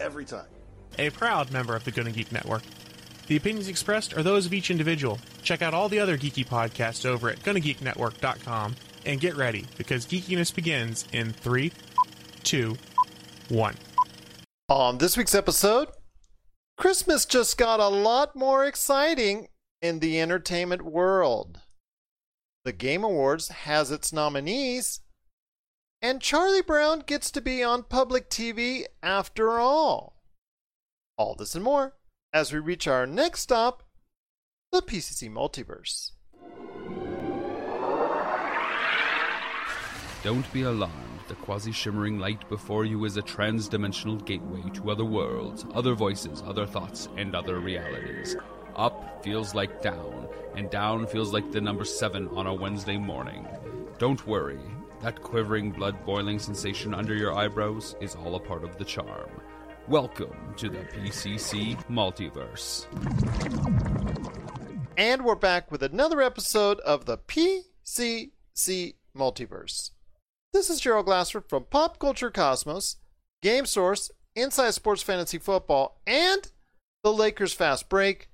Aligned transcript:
every 0.00 0.24
time. 0.24 0.46
A 0.98 1.10
proud 1.10 1.50
member 1.50 1.76
of 1.76 1.84
the 1.84 1.90
Gonna 1.90 2.10
Geek 2.10 2.32
Network. 2.32 2.62
The 3.28 3.36
opinions 3.36 3.68
expressed 3.68 4.16
are 4.16 4.22
those 4.22 4.46
of 4.46 4.54
each 4.54 4.70
individual. 4.70 5.18
Check 5.42 5.60
out 5.60 5.74
all 5.74 5.88
the 5.88 6.00
other 6.00 6.16
geeky 6.16 6.46
podcasts 6.46 7.04
over 7.04 7.28
at 7.28 7.40
GonnaGeekNetwork.com 7.40 8.74
and 9.04 9.20
get 9.20 9.36
ready 9.36 9.66
because 9.76 10.06
geekiness 10.06 10.54
begins 10.54 11.06
in 11.12 11.32
three, 11.32 11.72
two, 12.42 12.76
one. 13.48 13.74
On 14.70 14.98
this 14.98 15.16
week's 15.16 15.34
episode, 15.34 15.88
Christmas 16.78 17.26
just 17.26 17.58
got 17.58 17.80
a 17.80 17.88
lot 17.88 18.34
more 18.34 18.64
exciting 18.64 19.48
in 19.82 19.98
the 19.98 20.20
entertainment 20.20 20.82
world. 20.82 21.60
The 22.64 22.72
Game 22.72 23.04
Awards 23.04 23.48
has 23.48 23.90
its 23.90 24.12
nominees, 24.12 25.00
and 26.00 26.20
Charlie 26.20 26.62
Brown 26.62 27.00
gets 27.00 27.30
to 27.32 27.40
be 27.40 27.62
on 27.62 27.82
public 27.82 28.30
TV 28.30 28.84
after 29.02 29.58
all. 29.58 30.22
All 31.16 31.34
this 31.34 31.54
and 31.54 31.64
more 31.64 31.94
as 32.32 32.52
we 32.52 32.58
reach 32.58 32.86
our 32.86 33.06
next 33.06 33.40
stop, 33.40 33.82
the 34.70 34.82
PCC 34.82 35.30
Multiverse. 35.30 36.12
Don't 40.22 40.52
be 40.52 40.62
alarmed. 40.62 40.94
The 41.28 41.34
quasi 41.34 41.72
shimmering 41.72 42.18
light 42.18 42.48
before 42.48 42.84
you 42.84 43.04
is 43.04 43.16
a 43.16 43.22
trans 43.22 43.68
dimensional 43.68 44.16
gateway 44.16 44.62
to 44.74 44.90
other 44.90 45.04
worlds, 45.04 45.66
other 45.74 45.94
voices, 45.94 46.42
other 46.46 46.66
thoughts, 46.66 47.08
and 47.16 47.34
other 47.34 47.60
realities. 47.60 48.34
Up 48.76 49.22
feels 49.22 49.54
like 49.54 49.82
down, 49.82 50.28
and 50.56 50.70
down 50.70 51.06
feels 51.06 51.32
like 51.32 51.50
the 51.52 51.60
number 51.60 51.84
seven 51.84 52.28
on 52.28 52.46
a 52.46 52.54
Wednesday 52.54 52.96
morning. 52.96 53.46
Don't 53.98 54.26
worry, 54.26 54.60
that 55.00 55.22
quivering, 55.22 55.70
blood 55.70 56.04
boiling 56.04 56.38
sensation 56.38 56.92
under 56.94 57.14
your 57.14 57.32
eyebrows 57.34 57.94
is 58.00 58.16
all 58.16 58.34
a 58.34 58.40
part 58.40 58.64
of 58.64 58.76
the 58.78 58.84
charm. 58.84 59.30
Welcome 59.86 60.54
to 60.56 60.68
the 60.68 60.78
PCC 60.78 61.76
Multiverse. 61.86 62.86
And 64.96 65.24
we're 65.24 65.36
back 65.36 65.70
with 65.70 65.82
another 65.82 66.20
episode 66.20 66.80
of 66.80 67.04
the 67.04 67.18
PCC 67.18 68.94
Multiverse. 69.16 69.90
This 70.52 70.68
is 70.68 70.80
Gerald 70.80 71.06
Glassford 71.06 71.48
from 71.48 71.64
Pop 71.64 71.98
Culture 71.98 72.30
Cosmos, 72.30 72.96
Game 73.40 73.66
Source, 73.66 74.10
Inside 74.34 74.74
Sports 74.74 75.02
Fantasy 75.02 75.38
Football, 75.38 76.00
and 76.06 76.50
the 77.04 77.12
Lakers 77.12 77.52
Fast 77.52 77.88
Break. 77.88 78.28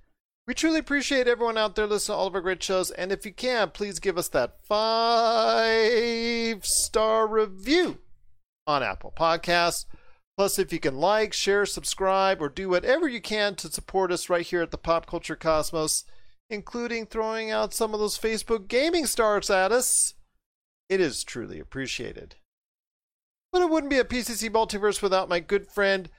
We 0.46 0.52
truly 0.52 0.78
appreciate 0.78 1.26
everyone 1.26 1.56
out 1.56 1.74
there 1.74 1.86
listening 1.86 2.16
to 2.16 2.18
all 2.18 2.26
of 2.26 2.34
our 2.34 2.42
great 2.42 2.62
shows, 2.62 2.90
and 2.90 3.10
if 3.10 3.24
you 3.24 3.32
can, 3.32 3.70
please 3.70 3.98
give 3.98 4.18
us 4.18 4.28
that 4.28 4.58
five 4.62 6.66
star 6.66 7.26
review 7.26 8.00
on 8.66 8.82
Apple 8.82 9.12
Podcasts. 9.16 9.86
Plus, 10.36 10.58
if 10.58 10.70
you 10.70 10.80
can 10.80 10.98
like, 10.98 11.32
share, 11.32 11.64
subscribe, 11.64 12.42
or 12.42 12.50
do 12.50 12.68
whatever 12.68 13.08
you 13.08 13.22
can 13.22 13.54
to 13.54 13.70
support 13.70 14.12
us 14.12 14.28
right 14.28 14.44
here 14.44 14.60
at 14.60 14.70
the 14.70 14.76
Pop 14.76 15.06
Culture 15.06 15.36
Cosmos, 15.36 16.04
including 16.50 17.06
throwing 17.06 17.50
out 17.50 17.72
some 17.72 17.94
of 17.94 18.00
those 18.00 18.18
Facebook 18.18 18.68
gaming 18.68 19.06
stars 19.06 19.48
at 19.48 19.72
us, 19.72 20.12
it 20.90 21.00
is 21.00 21.24
truly 21.24 21.58
appreciated. 21.58 22.34
But 23.50 23.62
it 23.62 23.70
wouldn't 23.70 23.90
be 23.90 23.98
a 23.98 24.04
PCC 24.04 24.50
multiverse 24.50 25.00
without 25.00 25.28
my 25.28 25.40
good 25.40 25.68
friend. 25.68 26.10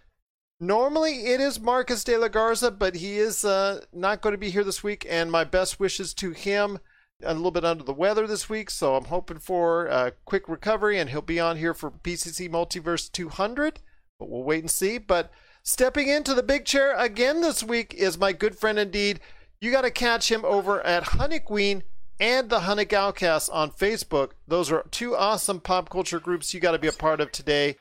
Normally 0.59 1.25
it 1.25 1.41
is 1.41 1.59
Marcus 1.59 2.03
de 2.03 2.17
la 2.17 2.27
Garza, 2.27 2.71
but 2.71 2.95
he 2.95 3.17
is 3.17 3.43
uh, 3.43 3.81
not 3.91 4.21
going 4.21 4.33
to 4.33 4.37
be 4.37 4.49
here 4.49 4.63
this 4.63 4.83
week, 4.83 5.05
and 5.09 5.31
my 5.31 5.43
best 5.43 5.79
wishes 5.79 6.13
to 6.15 6.31
him. 6.31 6.79
A 7.23 7.33
little 7.33 7.51
bit 7.51 7.65
under 7.65 7.83
the 7.83 7.93
weather 7.93 8.27
this 8.27 8.49
week, 8.49 8.69
so 8.69 8.95
I'm 8.95 9.05
hoping 9.05 9.39
for 9.39 9.87
a 9.87 10.11
quick 10.25 10.49
recovery, 10.49 10.99
and 10.99 11.09
he'll 11.09 11.21
be 11.21 11.39
on 11.39 11.57
here 11.57 11.73
for 11.73 11.89
PCC 11.89 12.49
Multiverse 12.49 13.11
200 13.11 13.79
but 14.19 14.29
we'll 14.29 14.43
wait 14.43 14.61
and 14.61 14.71
see. 14.71 14.97
But 14.97 15.31
stepping 15.63 16.07
into 16.07 16.33
the 16.33 16.43
big 16.43 16.65
chair 16.65 16.95
again 16.97 17.41
this 17.41 17.63
week 17.63 17.93
is 17.93 18.17
my 18.17 18.33
good 18.33 18.57
friend 18.57 18.79
indeed. 18.79 19.19
You 19.59 19.71
got 19.71 19.81
to 19.81 19.91
catch 19.91 20.31
him 20.31 20.43
over 20.45 20.81
at 20.81 21.03
Honey 21.03 21.39
Queen 21.39 21.83
and 22.19 22.49
the 22.49 22.61
Honey 22.61 22.85
Galcast 22.85 23.49
on 23.51 23.71
Facebook. 23.71 24.31
Those 24.47 24.71
are 24.71 24.85
two 24.91 25.15
awesome 25.15 25.59
pop 25.59 25.89
culture 25.89 26.19
groups 26.19 26.53
you 26.53 26.59
got 26.59 26.71
to 26.71 26.79
be 26.79 26.87
a 26.87 26.93
part 26.93 27.19
of 27.19 27.31
today. 27.31 27.77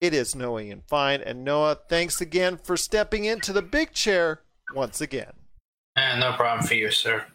It 0.00 0.14
is 0.14 0.34
Noah 0.34 0.62
and 0.62 0.84
Fine. 0.84 1.20
And 1.20 1.44
Noah, 1.44 1.78
thanks 1.88 2.20
again 2.20 2.56
for 2.56 2.76
stepping 2.76 3.24
into 3.24 3.52
the 3.52 3.62
big 3.62 3.92
chair 3.92 4.40
once 4.74 5.00
again. 5.00 5.32
And 5.96 6.20
no 6.20 6.32
problem 6.32 6.66
for 6.66 6.74
you, 6.74 6.90
sir. 6.90 7.26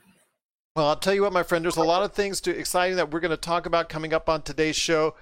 Well, 0.75 0.87
I'll 0.87 0.95
tell 0.95 1.13
you 1.13 1.21
what, 1.21 1.31
my 1.33 1.43
friend, 1.43 1.63
there's 1.63 1.77
a 1.77 1.83
lot 1.83 2.03
of 2.03 2.13
things 2.13 2.41
to 2.41 2.57
exciting 2.57 2.97
that 2.97 3.11
we're 3.11 3.19
going 3.19 3.31
to 3.31 3.37
talk 3.37 3.65
about 3.65 3.87
coming 3.87 4.13
up 4.13 4.27
on 4.27 4.41
today's 4.41 4.75
show. 4.75 5.15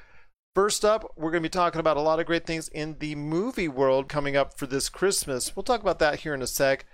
First 0.56 0.86
up, 0.86 1.12
we're 1.18 1.32
going 1.32 1.44
to 1.44 1.50
be 1.50 1.52
talking 1.52 1.80
about 1.80 1.98
a 1.98 2.02
lot 2.02 2.20
of 2.20 2.26
great 2.26 2.46
things 2.46 2.70
in 2.70 2.98
the 3.00 3.16
movie 3.16 3.68
world 3.68 4.08
coming 4.08 4.38
up 4.38 4.58
for 4.58 4.66
this 4.66 4.88
Christmas. 4.88 5.56
We'll 5.56 5.64
talk 5.64 5.82
about 5.82 6.00
that 6.00 6.22
here 6.22 6.34
in 6.34 6.42
a 6.42 6.48
sec. 6.48 6.86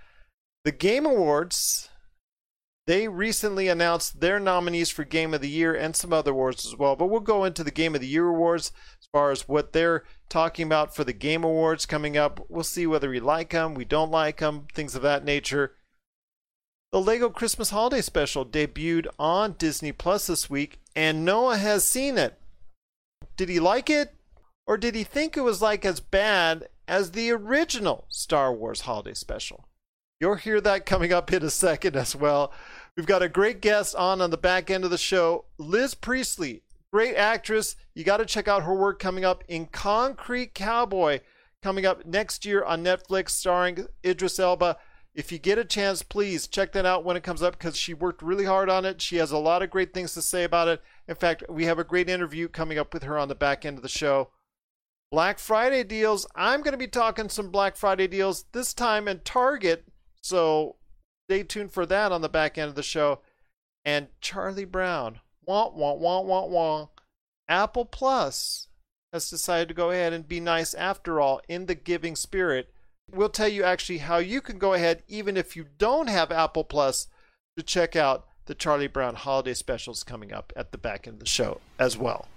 The 0.65 0.71
Game 0.71 1.05
Awards, 1.05 1.88
they 2.89 3.07
recently 3.07 3.67
announced 3.67 4.19
their 4.19 4.39
nominees 4.39 4.89
for 4.89 5.03
Game 5.03 5.35
of 5.35 5.41
the 5.41 5.47
Year 5.49 5.75
and 5.75 5.95
some 5.95 6.11
other 6.11 6.31
awards 6.31 6.65
as 6.65 6.75
well. 6.75 6.95
But 6.95 7.05
we'll 7.05 7.19
go 7.19 7.45
into 7.45 7.63
the 7.63 7.69
Game 7.69 7.93
of 7.93 8.01
the 8.01 8.07
Year 8.07 8.25
awards 8.25 8.71
as 8.99 9.07
far 9.11 9.29
as 9.29 9.47
what 9.47 9.73
they're 9.73 10.05
talking 10.27 10.65
about 10.65 10.95
for 10.95 11.03
the 11.03 11.13
Game 11.13 11.43
Awards 11.43 11.85
coming 11.85 12.17
up. 12.17 12.43
We'll 12.49 12.63
see 12.63 12.87
whether 12.87 13.11
we 13.11 13.19
like 13.19 13.51
them, 13.51 13.75
we 13.75 13.85
don't 13.85 14.09
like 14.09 14.39
them, 14.39 14.65
things 14.73 14.95
of 14.95 15.03
that 15.03 15.23
nature. 15.23 15.75
The 16.91 16.99
Lego 16.99 17.29
Christmas 17.29 17.69
Holiday 17.69 18.01
Special 18.01 18.43
debuted 18.43 19.05
on 19.19 19.53
Disney 19.59 19.91
Plus 19.91 20.25
this 20.25 20.49
week, 20.49 20.79
and 20.95 21.23
Noah 21.23 21.57
has 21.57 21.87
seen 21.87 22.17
it. 22.17 22.39
Did 23.37 23.49
he 23.49 23.59
like 23.59 23.91
it? 23.91 24.15
Or 24.65 24.77
did 24.77 24.95
he 24.95 25.03
think 25.03 25.37
it 25.37 25.41
was 25.41 25.61
like 25.61 25.85
as 25.85 25.99
bad 25.99 26.69
as 26.87 27.11
the 27.11 27.29
original 27.29 28.07
Star 28.09 28.51
Wars 28.51 28.81
holiday 28.81 29.13
special? 29.13 29.69
You'll 30.19 30.35
hear 30.35 30.59
that 30.61 30.85
coming 30.85 31.13
up 31.13 31.31
in 31.31 31.43
a 31.43 31.49
second 31.49 31.95
as 31.95 32.15
well. 32.15 32.51
We've 32.99 33.05
got 33.05 33.23
a 33.23 33.29
great 33.29 33.61
guest 33.61 33.95
on 33.95 34.19
on 34.19 34.29
the 34.29 34.35
back 34.35 34.69
end 34.69 34.83
of 34.83 34.91
the 34.91 34.97
show, 34.97 35.45
Liz 35.57 35.95
Priestley, 35.95 36.63
great 36.91 37.15
actress. 37.15 37.77
You 37.95 38.03
got 38.03 38.17
to 38.17 38.25
check 38.25 38.49
out 38.49 38.63
her 38.63 38.75
work 38.75 38.99
coming 38.99 39.23
up 39.23 39.41
in 39.47 39.67
Concrete 39.67 40.53
Cowboy, 40.53 41.21
coming 41.63 41.85
up 41.85 42.05
next 42.05 42.43
year 42.43 42.61
on 42.61 42.83
Netflix, 42.83 43.29
starring 43.29 43.87
Idris 44.05 44.37
Elba. 44.37 44.75
If 45.15 45.31
you 45.31 45.39
get 45.39 45.57
a 45.57 45.63
chance, 45.63 46.03
please 46.03 46.45
check 46.45 46.73
that 46.73 46.85
out 46.85 47.05
when 47.05 47.15
it 47.15 47.23
comes 47.23 47.41
up 47.41 47.57
because 47.57 47.77
she 47.77 47.93
worked 47.93 48.21
really 48.21 48.43
hard 48.43 48.69
on 48.69 48.83
it. 48.83 49.01
She 49.01 49.15
has 49.15 49.31
a 49.31 49.37
lot 49.37 49.63
of 49.63 49.69
great 49.69 49.93
things 49.93 50.13
to 50.15 50.21
say 50.21 50.43
about 50.43 50.67
it. 50.67 50.81
In 51.07 51.15
fact, 51.15 51.45
we 51.47 51.63
have 51.63 51.79
a 51.79 51.85
great 51.85 52.09
interview 52.09 52.49
coming 52.49 52.77
up 52.77 52.93
with 52.93 53.03
her 53.03 53.17
on 53.17 53.29
the 53.29 53.33
back 53.33 53.63
end 53.63 53.77
of 53.77 53.81
the 53.81 53.87
show. 53.87 54.31
Black 55.09 55.39
Friday 55.39 55.85
deals. 55.85 56.27
I'm 56.35 56.63
going 56.63 56.73
to 56.73 56.77
be 56.77 56.85
talking 56.85 57.29
some 57.29 57.49
Black 57.49 57.77
Friday 57.77 58.07
deals 58.07 58.43
this 58.51 58.73
time 58.73 59.07
in 59.07 59.21
Target. 59.21 59.85
So 60.19 60.75
stay 61.29 61.43
tuned 61.43 61.71
for 61.71 61.85
that 61.85 62.11
on 62.11 62.21
the 62.21 62.27
back 62.27 62.57
end 62.57 62.69
of 62.69 62.75
the 62.75 62.81
show. 62.81 63.19
And 63.85 64.07
Charlie 64.19 64.65
Brown. 64.65 65.19
Wah, 65.45 65.69
wah, 65.69 65.93
wah, 65.93 66.21
wah, 66.21 66.45
wah. 66.45 66.87
Apple 67.47 67.85
Plus 67.85 68.67
has 69.13 69.29
decided 69.29 69.67
to 69.67 69.75
go 69.75 69.91
ahead 69.91 70.11
and 70.11 70.27
be 70.27 70.39
nice 70.39 70.73
after 70.73 71.21
all 71.21 71.39
in 71.47 71.67
the 71.67 71.75
giving 71.75 72.15
spirit. 72.15 72.73
We'll 73.11 73.29
tell 73.29 73.47
you 73.47 73.63
actually 73.63 73.99
how 73.99 74.17
you 74.17 74.41
can 74.41 74.57
go 74.57 74.73
ahead, 74.73 75.03
even 75.07 75.37
if 75.37 75.55
you 75.55 75.67
don't 75.77 76.07
have 76.07 76.31
Apple 76.31 76.63
Plus, 76.63 77.07
to 77.55 77.63
check 77.63 77.95
out 77.95 78.25
the 78.45 78.55
Charlie 78.55 78.87
Brown 78.87 79.13
holiday 79.13 79.53
specials 79.53 80.03
coming 80.03 80.33
up 80.33 80.51
at 80.55 80.71
the 80.71 80.79
back 80.79 81.05
end 81.05 81.15
of 81.15 81.19
the 81.19 81.25
show 81.27 81.61
as 81.77 81.95
well. 81.95 82.27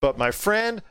But 0.00 0.18
my 0.18 0.32
friend, 0.32 0.82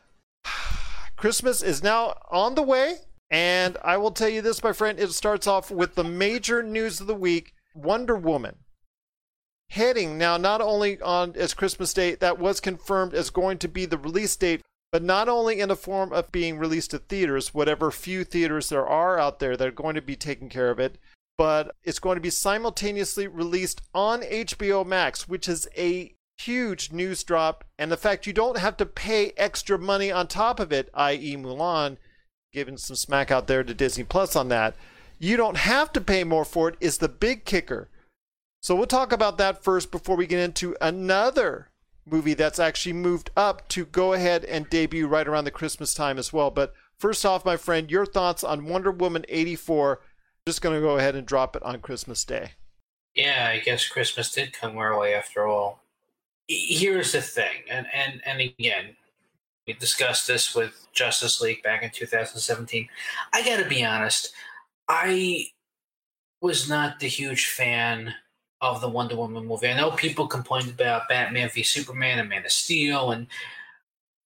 Christmas 1.18 1.62
is 1.62 1.84
now 1.84 2.18
on 2.32 2.56
the 2.56 2.64
way. 2.64 3.00
And 3.30 3.78
I 3.84 3.98
will 3.98 4.12
tell 4.12 4.30
you 4.30 4.42
this, 4.42 4.64
my 4.64 4.72
friend, 4.72 5.00
it 5.00 5.12
starts 5.12 5.48
off 5.48 5.70
with 5.70 5.96
the 5.96 6.04
major 6.04 6.64
news 6.64 7.02
of 7.02 7.08
the 7.08 7.16
week 7.16 7.54
Wonder 7.76 8.16
Woman. 8.16 8.58
Heading 9.70 10.18
now 10.18 10.38
not 10.38 10.62
only 10.62 11.02
on 11.02 11.36
as 11.36 11.54
Christmas 11.54 11.94
Day, 11.94 12.16
that 12.16 12.40
was 12.40 12.62
confirmed 12.62 13.14
as 13.14 13.30
going 13.30 13.58
to 13.60 13.68
be 13.68 13.86
the 13.86 13.98
release 13.98 14.36
date, 14.38 14.62
but 14.94 15.04
not 15.04 15.28
only 15.28 15.60
in 15.60 15.68
the 15.68 15.76
form 15.76 16.14
of 16.14 16.32
being 16.32 16.58
released 16.58 16.92
to 16.92 17.00
theaters, 17.00 17.54
whatever 17.54 17.92
few 17.92 18.24
theaters 18.24 18.70
there 18.70 18.88
are 18.88 19.20
out 19.20 19.40
there 19.40 19.58
that 19.58 19.68
are 19.68 19.72
going 19.72 19.96
to 19.96 20.02
be 20.02 20.16
taking 20.16 20.48
care 20.48 20.70
of 20.70 20.80
it, 20.80 20.98
but 21.38 21.76
it's 21.84 22.00
going 22.00 22.16
to 22.16 22.22
be 22.22 22.30
simultaneously 22.30 23.28
released 23.28 23.82
on 23.94 24.22
HBO 24.22 24.86
Max, 24.86 25.28
which 25.28 25.50
is 25.50 25.68
a 25.78 26.16
huge 26.38 26.94
news 26.94 27.24
drop. 27.24 27.66
And 27.78 27.92
the 27.92 27.98
fact 27.98 28.26
you 28.26 28.34
don't 28.34 28.58
have 28.58 28.78
to 28.78 28.86
pay 28.86 29.34
extra 29.36 29.78
money 29.78 30.12
on 30.12 30.28
top 30.28 30.62
of 30.62 30.72
it, 30.72 30.90
i.e., 30.94 31.36
Mulan, 31.36 31.98
giving 32.58 32.76
some 32.76 32.96
smack 32.96 33.30
out 33.30 33.46
there 33.46 33.64
to 33.64 33.72
Disney 33.72 34.04
Plus 34.04 34.36
on 34.36 34.50
that. 34.50 34.76
You 35.20 35.38
don't 35.38 35.58
have 35.58 35.94
to 35.94 36.02
pay 36.02 36.24
more 36.24 36.44
for 36.44 36.70
it, 36.70 36.76
is 36.82 36.98
the 36.98 37.08
big 37.08 37.46
kicker. 37.46 37.88
So 38.64 38.76
we'll 38.76 38.88
talk 38.88 39.12
about 39.12 39.38
that 39.38 39.64
first 39.64 39.92
before 39.92 40.16
we 40.16 40.26
get 40.26 40.40
into 40.40 40.76
another 40.82 41.70
movie 42.04 42.34
that's 42.34 42.58
actually 42.58 42.94
moved 42.94 43.30
up 43.38 43.68
to 43.70 43.86
go 43.86 44.14
ahead 44.14 44.44
and 44.44 44.68
debut 44.72 45.08
right 45.08 45.28
around 45.28 45.44
the 45.44 45.52
Christmas 45.52 45.94
time 45.94 46.18
as 46.18 46.34
well. 46.34 46.50
But 46.50 46.74
first 46.98 47.24
off, 47.28 47.46
my 47.46 47.58
friend, 47.58 47.92
your 47.92 48.08
thoughts 48.08 48.44
on 48.44 48.66
Wonder 48.66 48.90
Woman 48.90 49.24
84. 49.30 50.02
Just 50.48 50.64
going 50.64 50.74
to 50.74 50.82
go 50.82 50.98
ahead 50.98 51.16
and 51.16 51.28
drop 51.28 51.56
it 51.56 51.62
on 51.62 51.80
Christmas 51.80 52.26
Day. 52.26 52.54
Yeah, 53.14 53.50
I 53.52 53.60
guess 53.60 53.88
Christmas 53.88 54.32
did 54.32 54.52
come 54.52 54.76
our 54.80 55.00
way 55.00 55.14
after 55.14 55.46
all. 55.46 55.84
Here's 56.48 57.12
the 57.12 57.22
thing, 57.22 57.66
and, 57.70 57.86
and, 57.94 58.22
and 58.26 58.42
again, 58.42 58.96
we 59.68 59.74
discussed 59.74 60.28
this 60.28 60.56
with 60.56 60.88
Justice 60.94 61.42
League 61.42 61.62
back 61.62 61.84
in 61.84 61.90
2017. 61.90 62.88
I 63.34 63.44
got 63.44 63.62
to 63.62 63.68
be 63.68 63.84
honest, 63.84 64.32
I 64.88 65.48
was 66.42 66.70
not 66.70 67.00
the 67.00 67.08
huge 67.08 67.48
fan 67.48 68.14
of 68.62 68.82
the 68.82 68.90
Wonder 68.90 69.16
Woman 69.16 69.46
movie. 69.46 69.68
I 69.68 69.76
know 69.76 69.92
people 69.92 70.28
complained 70.28 70.70
about 70.70 71.10
Batman 71.10 71.50
v 71.50 71.64
Superman 71.64 72.20
and 72.20 72.30
Man 72.30 72.46
of 72.46 72.52
Steel, 72.52 73.12
and 73.12 73.28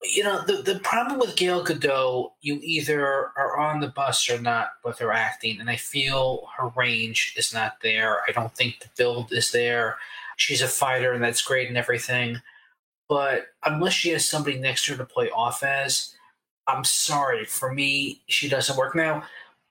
you 0.03 0.23
know 0.23 0.43
the 0.45 0.61
the 0.61 0.79
problem 0.79 1.19
with 1.19 1.35
Gal 1.35 1.63
Gadot, 1.63 2.31
you 2.41 2.59
either 2.61 3.31
are 3.35 3.57
on 3.59 3.81
the 3.81 3.87
bus 3.87 4.29
or 4.29 4.39
not 4.39 4.69
with 4.85 4.99
her 4.99 5.11
acting, 5.11 5.59
and 5.59 5.69
I 5.69 5.75
feel 5.75 6.47
her 6.57 6.71
range 6.75 7.33
is 7.37 7.53
not 7.53 7.81
there. 7.81 8.21
I 8.27 8.31
don't 8.31 8.55
think 8.55 8.79
the 8.79 8.89
build 8.97 9.33
is 9.33 9.51
there. 9.51 9.97
She's 10.37 10.61
a 10.61 10.67
fighter, 10.67 11.13
and 11.13 11.23
that's 11.23 11.41
great 11.41 11.67
and 11.67 11.77
everything, 11.77 12.41
but 13.11 13.47
unless 13.65 13.91
she 13.91 14.11
has 14.11 14.25
somebody 14.25 14.57
next 14.57 14.85
to 14.85 14.93
her 14.93 14.97
to 14.99 15.05
play 15.05 15.29
off 15.31 15.63
as, 15.63 16.15
I'm 16.65 16.85
sorry. 16.85 17.43
For 17.43 17.73
me, 17.73 18.21
she 18.27 18.47
doesn't 18.47 18.77
work 18.77 18.95
now. 18.95 19.23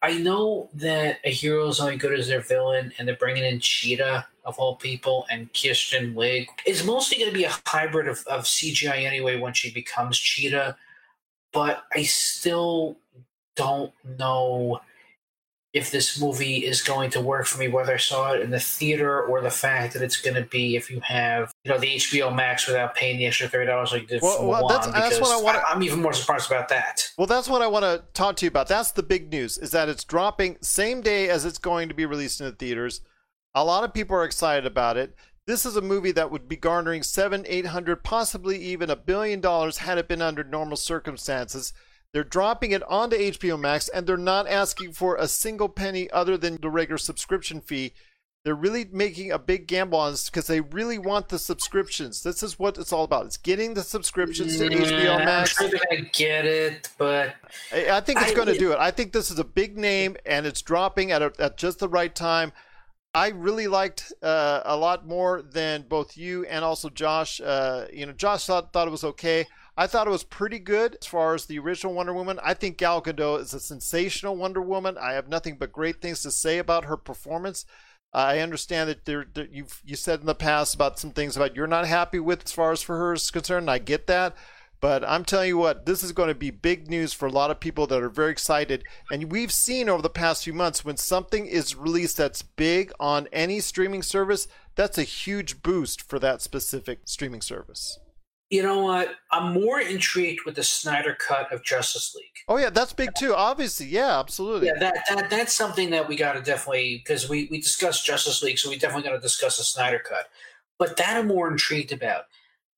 I 0.03 0.19
know 0.19 0.69
that 0.75 1.21
a 1.25 1.31
hero 1.31 1.67
is 1.69 1.81
only 1.81 1.97
good 1.97 2.13
as 2.13 2.29
their 2.29 2.43
villain, 2.43 2.93
and 2.99 3.09
they're 3.09 3.17
bringing 3.17 3.45
in 3.45 3.59
Cheetah 3.59 4.27
of 4.45 4.59
all 4.59 4.77
people 4.77 5.25
and 5.31 5.49
Kristen 5.59 6.15
Wiig. 6.15 6.49
It's 6.67 6.85
mostly 6.85 7.17
going 7.17 7.31
to 7.31 7.39
be 7.39 7.45
a 7.45 7.57
hybrid 7.65 8.09
of, 8.09 8.23
of 8.27 8.43
CGI 8.43 9.07
anyway 9.07 9.41
when 9.41 9.55
she 9.55 9.73
becomes 9.73 10.19
Cheetah, 10.19 10.77
but 11.55 11.85
I 11.97 12.03
still 12.03 12.99
don't 13.57 13.95
know 14.19 14.83
if 15.73 15.93
this 15.93 16.21
movie 16.21 16.65
is 16.65 16.83
going 16.83 17.11
to 17.11 17.21
work 17.21 17.47
for 17.47 17.59
me, 17.59 17.69
whether 17.69 17.95
I 17.95 17.97
saw 17.97 18.33
it 18.33 18.41
in 18.41 18.51
the 18.51 18.59
theater 18.59 19.23
or 19.23 19.41
the 19.41 19.51
fact 19.51 19.93
that 19.93 20.03
it's 20.03 20.21
going 20.21 20.35
to 20.35 20.43
be 20.43 20.75
if 20.75 20.91
you 20.91 21.01
have, 21.01 21.53
you 21.65 21.71
know, 21.71 21.79
the 21.79 21.95
HBO 21.95 22.35
Max 22.35 22.67
without 22.67 22.97
paying 22.97 23.19
the 23.19 23.27
extra 23.27 23.49
thirty 23.49 23.67
dollars 23.67 23.93
like 23.93 24.09
did 24.09 24.21
well, 24.21 24.47
well, 24.47 24.69
that's, 24.69 24.89
that's 24.89 25.21
what 25.21 25.31
I 25.31 25.41
want. 25.41 25.63
I'm 25.69 25.83
even 25.83 26.03
more 26.03 26.13
surprised 26.13 26.51
about 26.51 26.69
that. 26.71 27.09
Well, 27.17 27.29
that's 27.29 27.49
what 27.49 27.63
I 27.63 27.69
want 27.69 27.85
to 27.85 28.03
talk 28.15 28.37
to 28.37 28.47
you 28.47 28.49
about. 28.49 28.67
That's 28.67 28.91
the 28.91 29.03
big 29.05 29.31
news: 29.31 29.59
is 29.59 29.71
that 29.71 29.89
it's 29.89 30.03
dropping 30.03 30.57
same 30.61 31.03
day 31.03 31.29
as 31.29 31.45
it's 31.45 31.59
going 31.59 31.89
to 31.89 31.95
be 31.95 32.05
released 32.05 32.41
in 32.41 32.47
the 32.47 32.53
theaters. 32.53 33.01
A 33.55 33.65
lot 33.65 33.85
of 33.85 33.95
people 33.95 34.17
are 34.17 34.25
excited 34.25 34.67
about 34.67 34.97
it. 34.97 35.15
This 35.47 35.65
is 35.65 35.77
a 35.77 35.81
movie 35.81 36.13
that 36.13 36.31
would 36.31 36.49
be 36.49 36.57
garnering 36.57 37.05
seven, 37.05 37.45
eight 37.49 37.67
hundred, 37.67 38.03
possibly 38.03 38.59
even 38.59 38.91
a 38.91 38.97
billion 38.97 39.41
dollars 39.41 39.79
had 39.79 39.99
it 39.99 40.09
been 40.09 40.23
under 40.23 40.43
normal 40.43 40.77
circumstances. 40.77 41.73
They're 42.13 42.25
dropping 42.25 42.73
it 42.73 42.83
onto 42.89 43.17
HBO 43.17 43.59
Max 43.59 43.89
and 43.89 44.07
they're 44.07 44.17
not 44.17 44.49
asking 44.49 44.93
for 44.93 45.17
a 45.17 45.29
single 45.29 45.69
penny 45.69 46.11
other 46.11 46.37
than 46.37 46.59
the 46.61 46.69
regular 46.69 46.99
subscription 46.99 47.61
fee. 47.61 47.93
They're 48.43 48.55
really 48.55 48.87
making 48.91 49.31
a 49.31 49.39
big 49.39 49.67
gamble 49.67 49.99
on 49.99 50.13
this 50.13 50.31
because 50.31 50.47
they 50.47 50.63
really 50.63 50.99
want 50.99 51.29
the 51.29 51.39
subscriptions. 51.39 52.23
This 52.23 52.43
is 52.43 52.59
what 52.59 52.79
it's 52.79 52.93
all 52.93 53.05
about. 53.05 53.27
It's 53.27 53.37
getting 53.37 53.75
the 53.75 53.83
subscriptions 53.83 54.57
to 54.57 54.71
HBO 54.71 55.25
Max. 55.25 55.61
I'm 55.61 55.69
sure 55.69 55.79
I 55.91 55.97
get 56.13 56.47
it, 56.47 56.89
but 56.97 57.35
I, 57.71 57.91
I 57.91 58.01
think 58.01 58.23
it's 58.23 58.33
going 58.33 58.49
to 58.49 58.59
do 58.59 58.73
it. 58.73 58.79
I 58.79 58.91
think 58.93 59.13
this 59.13 59.31
is 59.31 59.39
a 59.39 59.45
big 59.45 59.77
name 59.77 60.17
and 60.25 60.47
it's 60.47 60.63
dropping 60.63 61.13
at, 61.13 61.21
a, 61.21 61.33
at 61.39 61.59
just 61.59 61.81
the 61.81 61.89
right 61.89 62.15
time. 62.15 62.53
I 63.13 63.29
really 63.29 63.67
liked 63.67 64.13
uh, 64.23 64.63
a 64.65 64.77
lot 64.77 65.07
more 65.07 65.43
than 65.43 65.83
both 65.83 66.17
you 66.17 66.47
and 66.47 66.65
also 66.65 66.89
Josh. 66.89 67.41
Uh, 67.41 67.87
you 67.93 68.07
know, 68.07 68.13
Josh 68.13 68.47
thought 68.47 68.73
thought 68.73 68.89
it 68.89 68.93
was 68.93 69.05
okay. 69.05 69.47
I 69.81 69.87
thought 69.87 70.07
it 70.07 70.11
was 70.11 70.25
pretty 70.25 70.59
good 70.59 70.99
as 71.01 71.07
far 71.07 71.35
as 71.35 71.47
the 71.47 71.59
original 71.59 71.95
Wonder 71.95 72.13
Woman. 72.13 72.39
I 72.43 72.53
think 72.53 72.77
Gal 72.77 73.01
Gadot 73.01 73.41
is 73.41 73.55
a 73.55 73.61
sensational 73.61 74.37
Wonder 74.37 74.61
Woman. 74.61 74.99
I 74.99 75.13
have 75.13 75.27
nothing 75.27 75.57
but 75.57 75.73
great 75.73 76.03
things 76.03 76.21
to 76.21 76.31
say 76.31 76.59
about 76.59 76.85
her 76.85 76.99
performance. 76.99 77.65
I 78.13 78.41
understand 78.41 78.91
that 78.91 79.07
there, 79.07 79.25
you've 79.51 79.81
you 79.83 79.97
said 79.97 80.21
in 80.21 80.27
the 80.27 80.35
past 80.35 80.75
about 80.75 80.99
some 80.99 81.13
things 81.13 81.35
about 81.35 81.57
you're 81.57 81.67
not 81.67 81.87
happy 81.87 82.19
with 82.21 82.45
as 82.45 82.53
far 82.53 82.73
as 82.73 82.83
for 82.83 82.99
her 82.99 83.15
is 83.15 83.31
concerned. 83.31 83.71
I 83.71 83.79
get 83.79 84.07
that. 84.07 84.37
But 84.83 85.03
I'm 85.09 85.25
telling 85.25 85.49
you 85.49 85.57
what, 85.57 85.87
this 85.87 86.03
is 86.03 86.13
going 86.13 86.29
to 86.29 86.35
be 86.35 86.51
big 86.51 86.91
news 86.91 87.15
for 87.15 87.25
a 87.25 87.33
lot 87.33 87.51
of 87.51 87.59
people 87.59 87.87
that 87.87 88.03
are 88.03 88.11
very 88.11 88.33
excited. 88.33 88.85
And 89.11 89.33
we've 89.33 89.53
seen 89.53 89.89
over 89.89 90.03
the 90.03 90.11
past 90.11 90.45
few 90.45 90.53
months 90.53 90.85
when 90.85 90.99
something 90.99 91.47
is 91.47 91.75
released 91.75 92.19
that's 92.19 92.43
big 92.43 92.93
on 93.01 93.29
any 93.33 93.61
streaming 93.61 94.03
service, 94.03 94.47
that's 94.75 94.99
a 94.99 95.05
huge 95.05 95.63
boost 95.63 96.03
for 96.03 96.19
that 96.19 96.43
specific 96.43 97.01
streaming 97.07 97.41
service. 97.41 97.99
You 98.51 98.65
know 98.65 98.81
what? 98.81 99.15
I'm 99.31 99.53
more 99.53 99.81
intrigued 99.81 100.45
with 100.45 100.57
the 100.57 100.65
Snyder 100.65 101.15
cut 101.15 101.53
of 101.53 101.63
Justice 101.63 102.17
League. 102.17 102.27
Oh 102.49 102.57
yeah, 102.57 102.71
that's 102.71 102.93
big 102.93 103.11
too. 103.17 103.33
Obviously, 103.33 103.87
yeah, 103.87 104.19
absolutely. 104.19 104.67
Yeah, 104.67 104.79
that, 104.81 105.05
that 105.09 105.31
that's 105.31 105.55
something 105.55 105.91
that 105.91 106.09
we 106.09 106.17
got 106.17 106.33
to 106.33 106.43
definitely 106.43 106.97
because 106.97 107.29
we 107.29 107.47
we 107.51 107.61
discussed 107.61 108.05
Justice 108.05 108.43
League, 108.43 108.59
so 108.59 108.69
we 108.69 108.77
definitely 108.77 109.09
got 109.09 109.15
to 109.15 109.21
discuss 109.21 109.59
the 109.59 109.63
Snyder 109.63 110.01
cut. 110.01 110.29
But 110.81 110.97
that 110.97 111.17
I'm 111.17 111.29
more 111.29 111.49
intrigued 111.49 111.93
about. 111.93 112.25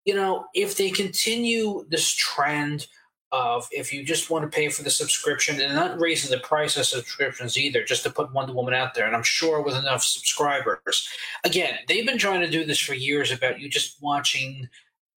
You 0.04 0.14
know, 0.14 0.44
if 0.54 0.76
they 0.76 0.90
continue 0.90 1.86
this 1.88 2.10
trend 2.12 2.86
of 3.30 3.66
if 3.72 3.94
you 3.94 4.04
just 4.04 4.28
want 4.28 4.42
to 4.44 4.54
pay 4.54 4.68
for 4.68 4.82
the 4.82 4.90
subscription 4.90 5.58
and 5.58 5.75
not 5.75 5.98
raising 5.98 6.30
the 6.30 6.44
price 6.44 6.76
of 6.76 6.84
subscriptions 6.84 7.56
either, 7.56 7.82
just 7.82 8.02
to 8.02 8.10
put 8.10 8.34
Wonder 8.34 8.52
Woman 8.52 8.75
out 8.75 8.92
there, 8.92 9.06
and 9.06 9.16
I'm 9.16 9.22
sure 9.22 9.62
with 9.62 9.75
enough 9.75 10.02
subscribers. 10.02 11.08
Again, 11.44 11.78
they've 11.88 12.04
been 12.04 12.18
trying 12.18 12.42
to 12.42 12.50
do 12.50 12.66
this 12.66 12.78
for 12.78 12.92
years 12.92 13.32
about 13.32 13.58
you 13.58 13.70
just 13.70 14.02
watching 14.02 14.68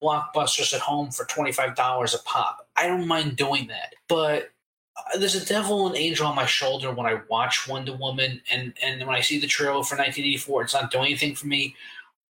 blockbusters 0.02 0.74
at 0.74 0.80
home 0.80 1.10
for 1.10 1.24
$25 1.26 2.14
a 2.14 2.18
pop. 2.24 2.68
I 2.76 2.86
don't 2.86 3.06
mind 3.06 3.36
doing 3.36 3.66
that. 3.68 3.94
But 4.08 4.50
uh, 4.96 5.18
there's 5.18 5.34
a 5.34 5.44
devil 5.44 5.86
and 5.86 5.96
angel 5.96 6.26
on 6.26 6.36
my 6.36 6.46
shoulder 6.46 6.92
when 6.92 7.06
I 7.06 7.20
watch 7.28 7.68
Wonder 7.68 7.94
Woman 7.94 8.40
and, 8.50 8.74
and 8.82 9.06
when 9.06 9.16
I 9.16 9.20
see 9.20 9.38
the 9.38 9.46
trailer 9.46 9.82
for 9.82 9.96
1984, 9.96 10.62
it's 10.62 10.74
not 10.74 10.90
doing 10.90 11.06
anything 11.06 11.34
for 11.34 11.46
me. 11.46 11.74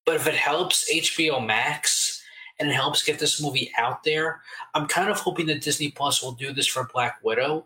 But 0.06 0.16
if 0.16 0.28
it 0.28 0.36
helps 0.36 0.92
HBO 0.94 1.46
Max 1.46 2.24
and 2.60 2.70
it 2.70 2.74
helps 2.74 3.04
get 3.04 3.20
this 3.20 3.42
movie 3.42 3.72
out 3.78 4.04
there, 4.04 4.42
I'm 4.74 4.88
kind 4.88 5.10
of 5.10 5.18
hoping 5.18 5.48
that 5.48 5.62
Disney 5.62 5.92
Plus 5.92 6.22
will 6.22 6.34
do 6.34 6.54
this 6.54 6.68
for 6.68 6.90
Black 6.94 7.20
Widow, 7.24 7.66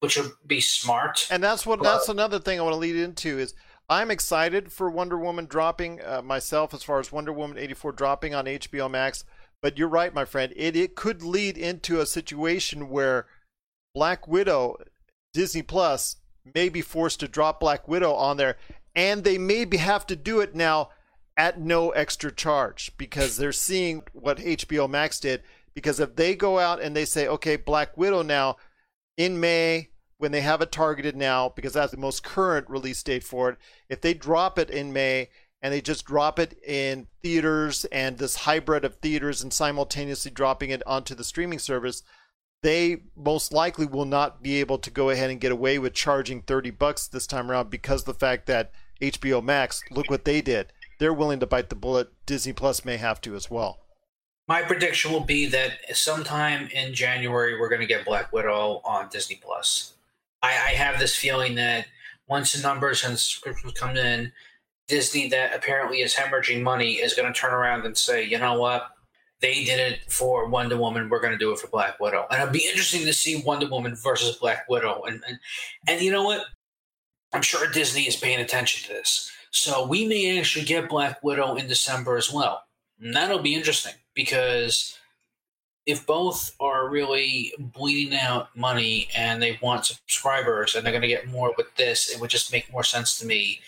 which 0.00 0.16
would 0.16 0.32
be 0.46 0.60
smart. 0.60 1.26
And 1.30 1.42
that's 1.42 1.66
what 1.66 1.80
but, 1.80 1.84
that's 1.84 2.08
another 2.08 2.38
thing 2.38 2.58
I 2.58 2.62
want 2.62 2.72
to 2.72 2.78
lead 2.78 2.96
into 2.96 3.38
is 3.38 3.54
I'm 3.88 4.10
excited 4.10 4.72
for 4.72 4.88
Wonder 4.88 5.18
Woman 5.18 5.46
dropping 5.46 6.00
uh, 6.02 6.22
myself 6.22 6.72
as 6.72 6.82
far 6.82 7.00
as 7.00 7.12
Wonder 7.12 7.32
Woman 7.32 7.58
84 7.58 7.92
dropping 7.92 8.34
on 8.34 8.46
HBO 8.46 8.90
Max. 8.90 9.24
But 9.60 9.78
you're 9.78 9.88
right, 9.88 10.12
my 10.12 10.24
friend. 10.24 10.52
It, 10.56 10.76
it 10.76 10.94
could 10.94 11.22
lead 11.22 11.58
into 11.58 12.00
a 12.00 12.06
situation 12.06 12.88
where 12.88 13.26
Black 13.94 14.26
Widow, 14.26 14.76
Disney 15.32 15.62
Plus, 15.62 16.16
may 16.54 16.68
be 16.68 16.80
forced 16.80 17.20
to 17.20 17.28
drop 17.28 17.60
Black 17.60 17.86
Widow 17.86 18.12
on 18.14 18.36
there. 18.36 18.56
And 18.94 19.24
they 19.24 19.38
maybe 19.38 19.78
have 19.78 20.06
to 20.06 20.16
do 20.16 20.40
it 20.40 20.54
now 20.54 20.90
at 21.36 21.60
no 21.60 21.90
extra 21.90 22.30
charge 22.32 22.92
because 22.96 23.36
they're 23.36 23.52
seeing 23.52 24.02
what 24.12 24.38
HBO 24.38 24.88
Max 24.88 25.20
did. 25.20 25.42
Because 25.74 26.00
if 26.00 26.16
they 26.16 26.34
go 26.34 26.58
out 26.58 26.80
and 26.80 26.94
they 26.94 27.04
say, 27.04 27.26
okay, 27.26 27.56
Black 27.56 27.96
Widow 27.96 28.22
now 28.22 28.56
in 29.16 29.40
May, 29.40 29.88
when 30.24 30.32
they 30.32 30.40
have 30.40 30.62
it 30.62 30.72
targeted 30.72 31.14
now, 31.14 31.50
because 31.50 31.74
that's 31.74 31.90
the 31.90 31.98
most 31.98 32.24
current 32.24 32.64
release 32.70 33.02
date 33.02 33.22
for 33.22 33.50
it, 33.50 33.58
if 33.90 34.00
they 34.00 34.14
drop 34.14 34.58
it 34.58 34.70
in 34.70 34.90
May 34.90 35.28
and 35.60 35.70
they 35.70 35.82
just 35.82 36.06
drop 36.06 36.38
it 36.38 36.58
in 36.66 37.08
theaters 37.22 37.84
and 37.92 38.16
this 38.16 38.36
hybrid 38.36 38.86
of 38.86 38.94
theaters 38.94 39.42
and 39.42 39.52
simultaneously 39.52 40.30
dropping 40.30 40.70
it 40.70 40.82
onto 40.86 41.14
the 41.14 41.24
streaming 41.24 41.58
service, 41.58 42.02
they 42.62 43.02
most 43.14 43.52
likely 43.52 43.84
will 43.84 44.06
not 44.06 44.42
be 44.42 44.60
able 44.60 44.78
to 44.78 44.90
go 44.90 45.10
ahead 45.10 45.28
and 45.28 45.42
get 45.42 45.52
away 45.52 45.78
with 45.78 45.92
charging 45.92 46.40
30 46.40 46.70
bucks 46.70 47.06
this 47.06 47.26
time 47.26 47.50
around 47.50 47.68
because 47.68 48.04
the 48.04 48.14
fact 48.14 48.46
that 48.46 48.72
HBO 49.02 49.44
Max, 49.44 49.82
look 49.90 50.08
what 50.08 50.24
they 50.24 50.40
did. 50.40 50.72
They're 50.98 51.12
willing 51.12 51.40
to 51.40 51.46
bite 51.46 51.68
the 51.68 51.74
bullet. 51.74 52.08
Disney 52.24 52.54
Plus 52.54 52.82
may 52.82 52.96
have 52.96 53.20
to 53.20 53.34
as 53.34 53.50
well. 53.50 53.80
My 54.48 54.62
prediction 54.62 55.12
will 55.12 55.20
be 55.20 55.44
that 55.48 55.72
sometime 55.94 56.68
in 56.68 56.94
January 56.94 57.60
we're 57.60 57.68
going 57.68 57.82
to 57.82 57.86
get 57.86 58.06
Black 58.06 58.32
Widow 58.32 58.80
on 58.86 59.10
Disney 59.10 59.38
Plus. 59.44 59.93
I, 60.44 60.48
I 60.48 60.74
have 60.74 60.98
this 60.98 61.16
feeling 61.16 61.54
that 61.54 61.86
once 62.28 62.52
the 62.52 62.62
numbers 62.62 63.02
and 63.02 63.18
subscriptions 63.18 63.72
come 63.72 63.96
in, 63.96 64.32
Disney, 64.86 65.28
that 65.30 65.54
apparently 65.54 66.00
is 66.00 66.14
hemorrhaging 66.14 66.62
money, 66.62 66.94
is 66.94 67.14
going 67.14 67.32
to 67.32 67.38
turn 67.38 67.54
around 67.54 67.86
and 67.86 67.96
say, 67.96 68.22
you 68.22 68.38
know 68.38 68.58
what? 68.58 68.90
They 69.40 69.64
did 69.64 69.80
it 69.80 70.12
for 70.12 70.46
Wonder 70.48 70.76
Woman. 70.76 71.08
We're 71.08 71.20
going 71.20 71.32
to 71.32 71.38
do 71.38 71.50
it 71.52 71.58
for 71.58 71.68
Black 71.68 71.98
Widow. 71.98 72.26
And 72.30 72.42
it'll 72.42 72.52
be 72.52 72.66
interesting 72.66 73.04
to 73.06 73.12
see 73.12 73.42
Wonder 73.42 73.68
Woman 73.68 73.96
versus 73.96 74.36
Black 74.36 74.68
Widow. 74.68 75.02
And, 75.06 75.22
and, 75.26 75.38
and 75.88 76.02
you 76.02 76.12
know 76.12 76.24
what? 76.24 76.44
I'm 77.32 77.42
sure 77.42 77.70
Disney 77.70 78.02
is 78.02 78.16
paying 78.16 78.40
attention 78.40 78.86
to 78.86 78.94
this. 78.94 79.30
So 79.50 79.86
we 79.86 80.06
may 80.06 80.38
actually 80.38 80.64
get 80.64 80.88
Black 80.88 81.22
Widow 81.22 81.56
in 81.56 81.66
December 81.66 82.16
as 82.16 82.32
well. 82.32 82.62
And 83.00 83.14
that'll 83.14 83.40
be 83.40 83.54
interesting 83.54 83.94
because 84.14 84.96
if 85.86 86.06
both 86.06 86.54
are 86.60 86.88
really 86.88 87.52
bleeding 87.58 88.18
out 88.18 88.54
money 88.56 89.08
and 89.14 89.42
they 89.42 89.58
want 89.62 89.84
subscribers 89.84 90.74
and 90.74 90.84
they're 90.84 90.92
going 90.92 91.02
to 91.02 91.08
get 91.08 91.28
more 91.28 91.52
with 91.56 91.74
this, 91.76 92.10
it 92.10 92.20
would 92.20 92.30
just 92.30 92.52
make 92.52 92.72
more 92.72 92.84
sense 92.84 93.18
to 93.18 93.26
me. 93.26 93.60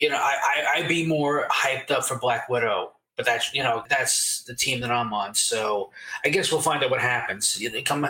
You 0.00 0.10
know, 0.10 0.16
I, 0.16 0.34
I 0.42 0.66
I'd 0.76 0.88
be 0.88 1.06
more 1.06 1.48
hyped 1.50 1.90
up 1.90 2.04
for 2.04 2.18
Black 2.18 2.48
Widow, 2.48 2.92
but 3.16 3.26
that's 3.26 3.52
you 3.54 3.62
know 3.62 3.84
that's 3.88 4.44
the 4.44 4.54
team 4.54 4.80
that 4.80 4.90
I'm 4.90 5.12
on. 5.12 5.34
So 5.34 5.90
I 6.24 6.28
guess 6.28 6.52
we'll 6.52 6.60
find 6.60 6.84
out 6.84 6.90
what 6.90 7.00
happens. 7.00 7.58
They 7.58 7.82
come 7.82 8.06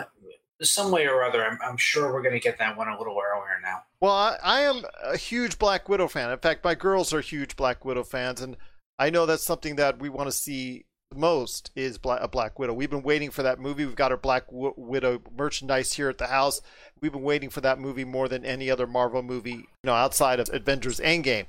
some 0.61 0.91
way 0.91 1.07
or 1.07 1.23
other. 1.23 1.43
I'm, 1.45 1.57
I'm 1.63 1.77
sure 1.77 2.13
we're 2.13 2.21
going 2.21 2.33
to 2.33 2.39
get 2.39 2.57
that 2.59 2.77
one 2.77 2.89
a 2.89 2.97
little 2.97 3.17
earlier 3.17 3.59
now. 3.63 3.83
Well, 4.01 4.13
I, 4.13 4.37
I 4.43 4.61
am 4.61 4.83
a 5.03 5.17
huge 5.17 5.57
Black 5.57 5.87
Widow 5.87 6.07
fan. 6.09 6.29
In 6.29 6.37
fact, 6.37 6.63
my 6.63 6.75
girls 6.75 7.13
are 7.13 7.21
huge 7.21 7.55
Black 7.55 7.85
Widow 7.85 8.03
fans, 8.03 8.41
and 8.41 8.57
I 8.97 9.09
know 9.09 9.25
that's 9.25 9.43
something 9.43 9.77
that 9.77 9.99
we 9.99 10.09
want 10.09 10.27
to 10.27 10.33
see 10.33 10.85
most 11.15 11.71
is 11.75 11.97
Black, 11.97 12.21
a 12.21 12.27
Black 12.27 12.59
Widow. 12.59 12.73
We've 12.73 12.89
been 12.89 13.01
waiting 13.01 13.31
for 13.31 13.43
that 13.43 13.59
movie. 13.59 13.85
We've 13.85 13.95
got 13.95 14.11
our 14.11 14.17
Black 14.17 14.47
w- 14.47 14.73
Widow 14.77 15.21
merchandise 15.35 15.93
here 15.93 16.09
at 16.09 16.17
the 16.17 16.27
house. 16.27 16.61
We've 17.01 17.11
been 17.11 17.23
waiting 17.23 17.49
for 17.49 17.61
that 17.61 17.79
movie 17.79 18.05
more 18.05 18.27
than 18.27 18.45
any 18.45 18.69
other 18.69 18.85
Marvel 18.85 19.23
movie, 19.23 19.51
you 19.51 19.67
know, 19.83 19.93
outside 19.93 20.39
of 20.39 20.49
Avengers 20.53 20.99
Endgame. 20.99 21.47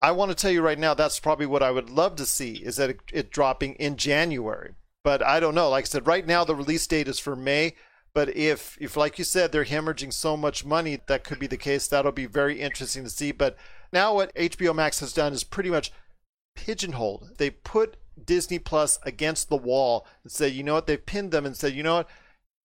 I 0.00 0.12
want 0.12 0.30
to 0.30 0.34
tell 0.34 0.50
you 0.50 0.62
right 0.62 0.78
now, 0.78 0.94
that's 0.94 1.20
probably 1.20 1.46
what 1.46 1.62
I 1.62 1.70
would 1.70 1.90
love 1.90 2.16
to 2.16 2.26
see 2.26 2.54
is 2.54 2.76
that 2.76 2.90
it, 2.90 3.00
it 3.12 3.30
dropping 3.30 3.74
in 3.74 3.96
January. 3.96 4.74
But 5.04 5.22
I 5.22 5.40
don't 5.40 5.54
know. 5.54 5.68
Like 5.68 5.84
I 5.84 5.88
said, 5.88 6.06
right 6.06 6.26
now 6.26 6.44
the 6.44 6.56
release 6.56 6.86
date 6.86 7.08
is 7.08 7.18
for 7.18 7.36
May. 7.36 7.74
But 8.14 8.34
if, 8.36 8.76
if 8.80 8.96
like 8.96 9.18
you 9.18 9.24
said, 9.24 9.52
they're 9.52 9.64
hemorrhaging 9.64 10.12
so 10.12 10.36
much 10.36 10.64
money, 10.64 11.00
that 11.06 11.24
could 11.24 11.38
be 11.38 11.46
the 11.46 11.56
case. 11.56 11.86
That'll 11.86 12.12
be 12.12 12.26
very 12.26 12.60
interesting 12.60 13.04
to 13.04 13.10
see. 13.10 13.32
But 13.32 13.56
now 13.92 14.14
what 14.14 14.34
HBO 14.34 14.74
Max 14.74 15.00
has 15.00 15.12
done 15.12 15.32
is 15.32 15.44
pretty 15.44 15.70
much 15.70 15.92
pigeonholed. 16.54 17.38
They 17.38 17.50
put 17.50 17.96
Disney 18.24 18.58
Plus 18.58 18.98
against 19.04 19.48
the 19.48 19.56
wall 19.56 20.06
and 20.22 20.32
said, 20.32 20.52
you 20.52 20.62
know 20.62 20.74
what? 20.74 20.86
They've 20.86 21.04
pinned 21.04 21.30
them 21.30 21.46
and 21.46 21.56
said, 21.56 21.74
you 21.74 21.82
know 21.82 21.96
what? 21.96 22.08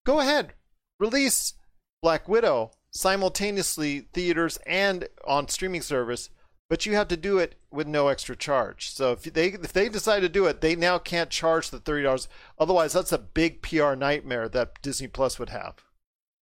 Go 0.05 0.19
ahead, 0.19 0.53
release 0.99 1.53
Black 2.01 2.27
Widow 2.27 2.71
simultaneously 2.91 4.07
theaters 4.13 4.57
and 4.65 5.07
on 5.25 5.47
streaming 5.47 5.81
service 5.81 6.29
but 6.69 6.85
you 6.85 6.95
have 6.95 7.07
to 7.07 7.17
do 7.17 7.37
it 7.37 7.55
with 7.71 7.87
no 7.87 8.07
extra 8.07 8.35
charge. 8.35 8.91
So 8.91 9.13
if 9.13 9.23
they 9.23 9.47
if 9.47 9.73
they 9.73 9.89
decide 9.89 10.21
to 10.21 10.29
do 10.29 10.45
it, 10.45 10.61
they 10.61 10.75
now 10.75 10.97
can't 10.97 11.29
charge 11.29 11.69
the 11.69 11.79
thirty 11.79 12.03
dollars. 12.03 12.27
Otherwise, 12.59 12.93
that's 12.93 13.11
a 13.11 13.17
big 13.17 13.61
PR 13.61 13.95
nightmare 13.95 14.49
that 14.49 14.81
Disney 14.81 15.07
Plus 15.07 15.39
would 15.39 15.49
have. 15.49 15.75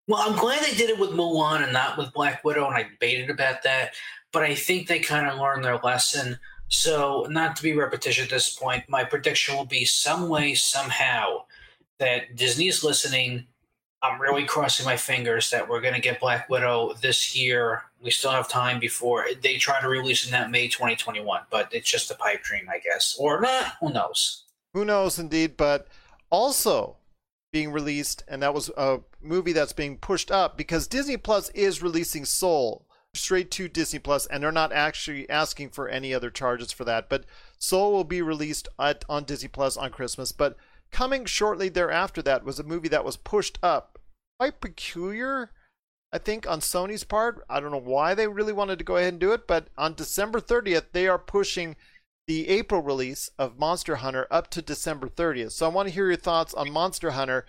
Well, 0.07 0.21
I'm 0.21 0.37
glad 0.37 0.63
they 0.63 0.75
did 0.75 0.89
it 0.89 0.99
with 0.99 1.11
Mulan 1.11 1.63
and 1.63 1.73
not 1.73 1.97
with 1.97 2.13
Black 2.13 2.43
Widow, 2.43 2.67
and 2.67 2.75
I 2.75 2.83
debated 2.83 3.29
about 3.29 3.63
that. 3.63 3.93
But 4.31 4.43
I 4.43 4.55
think 4.55 4.87
they 4.87 4.99
kind 4.99 5.27
of 5.27 5.39
learned 5.39 5.63
their 5.63 5.77
lesson. 5.77 6.39
So, 6.67 7.27
not 7.29 7.55
to 7.57 7.63
be 7.63 7.73
repetitious 7.73 8.25
at 8.25 8.29
this 8.29 8.55
point, 8.55 8.83
my 8.89 9.03
prediction 9.03 9.55
will 9.55 9.65
be 9.65 9.85
some 9.85 10.29
way, 10.29 10.55
somehow, 10.55 11.43
that 11.99 12.35
Disney 12.35 12.67
is 12.67 12.83
listening 12.83 13.45
I'm 14.05 14.21
really 14.21 14.45
crossing 14.45 14.85
my 14.85 14.97
fingers 14.97 15.49
that 15.49 15.67
we're 15.67 15.81
going 15.81 15.95
to 15.95 16.01
get 16.01 16.19
Black 16.19 16.47
Widow 16.47 16.93
this 17.01 17.35
year. 17.35 17.83
We 18.01 18.11
still 18.11 18.31
have 18.31 18.47
time 18.47 18.79
before 18.79 19.25
they 19.41 19.57
try 19.57 19.81
to 19.81 19.87
release 19.87 20.25
in 20.25 20.31
that 20.31 20.51
May 20.51 20.67
2021, 20.67 21.41
but 21.49 21.73
it's 21.73 21.89
just 21.89 22.11
a 22.11 22.15
pipe 22.15 22.43
dream, 22.43 22.67
I 22.69 22.79
guess. 22.79 23.15
Or 23.19 23.41
not, 23.41 23.73
who 23.79 23.91
knows? 23.91 24.43
Who 24.73 24.85
knows, 24.85 25.17
indeed. 25.17 25.57
But 25.57 25.87
also 26.29 26.97
being 27.51 27.71
released, 27.71 28.23
and 28.27 28.43
that 28.43 28.53
was 28.53 28.69
a 28.77 28.99
movie 29.21 29.53
that's 29.53 29.73
being 29.73 29.97
pushed 29.97 30.29
up 30.29 30.55
because 30.55 30.87
Disney 30.87 31.17
Plus 31.17 31.49
is 31.51 31.81
releasing 31.81 32.25
Soul 32.25 32.85
straight 33.15 33.51
to 33.51 33.67
Disney 33.67 33.99
Plus, 33.99 34.25
and 34.25 34.43
they're 34.43 34.51
not 34.51 34.71
actually 34.71 35.29
asking 35.29 35.69
for 35.69 35.87
any 35.87 36.13
other 36.13 36.29
charges 36.29 36.71
for 36.71 36.83
that. 36.85 37.09
But 37.09 37.25
Soul 37.57 37.91
will 37.91 38.03
be 38.03 38.21
released 38.21 38.67
at, 38.79 39.03
on 39.09 39.23
Disney 39.23 39.49
Plus 39.49 39.77
on 39.77 39.91
Christmas. 39.91 40.31
But 40.31 40.57
coming 40.91 41.25
shortly 41.25 41.69
thereafter, 41.69 42.21
that 42.21 42.43
was 42.43 42.59
a 42.59 42.63
movie 42.63 42.89
that 42.89 43.05
was 43.05 43.17
pushed 43.17 43.57
up 43.63 43.99
quite 44.39 44.61
peculiar, 44.61 45.51
I 46.11 46.17
think, 46.17 46.47
on 46.47 46.59
Sony's 46.59 47.03
part. 47.03 47.43
I 47.49 47.59
don't 47.59 47.71
know 47.71 47.77
why 47.77 48.13
they 48.13 48.27
really 48.27 48.53
wanted 48.53 48.79
to 48.79 48.85
go 48.85 48.97
ahead 48.97 49.13
and 49.13 49.19
do 49.19 49.31
it, 49.31 49.47
but 49.47 49.67
on 49.77 49.93
December 49.93 50.39
30th, 50.39 50.91
they 50.91 51.07
are 51.07 51.19
pushing 51.19 51.75
the 52.27 52.49
April 52.49 52.81
release 52.81 53.29
of 53.37 53.59
Monster 53.59 53.97
Hunter 53.97 54.27
up 54.31 54.49
to 54.51 54.61
December 54.61 55.07
30th. 55.07 55.51
So 55.51 55.65
I 55.65 55.69
want 55.69 55.87
to 55.87 55.93
hear 55.93 56.07
your 56.07 56.15
thoughts 56.15 56.53
on 56.53 56.71
Monster 56.71 57.11
Hunter. 57.11 57.45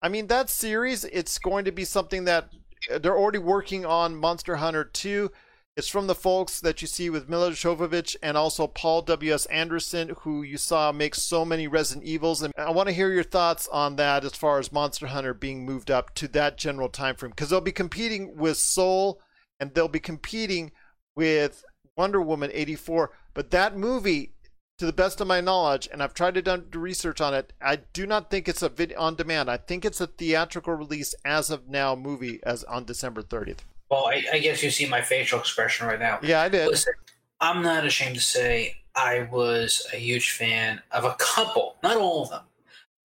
I 0.00 0.08
mean, 0.08 0.26
that 0.28 0.50
series, 0.50 1.04
it's 1.04 1.38
going 1.38 1.64
to 1.66 1.72
be 1.72 1.84
something 1.84 2.24
that 2.24 2.50
they're 3.00 3.16
already 3.16 3.38
working 3.38 3.84
on 3.84 4.16
Monster 4.16 4.56
Hunter 4.56 4.84
2. 4.84 5.30
It's 5.76 5.88
from 5.88 6.06
the 6.06 6.14
folks 6.14 6.60
that 6.60 6.80
you 6.82 6.86
see 6.86 7.10
with 7.10 7.28
Milla 7.28 7.50
Jovovich 7.50 8.14
and 8.22 8.36
also 8.36 8.68
Paul 8.68 9.02
W.S. 9.02 9.46
Anderson, 9.46 10.14
who 10.20 10.42
you 10.42 10.56
saw 10.56 10.92
make 10.92 11.16
so 11.16 11.44
many 11.44 11.66
Resident 11.66 12.06
Evils. 12.06 12.42
And 12.42 12.52
I 12.56 12.70
want 12.70 12.88
to 12.88 12.94
hear 12.94 13.10
your 13.10 13.24
thoughts 13.24 13.66
on 13.68 13.96
that 13.96 14.24
as 14.24 14.34
far 14.34 14.60
as 14.60 14.70
Monster 14.70 15.08
Hunter 15.08 15.34
being 15.34 15.64
moved 15.64 15.90
up 15.90 16.14
to 16.14 16.28
that 16.28 16.58
general 16.58 16.88
time 16.88 17.16
frame. 17.16 17.30
Because 17.30 17.50
they'll 17.50 17.60
be 17.60 17.72
competing 17.72 18.36
with 18.36 18.56
Soul 18.56 19.20
and 19.58 19.74
they'll 19.74 19.88
be 19.88 19.98
competing 19.98 20.70
with 21.16 21.64
Wonder 21.96 22.20
Woman 22.20 22.50
84. 22.54 23.10
But 23.34 23.50
that 23.50 23.76
movie, 23.76 24.34
to 24.78 24.86
the 24.86 24.92
best 24.92 25.20
of 25.20 25.26
my 25.26 25.40
knowledge, 25.40 25.88
and 25.92 26.02
I've 26.02 26.14
tried 26.14 26.34
to 26.34 26.42
do 26.42 26.78
research 26.78 27.20
on 27.20 27.32
it, 27.32 27.52
I 27.60 27.76
do 27.76 28.06
not 28.06 28.30
think 28.30 28.48
it's 28.48 28.62
a 28.62 28.68
video 28.68 28.98
on 29.00 29.14
demand. 29.14 29.48
I 29.50 29.56
think 29.56 29.84
it's 29.84 30.00
a 30.00 30.06
theatrical 30.06 30.74
release 30.74 31.14
as 31.24 31.50
of 31.50 31.68
now 31.68 31.94
movie 31.94 32.40
as 32.42 32.64
on 32.64 32.84
December 32.84 33.22
30th. 33.22 33.58
Well, 33.90 34.06
I, 34.06 34.24
I, 34.32 34.38
guess 34.38 34.62
you 34.62 34.70
see 34.70 34.86
my 34.86 35.02
facial 35.02 35.38
expression 35.38 35.86
right 35.86 36.00
now. 36.00 36.18
Yeah, 36.22 36.42
I 36.42 36.48
did. 36.48 36.68
Listen, 36.68 36.94
I'm 37.40 37.62
not 37.62 37.86
ashamed 37.86 38.16
to 38.16 38.20
say 38.20 38.78
I 38.96 39.28
was 39.30 39.86
a 39.92 39.96
huge 39.96 40.32
fan 40.32 40.80
of 40.90 41.04
a 41.04 41.14
couple, 41.18 41.76
not 41.82 41.96
all 41.96 42.24
of 42.24 42.30
them, 42.30 42.42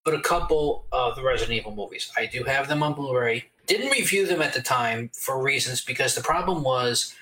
but 0.03 0.15
a 0.15 0.21
couple 0.21 0.85
of 0.91 1.15
the 1.15 1.23
Resident 1.23 1.59
Evil 1.59 1.75
movies. 1.75 2.11
I 2.17 2.25
do 2.25 2.43
have 2.45 2.67
them 2.67 2.81
on 2.81 2.93
Blu-ray. 2.93 3.45
Didn't 3.67 3.91
review 3.91 4.25
them 4.25 4.41
at 4.41 4.53
the 4.53 4.61
time 4.61 5.11
for 5.13 5.43
reasons 5.43 5.81
because 5.81 6.15
the 6.15 6.21
problem 6.21 6.63
was 6.63 7.13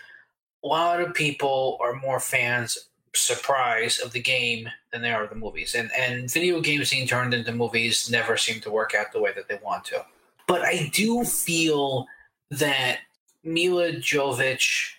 a 0.64 0.68
lot 0.68 1.02
of 1.02 1.14
people 1.14 1.78
are 1.82 1.96
more 1.96 2.22
fans 2.22 2.88
surprise 3.18 4.00
of 4.00 4.12
the 4.12 4.22
game 4.22 4.70
than 4.92 5.02
they 5.02 5.12
are 5.12 5.28
the 5.28 5.36
movies. 5.36 5.76
And 5.76 5.92
and 5.98 6.32
video 6.32 6.62
games 6.62 6.92
being 6.92 7.08
turned 7.08 7.34
into 7.34 7.52
movies 7.52 8.10
never 8.10 8.38
seem 8.38 8.62
to 8.62 8.72
work 8.72 8.94
out 8.96 9.12
the 9.12 9.22
way 9.22 9.32
that 9.36 9.48
they 9.48 9.60
want 9.64 9.86
to. 9.86 10.06
But 10.48 10.62
I 10.62 10.90
do 10.94 11.24
feel 11.24 12.08
that 12.52 13.00
Milla 13.44 13.94
Jovovich. 13.94 14.94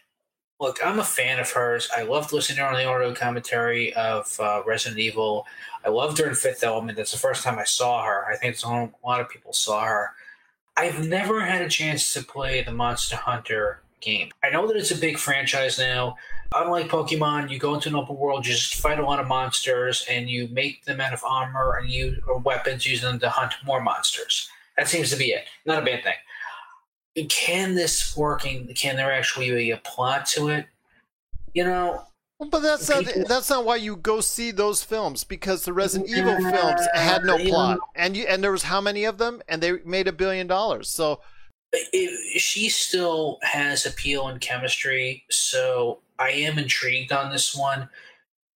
Look, 0.60 0.78
I'm 0.84 0.98
a 0.98 1.04
fan 1.04 1.38
of 1.38 1.50
hers. 1.50 1.88
I 1.96 2.02
loved 2.02 2.32
listening 2.32 2.58
on 2.60 2.74
the 2.74 2.84
audio 2.84 3.14
commentary 3.14 3.94
of 3.94 4.38
uh, 4.40 4.62
Resident 4.66 4.98
Evil. 4.98 5.46
I 5.84 5.88
loved 5.88 6.18
her 6.18 6.28
in 6.28 6.34
Fifth 6.34 6.64
Element. 6.64 6.96
That's 6.96 7.12
the 7.12 7.18
first 7.18 7.44
time 7.44 7.58
I 7.58 7.64
saw 7.64 8.04
her. 8.04 8.26
I 8.26 8.36
think 8.36 8.56
a 8.64 8.90
lot 9.06 9.20
of 9.20 9.28
people 9.28 9.52
saw 9.52 9.84
her. 9.84 10.10
I've 10.76 11.06
never 11.06 11.40
had 11.40 11.62
a 11.62 11.68
chance 11.68 12.12
to 12.14 12.22
play 12.22 12.62
the 12.62 12.72
Monster 12.72 13.16
Hunter 13.16 13.82
game. 14.00 14.30
I 14.42 14.50
know 14.50 14.66
that 14.66 14.76
it's 14.76 14.90
a 14.90 14.96
big 14.96 15.18
franchise 15.18 15.78
now. 15.78 16.16
Unlike 16.54 16.88
Pokemon, 16.88 17.50
you 17.50 17.58
go 17.58 17.74
into 17.74 17.90
an 17.90 17.94
open 17.94 18.16
world, 18.16 18.46
you 18.46 18.52
just 18.52 18.76
fight 18.76 18.98
a 18.98 19.04
lot 19.04 19.20
of 19.20 19.28
monsters, 19.28 20.06
and 20.08 20.30
you 20.30 20.48
make 20.48 20.84
them 20.84 21.00
out 21.00 21.12
of 21.12 21.22
armor 21.22 21.78
and 21.80 21.90
you 21.90 22.22
or 22.26 22.38
weapons 22.38 22.86
using 22.86 23.08
them 23.08 23.18
to 23.20 23.28
hunt 23.28 23.52
more 23.66 23.82
monsters. 23.82 24.48
That 24.76 24.88
seems 24.88 25.10
to 25.10 25.16
be 25.16 25.26
it. 25.26 25.44
Not 25.66 25.82
a 25.82 25.84
bad 25.84 26.02
thing 26.04 26.14
can 27.24 27.74
this 27.74 28.16
working? 28.16 28.68
Can 28.74 28.96
there 28.96 29.12
actually 29.12 29.50
be 29.50 29.70
a 29.70 29.78
plot 29.78 30.26
to 30.26 30.48
it? 30.48 30.66
You 31.54 31.64
know, 31.64 32.04
but 32.38 32.60
that's 32.60 32.88
not 32.88 33.04
that's 33.26 33.50
not 33.50 33.64
why 33.64 33.76
you 33.76 33.96
go 33.96 34.20
see 34.20 34.50
those 34.50 34.82
films 34.82 35.24
because 35.24 35.64
the 35.64 35.72
Resident 35.72 36.10
Evil 36.10 36.36
films 36.36 36.86
had 36.94 37.24
no 37.24 37.38
plot, 37.38 37.80
and 37.96 38.16
you 38.16 38.26
and 38.28 38.44
there 38.44 38.52
was 38.52 38.62
how 38.62 38.80
many 38.80 39.04
of 39.04 39.18
them, 39.18 39.42
and 39.48 39.62
they 39.62 39.72
made 39.84 40.06
a 40.06 40.12
billion 40.12 40.46
dollars. 40.46 40.88
So 40.88 41.20
it, 41.72 42.40
she 42.40 42.68
still 42.68 43.38
has 43.42 43.86
appeal 43.86 44.28
and 44.28 44.40
chemistry. 44.40 45.24
So 45.30 46.00
I 46.18 46.30
am 46.30 46.58
intrigued 46.58 47.12
on 47.12 47.30
this 47.30 47.54
one. 47.54 47.88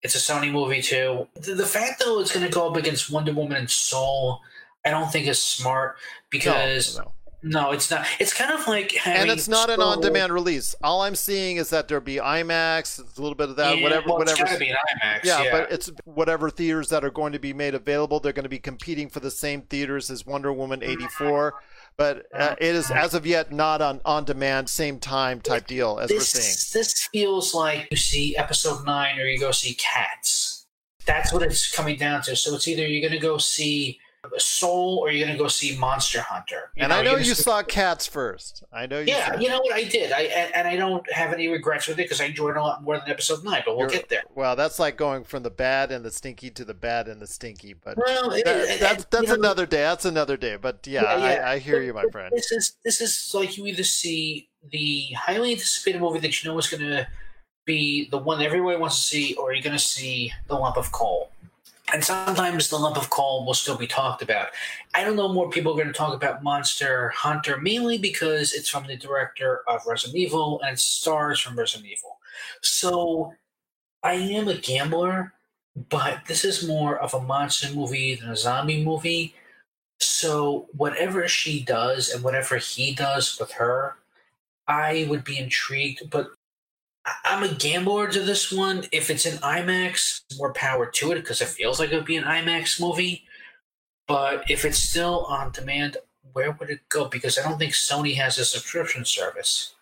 It's 0.03 0.15
a 0.15 0.19
Sony 0.19 0.51
movie 0.51 0.83
too. 0.83 1.29
The, 1.35 1.55
the 1.55 1.67
fact 1.67 2.03
though 2.05 2.21
it's 2.21 2.33
going 2.33 2.47
to 2.47 2.53
go 2.53 2.69
up 2.69 2.77
against 2.77 3.11
Wonder 3.11 3.33
Woman 3.33 3.57
and 3.57 3.71
Soul, 3.71 4.41
I 4.85 4.91
don't 4.91 5.11
think 5.11 5.27
is 5.27 5.41
smart 5.41 5.97
because. 6.31 6.99
No, 6.99 7.05
no 7.05 7.13
no, 7.45 7.73
it's 7.73 7.91
not. 7.91 8.07
It's 8.21 8.33
kind 8.33 8.53
of 8.53 8.69
like 8.69 9.05
and 9.05 9.29
it's 9.29 9.49
not 9.49 9.69
an 9.69 9.81
on-demand 9.81 10.33
release. 10.33 10.77
All 10.85 11.03
I'm 11.03 11.17
seeing 11.17 11.57
is 11.57 11.71
that 11.71 11.89
there'll 11.89 12.05
be 12.05 12.17
IMAX, 12.17 13.01
a 13.01 13.21
little 13.21 13.35
bit 13.35 13.49
of 13.49 13.57
that, 13.57 13.79
yeah, 13.79 13.83
whatever, 13.83 14.07
well, 14.07 14.19
whatever. 14.19 14.45
It's 14.45 14.59
be 14.59 14.69
an 14.69 14.77
IMAX. 14.77 15.25
Yeah, 15.25 15.43
yeah, 15.43 15.51
but 15.51 15.73
it's 15.73 15.91
whatever 16.05 16.51
theaters 16.51 16.89
that 16.91 17.05
are 17.05 17.11
going 17.11 17.33
to 17.33 17.41
be 17.41 17.53
made 17.53 17.75
available. 17.75 18.21
They're 18.21 18.33
going 18.33 18.45
to 18.45 18.49
be 18.49 18.61
competing 18.61 19.09
for 19.09 19.19
the 19.19 19.31
same 19.31 19.63
theaters 19.63 20.09
as 20.09 20.25
Wonder 20.25 20.53
Woman 20.53 20.85
'84, 20.85 21.55
but 21.97 22.27
uh, 22.35 22.57
it 22.61 22.75
is 22.75 22.91
as 22.91 23.15
of 23.15 23.27
yet 23.27 23.53
not 23.53 23.81
on 23.81 24.01
on-demand, 24.05 24.69
same 24.69 24.99
time 24.99 25.41
type 25.41 25.67
deal 25.67 25.99
as 25.99 26.09
this, 26.09 26.35
we're 26.35 26.41
seeing. 26.41 26.83
This 26.83 27.09
feels 27.13 27.55
like 27.55 27.89
you 27.91 27.97
see 27.97 28.37
Episode 28.37 28.85
Nine 28.85 29.19
or 29.19 29.25
you 29.25 29.39
go 29.39 29.51
see 29.51 29.75
Cats. 29.75 30.67
That's 31.07 31.33
what 31.33 31.43
it's 31.43 31.71
coming 31.71 31.97
down 31.99 32.23
to. 32.23 32.37
So 32.37 32.55
it's 32.55 32.69
either 32.69 32.87
you're 32.87 33.01
going 33.01 33.21
to 33.21 33.27
go 33.27 33.39
see 33.39 33.99
Soul 34.39 34.99
or 34.99 35.09
are 35.09 35.11
you 35.11 35.25
going 35.25 35.37
to 35.37 35.43
go 35.43 35.49
see 35.49 35.77
Monster 35.77 36.21
Hunter? 36.21 36.71
You 36.77 36.85
and 36.85 36.93
I 36.93 36.99
know 37.03 37.11
you're 37.11 37.19
gonna 37.19 37.27
you 37.27 37.35
saw 37.35 37.61
Cats 37.65 38.07
first. 38.07 38.63
I 38.73 38.87
know 38.87 39.01
you. 39.01 39.07
Yeah, 39.09 39.37
you 39.39 39.49
know 39.49 39.59
what 39.59 39.75
I 39.75 39.83
did, 39.83 40.13
I 40.13 40.21
and, 40.23 40.55
and 40.55 40.69
I 40.69 40.77
don't 40.77 41.05
have 41.13 41.33
any 41.33 41.49
regrets 41.49 41.89
with 41.89 41.99
it 41.99 42.03
because 42.05 42.21
I 42.21 42.27
enjoyed 42.27 42.53
it 42.53 42.57
a 42.57 42.63
lot 42.63 42.85
more 42.85 42.99
than 42.99 43.09
episode 43.11 43.43
nine. 43.43 43.63
But 43.67 43.77
we'll 43.77 43.87
You're- 43.87 43.99
get 43.99 44.09
there. 44.09 44.23
Well, 44.35 44.55
that's 44.55 44.79
like 44.79 44.97
going 44.97 45.25
from 45.25 45.43
the 45.43 45.51
bad 45.51 45.91
and 45.91 46.05
the 46.05 46.11
stinky 46.13 46.51
to 46.51 46.65
the 46.65 46.73
bad 46.73 47.09
and 47.09 47.21
the 47.21 47.27
stinky. 47.27 47.75
But 47.75 47.97
Well, 47.99 48.31
that- 48.31 48.47
it- 48.47 48.81
that's 48.81 49.05
that's 49.07 49.23
you 49.23 49.29
know, 49.29 49.35
another 49.35 49.67
day. 49.67 49.79
That's 49.83 50.05
another 50.05 50.37
day. 50.37 50.55
But 50.55 50.87
yeah, 50.87 51.03
Yeah, 51.03 51.17
yeah. 51.17 51.45
I, 51.49 51.53
I 51.55 51.59
hear 51.59 51.79
But- 51.79 51.85
you, 51.87 51.95
my 51.95 52.05
friend. 52.13 52.33
This 52.33 52.53
is 52.53 52.77
this 52.85 53.01
is 53.01 53.33
like 53.35 53.59
you 53.59 53.67
either 53.67 53.83
see 53.85 54.49
the 54.71 55.09
highly 55.19 55.51
anticipated 55.53 56.01
movie 56.01 56.21
that 56.21 56.43
you 56.45 56.51
know 56.51 56.57
is 56.59 56.69
going 56.69 56.83
to 56.85 57.09
be 57.67 58.09
the 58.11 58.19
one 58.19 58.41
everybody 58.41 58.77
wants 58.79 59.01
to 59.01 59.03
see, 59.05 59.35
or 59.35 59.53
you're 59.53 59.63
going 59.65 59.77
to 59.77 59.83
see 59.83 60.33
the 60.47 60.55
lump 60.55 60.77
of 60.77 60.93
coal. 60.93 61.32
And 61.93 62.03
sometimes 62.03 62.69
the 62.69 62.79
lump 62.79 62.97
of 62.97 63.11
coal 63.11 63.45
will 63.45 63.55
still 63.55 63.77
be 63.77 63.87
talked 63.87 64.23
about. 64.23 64.49
I 64.95 65.05
don't 65.05 65.17
know 65.17 65.29
more 65.29 65.51
people 65.51 65.73
are 65.73 65.77
going 65.77 65.89
to 65.89 65.93
talk 65.93 66.15
about 66.15 66.43
Monster 66.43 67.11
Hunter 67.11 67.59
mainly 67.59 67.99
because 67.99 68.55
it's 68.55 68.69
from 68.69 68.87
the 68.87 68.97
director 68.97 69.61
of 69.69 69.87
Resident 69.87 70.17
Evil 70.17 70.61
and 70.63 70.79
stars 70.79 71.39
from 71.39 71.59
Resident 71.59 71.91
Evil. 71.91 72.19
So 72.63 73.35
I 74.03 74.15
am 74.15 74.49
a 74.49 74.57
gambler, 74.57 75.35
but 75.91 76.25
this 76.27 76.45
is 76.45 76.67
more 76.67 76.99
of 76.99 77.13
a 77.13 77.21
monster 77.21 77.73
movie 77.75 78.15
than 78.15 78.31
a 78.31 78.37
zombie 78.37 78.83
movie. 78.83 79.35
So 79.99 80.69
whatever 80.73 81.29
she 81.29 81.63
does 81.63 82.09
and 82.11 82.25
whatever 82.25 82.57
he 82.57 82.95
does 82.95 83.39
with 83.39 83.53
her, 83.53 83.97
I 84.67 85.07
would 85.11 85.25
be 85.25 85.39
intrigued. 85.39 86.11
But 86.11 86.31
I'm 87.25 87.43
a 87.43 87.55
gambler 87.55 88.09
to 88.09 88.21
this 88.21 88.53
one. 88.53 88.85
If 88.93 89.11
it's 89.11 89.27
an 89.27 89.39
IMAX, 89.39 90.23
more 90.39 90.53
power 90.53 90.87
to 90.87 91.13
it 91.13 91.17
because 91.17 91.41
it 91.41 91.49
feels 91.49 91.79
like 91.79 91.93
it 91.93 91.97
would 91.97 92.05
be 92.05 92.17
an 92.17 92.25
IMAX 92.25 92.81
movie. 92.81 93.25
But 94.07 94.51
if 94.51 94.65
it's 94.65 94.79
still 94.79 95.25
on 95.27 95.53
demand, 95.53 95.97
where 96.33 96.53
would 96.53 96.71
it 96.71 96.89
go? 96.89 97.07
Because 97.07 97.39
I 97.39 97.43
don't 97.43 97.59
think 97.59 97.73
Sony 97.73 98.17
has 98.17 98.39
a 98.39 98.45
subscription 98.45 99.05
service. 99.05 99.75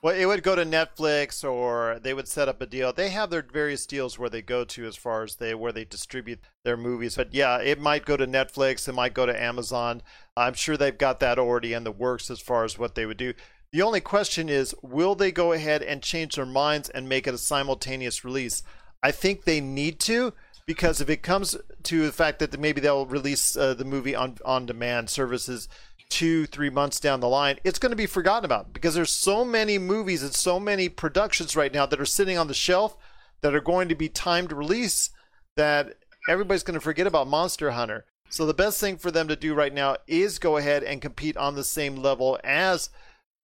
Well, 0.00 0.14
it 0.14 0.26
would 0.26 0.44
go 0.44 0.54
to 0.54 0.64
Netflix 0.64 1.42
or 1.42 1.98
they 2.00 2.14
would 2.14 2.28
set 2.28 2.48
up 2.48 2.62
a 2.62 2.66
deal. 2.66 2.92
They 2.92 3.08
have 3.08 3.30
their 3.30 3.42
various 3.42 3.84
deals 3.84 4.16
where 4.16 4.30
they 4.30 4.42
go 4.42 4.64
to 4.64 4.86
as 4.86 4.94
far 4.94 5.24
as 5.24 5.36
they 5.36 5.54
where 5.54 5.72
they 5.72 5.84
distribute 5.84 6.38
their 6.62 6.76
movies. 6.76 7.16
But 7.16 7.34
yeah, 7.34 7.58
it 7.58 7.80
might 7.80 8.04
go 8.04 8.16
to 8.16 8.26
Netflix, 8.26 8.86
it 8.86 8.92
might 8.92 9.12
go 9.12 9.26
to 9.26 9.42
Amazon. 9.42 10.02
I'm 10.36 10.54
sure 10.54 10.76
they've 10.76 10.96
got 10.96 11.18
that 11.18 11.38
already 11.38 11.72
in 11.72 11.82
the 11.82 11.90
works 11.90 12.30
as 12.30 12.38
far 12.38 12.62
as 12.62 12.78
what 12.78 12.94
they 12.94 13.06
would 13.06 13.16
do. 13.16 13.34
The 13.72 13.82
only 13.82 14.00
question 14.00 14.48
is, 14.48 14.74
will 14.82 15.14
they 15.14 15.30
go 15.30 15.52
ahead 15.52 15.82
and 15.82 16.02
change 16.02 16.36
their 16.36 16.46
minds 16.46 16.88
and 16.88 17.08
make 17.08 17.26
it 17.26 17.34
a 17.34 17.38
simultaneous 17.38 18.24
release? 18.24 18.62
I 19.02 19.10
think 19.10 19.44
they 19.44 19.60
need 19.60 20.00
to 20.00 20.32
because 20.68 21.00
if 21.00 21.08
it 21.08 21.22
comes 21.22 21.56
to 21.84 22.06
the 22.06 22.12
fact 22.12 22.38
that 22.38 22.58
maybe 22.60 22.80
they'll 22.80 23.06
release 23.06 23.56
uh, 23.56 23.74
the 23.74 23.84
movie 23.84 24.14
on 24.14 24.36
on 24.44 24.66
demand 24.66 25.08
services 25.08 25.68
two 26.10 26.46
three 26.46 26.70
months 26.70 27.00
down 27.00 27.20
the 27.20 27.28
line 27.28 27.58
it's 27.64 27.78
going 27.78 27.90
to 27.90 27.96
be 27.96 28.06
forgotten 28.06 28.44
about 28.44 28.72
because 28.72 28.94
there's 28.94 29.12
so 29.12 29.44
many 29.44 29.78
movies 29.78 30.22
and 30.22 30.34
so 30.34 30.58
many 30.58 30.88
productions 30.88 31.56
right 31.56 31.72
now 31.72 31.86
that 31.86 32.00
are 32.00 32.06
sitting 32.06 32.36
on 32.36 32.48
the 32.48 32.54
shelf 32.54 32.96
that 33.40 33.54
are 33.54 33.60
going 33.60 33.88
to 33.88 33.94
be 33.94 34.08
timed 34.08 34.52
release 34.52 35.10
that 35.56 35.94
everybody's 36.28 36.62
going 36.62 36.74
to 36.74 36.80
forget 36.80 37.06
about 37.06 37.26
monster 37.26 37.70
hunter 37.72 38.04
so 38.30 38.44
the 38.44 38.54
best 38.54 38.80
thing 38.80 38.96
for 38.96 39.10
them 39.10 39.28
to 39.28 39.36
do 39.36 39.54
right 39.54 39.72
now 39.72 39.96
is 40.06 40.38
go 40.38 40.56
ahead 40.56 40.82
and 40.82 41.02
compete 41.02 41.36
on 41.36 41.54
the 41.54 41.64
same 41.64 41.96
level 41.96 42.38
as 42.42 42.90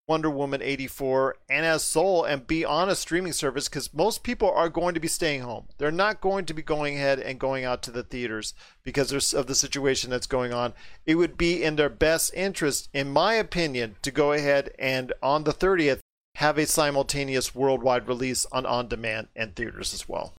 Wonder 0.06 0.28
Woman 0.28 0.60
84 0.60 1.36
and 1.48 1.64
as 1.64 1.82
Soul 1.82 2.24
and 2.24 2.46
be 2.46 2.62
on 2.62 2.90
a 2.90 2.94
streaming 2.94 3.32
service 3.32 3.68
because 3.68 3.94
most 3.94 4.22
people 4.22 4.50
are 4.50 4.68
going 4.68 4.92
to 4.92 5.00
be 5.00 5.08
staying 5.08 5.40
home. 5.40 5.68
They're 5.78 5.90
not 5.90 6.20
going 6.20 6.44
to 6.46 6.54
be 6.54 6.60
going 6.60 6.96
ahead 6.96 7.18
and 7.18 7.38
going 7.38 7.64
out 7.64 7.82
to 7.84 7.90
the 7.90 8.02
theaters 8.02 8.52
because 8.82 9.32
of 9.32 9.46
the 9.46 9.54
situation 9.54 10.10
that's 10.10 10.26
going 10.26 10.52
on. 10.52 10.74
It 11.06 11.14
would 11.14 11.38
be 11.38 11.62
in 11.62 11.76
their 11.76 11.88
best 11.88 12.34
interest, 12.34 12.90
in 12.92 13.10
my 13.10 13.34
opinion, 13.34 13.96
to 14.02 14.10
go 14.10 14.32
ahead 14.32 14.74
and 14.78 15.14
on 15.22 15.44
the 15.44 15.54
30th 15.54 16.00
have 16.36 16.58
a 16.58 16.66
simultaneous 16.66 17.54
worldwide 17.54 18.06
release 18.06 18.44
on 18.52 18.66
on 18.66 18.88
demand 18.88 19.28
and 19.34 19.56
theaters 19.56 19.94
as 19.94 20.08
well. 20.08 20.34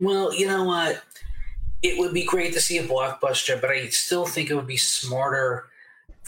Well, 0.00 0.34
you 0.34 0.46
know 0.46 0.64
what? 0.64 1.02
It 1.82 1.98
would 1.98 2.12
be 2.12 2.24
great 2.24 2.52
to 2.52 2.60
see 2.60 2.76
a 2.78 2.86
blockbuster, 2.86 3.60
but 3.60 3.70
I 3.70 3.88
still 3.88 4.26
think 4.26 4.50
it 4.50 4.54
would 4.54 4.66
be 4.66 4.76
smarter 4.76 5.68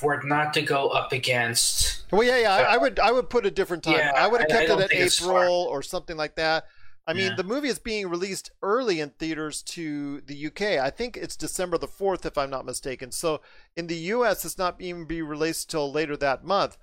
for 0.00 0.14
it 0.14 0.24
not 0.24 0.54
to 0.54 0.62
go 0.62 0.88
up 0.88 1.12
against. 1.12 2.10
Well, 2.10 2.22
yeah, 2.24 2.38
yeah, 2.40 2.52
I, 2.54 2.60
I 2.60 2.76
uh, 2.76 2.80
would, 2.80 2.98
I 2.98 3.12
would 3.12 3.28
put 3.30 3.46
a 3.46 3.50
different 3.50 3.82
time. 3.84 3.98
Yeah, 3.98 4.12
I 4.16 4.26
would 4.26 4.40
have 4.40 4.50
I- 4.50 4.54
I 4.54 4.56
kept 4.58 4.68
don't 4.68 4.80
it 4.80 4.84
at 4.84 4.90
think 4.90 5.02
it's 5.02 5.18
smart. 5.18 5.42
April 5.44 5.62
or 5.70 5.82
something 5.82 6.16
like 6.16 6.36
that. 6.36 6.64
I 7.06 7.12
mean, 7.12 7.30
Yeah. 7.30 7.36
the 7.36 7.44
movie 7.44 7.68
is 7.68 7.78
being 7.78 8.08
released 8.08 8.50
early 8.62 9.00
in 9.00 9.10
theaters 9.10 9.62
to 9.62 10.20
the 10.22 10.46
UK. 10.46 10.78
I 10.78 10.90
think 10.90 11.16
it's 11.16 11.36
December 11.36 11.76
the 11.78 11.88
fourth, 11.88 12.24
if 12.24 12.38
I'm 12.38 12.50
not 12.50 12.66
mistaken. 12.66 13.10
So 13.10 13.40
in 13.76 13.86
the 13.86 13.96
US, 14.14 14.44
it's 14.44 14.58
not 14.58 14.80
even 14.80 15.06
be 15.06 15.22
released 15.22 15.70
till 15.70 15.90
later 15.90 16.16
that 16.18 16.44
month. 16.44 16.76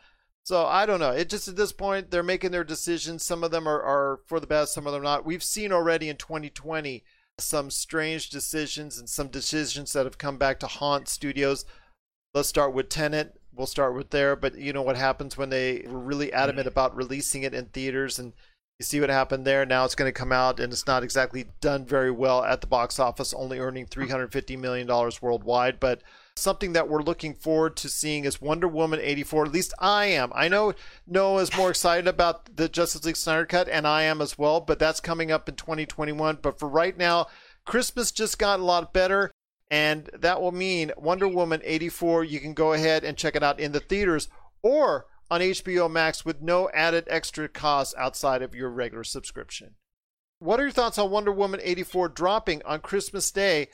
So 0.44 0.66
I 0.66 0.86
don't 0.86 1.00
know. 1.00 1.12
It 1.12 1.30
just 1.30 1.48
at 1.48 1.56
this 1.56 1.72
point 1.72 2.10
they're 2.10 2.24
making 2.24 2.52
their 2.52 2.64
decisions. 2.64 3.24
Some 3.24 3.44
of 3.44 3.52
them 3.52 3.68
are, 3.68 3.82
are 3.82 4.20
for 4.26 4.40
the 4.40 4.48
best, 4.48 4.74
some 4.74 4.88
of 4.88 4.94
them 4.94 5.04
not. 5.04 5.26
We've 5.26 5.44
seen 5.44 5.72
already 5.72 6.10
in 6.10 6.18
2020 6.18 7.04
some 7.38 7.70
strange 7.70 8.30
decisions 8.30 8.98
and 8.98 9.08
some 9.08 9.28
decisions 9.28 9.94
that 9.94 10.06
have 10.06 10.18
come 10.18 10.38
back 10.38 10.60
to 10.60 10.68
haunt 10.68 11.08
studios. 11.08 11.66
Let's 12.34 12.50
start 12.50 12.74
with 12.74 12.90
Tenet. 12.90 13.40
We'll 13.54 13.68
start 13.68 13.96
with 13.96 14.12
there, 14.12 14.36
but 14.36 14.58
you 14.58 14.72
know 14.72 14.84
what 14.84 14.98
happens 14.98 15.38
when 15.38 15.50
they 15.50 15.84
were 15.88 16.00
really 16.00 16.32
adamant 16.32 16.68
mm-hmm. 16.68 16.74
about 16.74 16.96
releasing 16.96 17.44
it 17.44 17.54
in 17.54 17.66
theaters 17.66 18.20
and 18.20 18.34
you 18.80 18.84
see 18.84 19.00
what 19.00 19.10
happened 19.10 19.46
there. 19.46 19.66
Now 19.66 19.86
it's 19.86 19.96
going 19.96 20.08
to 20.08 20.18
come 20.18 20.32
out 20.32 20.60
and 20.60 20.72
it's 20.72 20.86
not 20.86 21.04
exactly 21.04 21.46
done 21.62 21.84
very 21.86 22.12
well 22.12 22.44
at 22.44 22.62
the 22.62 22.68
box 22.68 23.00
office, 23.00 23.34
only 23.34 23.58
earning 23.58 23.88
$350 23.88 24.60
million 24.60 24.88
worldwide. 25.22 25.80
But 25.80 26.04
something 26.36 26.74
that 26.74 26.88
we're 26.88 27.02
looking 27.02 27.34
forward 27.34 27.76
to 27.78 27.90
seeing 27.90 28.26
is 28.26 28.40
Wonder 28.40 28.68
Woman 28.68 29.00
84. 29.02 29.46
At 29.46 29.52
least 29.52 29.74
I 29.80 30.06
am. 30.06 30.32
I 30.36 30.48
know 30.48 30.74
Noah 31.08 31.42
is 31.42 31.58
more 31.58 31.72
excited 31.72 32.08
about 32.08 32.56
the 32.56 32.70
Justice 32.70 33.04
League 33.04 33.18
Snyder 33.18 33.48
Cut, 33.48 33.68
and 33.68 33.88
I 33.88 34.04
am 34.04 34.22
as 34.22 34.38
well, 34.38 34.62
but 34.62 34.78
that's 34.78 35.00
coming 35.00 35.32
up 35.32 35.50
in 35.50 35.56
2021. 35.56 36.38
But 36.42 36.60
for 36.60 36.70
right 36.70 36.96
now, 36.96 37.28
Christmas 37.66 38.12
just 38.12 38.38
got 38.38 38.60
a 38.60 38.64
lot 38.64 38.94
better. 38.94 39.32
And 39.70 40.10
that 40.14 40.42
will 40.42 40.52
mean 40.52 40.92
Wonder 40.98 41.28
Woman 41.28 41.62
84, 41.64 42.24
you 42.24 42.40
can 42.40 42.54
go 42.54 42.74
ahead 42.74 43.04
and 43.04 43.18
check 43.18 43.36
it 43.36 43.44
out 43.44 43.60
in 43.60 43.74
the 43.74 43.80
theaters 43.80 44.30
or 44.64 45.08
on 45.30 45.42
HBO 45.42 45.92
Max 45.92 46.24
with 46.24 46.42
no 46.42 46.70
added 46.74 47.06
extra 47.08 47.50
costs 47.50 47.94
outside 47.98 48.42
of 48.42 48.56
your 48.56 48.70
regular 48.70 49.04
subscription. 49.04 49.76
What 50.40 50.60
are 50.60 50.64
your 50.64 50.72
thoughts 50.72 50.98
on 50.98 51.12
Wonder 51.12 51.32
Woman 51.32 51.60
84 51.64 52.10
dropping 52.10 52.62
on 52.64 52.80
Christmas 52.80 53.32
Day 53.32 53.68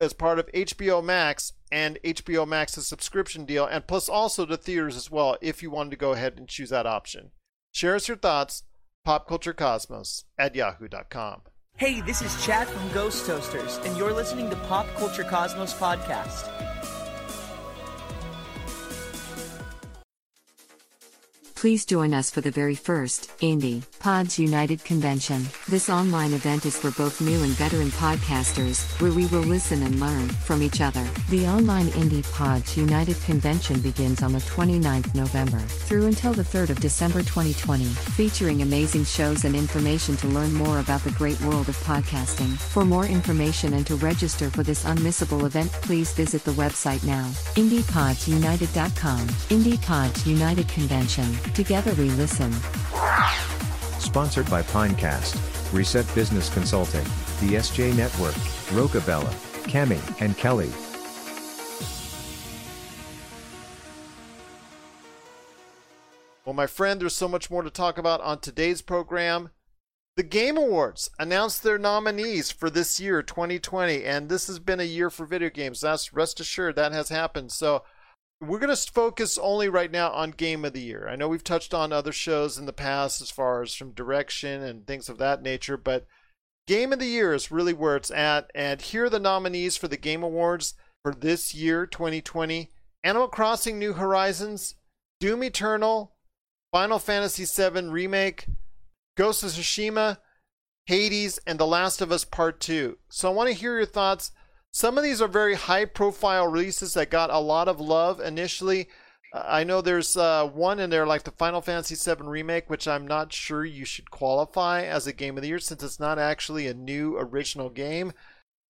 as 0.00 0.12
part 0.12 0.38
of 0.38 0.52
HBO 0.52 1.02
Max 1.02 1.54
and 1.72 1.98
HBO 2.04 2.46
Max's 2.46 2.86
subscription 2.86 3.44
deal, 3.44 3.66
and 3.66 3.86
plus 3.86 4.08
also 4.08 4.44
the 4.44 4.56
theaters 4.56 4.96
as 4.96 5.10
well, 5.10 5.36
if 5.40 5.62
you 5.62 5.70
wanted 5.70 5.90
to 5.90 5.96
go 5.96 6.12
ahead 6.12 6.34
and 6.36 6.48
choose 6.48 6.70
that 6.70 6.86
option? 6.86 7.32
Share 7.72 7.96
us 7.96 8.06
your 8.06 8.16
thoughts, 8.16 8.62
popculturecosmos 9.06 10.24
at 10.38 10.54
yahoo.com. 10.54 11.42
Hey, 11.78 12.00
this 12.00 12.22
is 12.22 12.44
Chad 12.44 12.66
from 12.66 12.88
Ghost 12.88 13.24
Toasters, 13.24 13.78
and 13.84 13.96
you're 13.96 14.12
listening 14.12 14.50
to 14.50 14.56
Pop 14.56 14.88
Culture 14.96 15.22
Cosmos 15.22 15.72
Podcast. 15.72 16.50
Please 21.58 21.84
join 21.84 22.14
us 22.14 22.30
for 22.30 22.40
the 22.40 22.52
very 22.52 22.76
first 22.76 23.36
Indie 23.40 23.82
Pods 23.98 24.38
United 24.38 24.84
convention. 24.84 25.44
This 25.68 25.90
online 25.90 26.32
event 26.32 26.64
is 26.64 26.78
for 26.78 26.92
both 26.92 27.20
new 27.20 27.42
and 27.42 27.50
veteran 27.50 27.88
podcasters, 27.88 28.78
where 29.00 29.10
we 29.10 29.26
will 29.26 29.42
listen 29.42 29.82
and 29.82 29.98
learn 29.98 30.28
from 30.28 30.62
each 30.62 30.80
other. 30.80 31.04
The 31.30 31.48
online 31.48 31.88
Indie 31.98 32.22
Pods 32.32 32.76
United 32.76 33.20
convention 33.22 33.80
begins 33.80 34.22
on 34.22 34.30
the 34.30 34.38
29th 34.38 35.12
November 35.16 35.58
Through 35.58 36.06
until 36.06 36.32
the 36.32 36.44
3rd 36.44 36.70
of 36.70 36.78
December 36.78 37.22
2020, 37.24 37.86
featuring 37.86 38.62
amazing 38.62 39.04
shows 39.04 39.44
and 39.44 39.56
information 39.56 40.16
to 40.18 40.28
learn 40.28 40.54
more 40.54 40.78
about 40.78 41.02
the 41.02 41.10
great 41.10 41.40
world 41.40 41.68
of 41.68 41.76
podcasting. 41.78 42.56
For 42.56 42.84
more 42.84 43.06
information 43.06 43.74
and 43.74 43.84
to 43.88 43.96
register 43.96 44.48
for 44.48 44.62
this 44.62 44.84
unmissable 44.84 45.44
event, 45.44 45.72
please 45.72 46.12
visit 46.12 46.44
the 46.44 46.52
website 46.52 47.02
now. 47.04 47.28
IndiePodsUnited.com. 47.56 49.26
Indie 49.50 49.82
Pods 49.82 50.24
United 50.24 50.68
Convention. 50.68 51.36
Together 51.54 51.92
we 51.94 52.10
listen. 52.10 52.52
Sponsored 53.98 54.48
by 54.50 54.62
Pinecast, 54.62 55.36
Reset 55.72 56.06
Business 56.14 56.52
Consulting, 56.52 57.04
the 57.40 57.56
SJ 57.56 57.96
Network, 57.96 58.34
Rocabella, 58.70 59.32
Cami, 59.64 60.00
and 60.20 60.36
Kelly. 60.36 60.70
Well, 66.44 66.54
my 66.54 66.66
friend, 66.66 66.98
there's 67.00 67.14
so 67.14 67.28
much 67.28 67.50
more 67.50 67.62
to 67.62 67.68
talk 67.68 67.98
about 67.98 68.22
on 68.22 68.38
today's 68.38 68.80
program. 68.80 69.50
The 70.16 70.22
Game 70.22 70.56
Awards 70.56 71.10
announced 71.18 71.62
their 71.62 71.76
nominees 71.78 72.50
for 72.50 72.70
this 72.70 72.98
year, 72.98 73.22
2020, 73.22 74.02
and 74.02 74.28
this 74.28 74.46
has 74.46 74.58
been 74.58 74.80
a 74.80 74.84
year 74.84 75.10
for 75.10 75.26
video 75.26 75.50
games. 75.50 75.82
That's 75.82 76.14
rest 76.14 76.40
assured 76.40 76.76
that 76.76 76.92
has 76.92 77.10
happened. 77.10 77.52
So 77.52 77.84
we're 78.40 78.58
going 78.58 78.74
to 78.74 78.92
focus 78.92 79.36
only 79.38 79.68
right 79.68 79.90
now 79.90 80.10
on 80.10 80.30
Game 80.30 80.64
of 80.64 80.72
the 80.72 80.80
Year. 80.80 81.08
I 81.08 81.16
know 81.16 81.28
we've 81.28 81.42
touched 81.42 81.74
on 81.74 81.92
other 81.92 82.12
shows 82.12 82.56
in 82.56 82.66
the 82.66 82.72
past 82.72 83.20
as 83.20 83.30
far 83.30 83.62
as 83.62 83.74
from 83.74 83.90
direction 83.92 84.62
and 84.62 84.86
things 84.86 85.08
of 85.08 85.18
that 85.18 85.42
nature, 85.42 85.76
but 85.76 86.06
Game 86.66 86.92
of 86.92 86.98
the 86.98 87.06
Year 87.06 87.34
is 87.34 87.50
really 87.50 87.72
where 87.72 87.96
it's 87.96 88.10
at. 88.10 88.50
And 88.54 88.80
here 88.80 89.06
are 89.06 89.10
the 89.10 89.18
nominees 89.18 89.76
for 89.76 89.88
the 89.88 89.96
Game 89.96 90.22
Awards. 90.22 90.74
for 91.02 91.14
this 91.14 91.54
year, 91.54 91.86
2020 91.86 92.70
Animal 93.04 93.28
Crossing 93.28 93.78
New 93.78 93.94
Horizons, 93.94 94.74
Doom 95.20 95.42
Eternal, 95.44 96.14
Final 96.72 96.98
Fantasy 96.98 97.44
VII 97.44 97.88
Remake, 97.88 98.46
Ghost 99.16 99.42
of 99.42 99.50
Tsushima, 99.50 100.18
Hades, 100.86 101.38
and 101.46 101.58
The 101.58 101.66
Last 101.66 102.00
of 102.00 102.12
Us 102.12 102.24
Part 102.24 102.60
2. 102.60 102.98
So 103.08 103.30
I 103.30 103.34
want 103.34 103.48
to 103.48 103.54
hear 103.54 103.76
your 103.76 103.86
thoughts. 103.86 104.32
Some 104.78 104.96
of 104.96 105.02
these 105.02 105.20
are 105.20 105.26
very 105.26 105.56
high 105.56 105.86
profile 105.86 106.46
releases 106.46 106.94
that 106.94 107.10
got 107.10 107.30
a 107.30 107.40
lot 107.40 107.66
of 107.66 107.80
love 107.80 108.20
initially. 108.20 108.88
I 109.34 109.64
know 109.64 109.80
there's 109.80 110.16
uh, 110.16 110.46
one 110.46 110.78
in 110.78 110.88
there 110.88 111.04
like 111.04 111.24
the 111.24 111.32
Final 111.32 111.60
Fantasy 111.60 111.96
VII 111.96 112.22
Remake, 112.22 112.70
which 112.70 112.86
I'm 112.86 113.04
not 113.04 113.32
sure 113.32 113.64
you 113.64 113.84
should 113.84 114.12
qualify 114.12 114.84
as 114.84 115.08
a 115.08 115.12
game 115.12 115.36
of 115.36 115.42
the 115.42 115.48
year 115.48 115.58
since 115.58 115.82
it's 115.82 115.98
not 115.98 116.20
actually 116.20 116.68
a 116.68 116.74
new 116.74 117.18
original 117.18 117.70
game. 117.70 118.12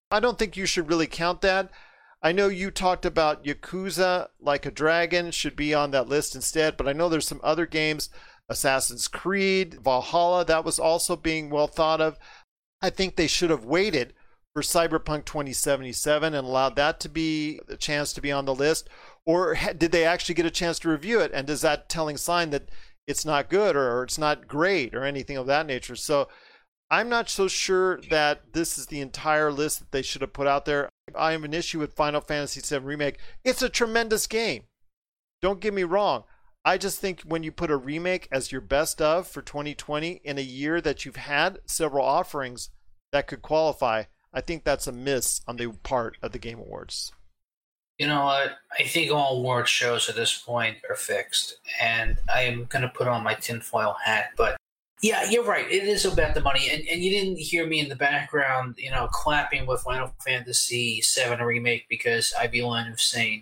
I 0.10 0.22
don't 0.22 0.40
think 0.40 0.56
you 0.56 0.66
should 0.66 0.88
really 0.88 1.08
count 1.08 1.42
that. 1.42 1.72
I 2.24 2.32
know 2.32 2.48
you 2.48 2.72
talked 2.72 3.06
about 3.06 3.44
Yakuza 3.44 4.30
Like 4.40 4.66
a 4.66 4.72
Dragon 4.72 5.32
should 5.32 5.58
be 5.58 5.74
on 5.74 5.92
that 5.92 6.08
list 6.08 6.36
instead, 6.36 6.78
but 6.78 6.88
I 6.88 6.94
know 6.94 7.10
there's 7.10 7.28
some 7.28 7.42
other 7.44 7.66
games, 7.66 8.10
Assassin's 8.48 9.10
Creed, 9.10 9.80
Valhalla, 9.84 10.46
that 10.46 10.64
was 10.64 10.80
also 10.80 11.18
being 11.18 11.50
well 11.50 11.68
thought 11.68 12.00
of. 12.00 12.18
I 12.82 12.92
think 12.92 13.18
they 13.18 13.28
should 13.28 13.50
have 13.50 13.66
waited 13.66 14.14
for 14.58 14.64
Cyberpunk 14.64 15.26
2077 15.26 16.34
and 16.34 16.48
allowed 16.48 16.76
that 16.78 17.00
to 17.02 17.08
be 17.08 17.60
a 17.70 17.78
chance 17.78 18.12
to 18.12 18.22
be 18.22 18.32
on 18.32 18.46
the 18.46 18.56
list. 18.56 18.90
Or 19.24 19.56
did 19.78 19.92
they 19.92 20.04
actually 20.04 20.34
get 20.34 20.48
a 20.48 20.50
chance 20.50 20.80
to 20.80 20.90
review 20.90 21.20
it? 21.20 21.30
And 21.32 21.48
is 21.48 21.62
that 21.62 21.90
telling 21.90 22.18
sign 22.18 22.50
that 22.50 22.72
it's 23.06 23.24
not 23.24 23.52
good 23.52 23.76
or 23.76 24.02
it's 24.02 24.18
not 24.18 24.48
great 24.48 24.96
or 24.96 25.04
anything 25.04 25.38
of 25.38 25.46
that 25.46 25.68
nature? 25.68 25.96
So 25.96 26.28
I'm 26.90 27.08
not 27.08 27.30
so 27.30 27.48
sure 27.48 28.02
that 28.10 28.54
this 28.54 28.80
is 28.80 28.88
the 28.88 29.00
entire 29.00 29.52
list 29.52 29.78
that 29.78 29.92
they 29.92 30.02
should 30.02 30.22
have 30.22 30.34
put 30.34 30.48
out 30.48 30.66
there. 30.66 30.90
I 31.14 31.34
have 31.34 31.44
an 31.44 31.54
issue 31.54 31.78
with 31.78 31.94
Final 31.94 32.22
Fantasy 32.22 32.60
VII 32.60 32.84
Remake. 32.84 33.20
It's 33.44 33.62
a 33.62 33.70
tremendous 33.70 34.26
game. 34.26 34.64
Don't 35.40 35.62
get 35.62 35.76
me 35.76 35.84
wrong. 35.84 36.24
I 36.66 36.80
just 36.80 37.00
think 37.00 37.22
when 37.22 37.44
you 37.44 37.52
put 37.52 37.70
a 37.70 37.78
remake 37.78 38.28
as 38.32 38.52
your 38.52 38.62
best 38.62 39.04
of 39.04 39.28
for 39.28 39.44
2020 39.44 40.20
in 40.24 40.40
a 40.40 40.42
year 40.42 40.82
that 40.82 41.06
you've 41.06 41.16
had 41.16 41.60
several 41.68 42.04
offerings 42.04 42.72
that 43.12 43.28
could 43.28 43.44
qualify, 43.44 44.06
I 44.38 44.42
think 44.42 44.64
that's 44.64 44.86
a 44.86 44.92
miss 44.92 45.42
on 45.48 45.56
the 45.56 45.70
part 45.82 46.18
of 46.22 46.32
the 46.32 46.38
Game 46.38 46.60
Awards. 46.60 47.12
You 47.98 48.06
know 48.06 48.26
what? 48.26 48.52
I 48.80 48.84
think 48.84 49.12
all 49.12 49.40
award 49.40 49.68
shows 49.68 50.08
at 50.10 50.16
this 50.16 50.38
point 50.38 50.78
are 50.88 50.96
fixed, 50.96 51.58
and 51.82 52.20
I 52.32 52.44
am 52.44 52.66
going 52.66 52.84
to 52.84 52.90
put 52.90 53.08
on 53.08 53.24
my 53.24 53.34
tinfoil 53.34 53.96
hat. 54.06 54.26
But 54.38 54.56
yeah, 55.02 55.28
you're 55.28 55.44
right. 55.44 55.66
It 55.68 55.86
is 55.86 56.06
about 56.06 56.36
the 56.36 56.42
money, 56.42 56.70
and, 56.72 56.88
and 56.88 57.04
you 57.04 57.10
didn't 57.10 57.40
hear 57.40 57.66
me 57.66 57.80
in 57.80 57.90
the 57.90 57.96
background, 57.96 58.76
you 58.78 58.92
know, 58.92 59.08
clapping 59.12 59.66
with 59.66 59.82
Final 59.82 60.14
Fantasy 60.24 61.02
VII 61.02 61.44
remake 61.44 61.88
because 61.90 62.32
I'd 62.40 62.52
be 62.52 62.62
lying 62.62 62.96
saying 62.96 63.42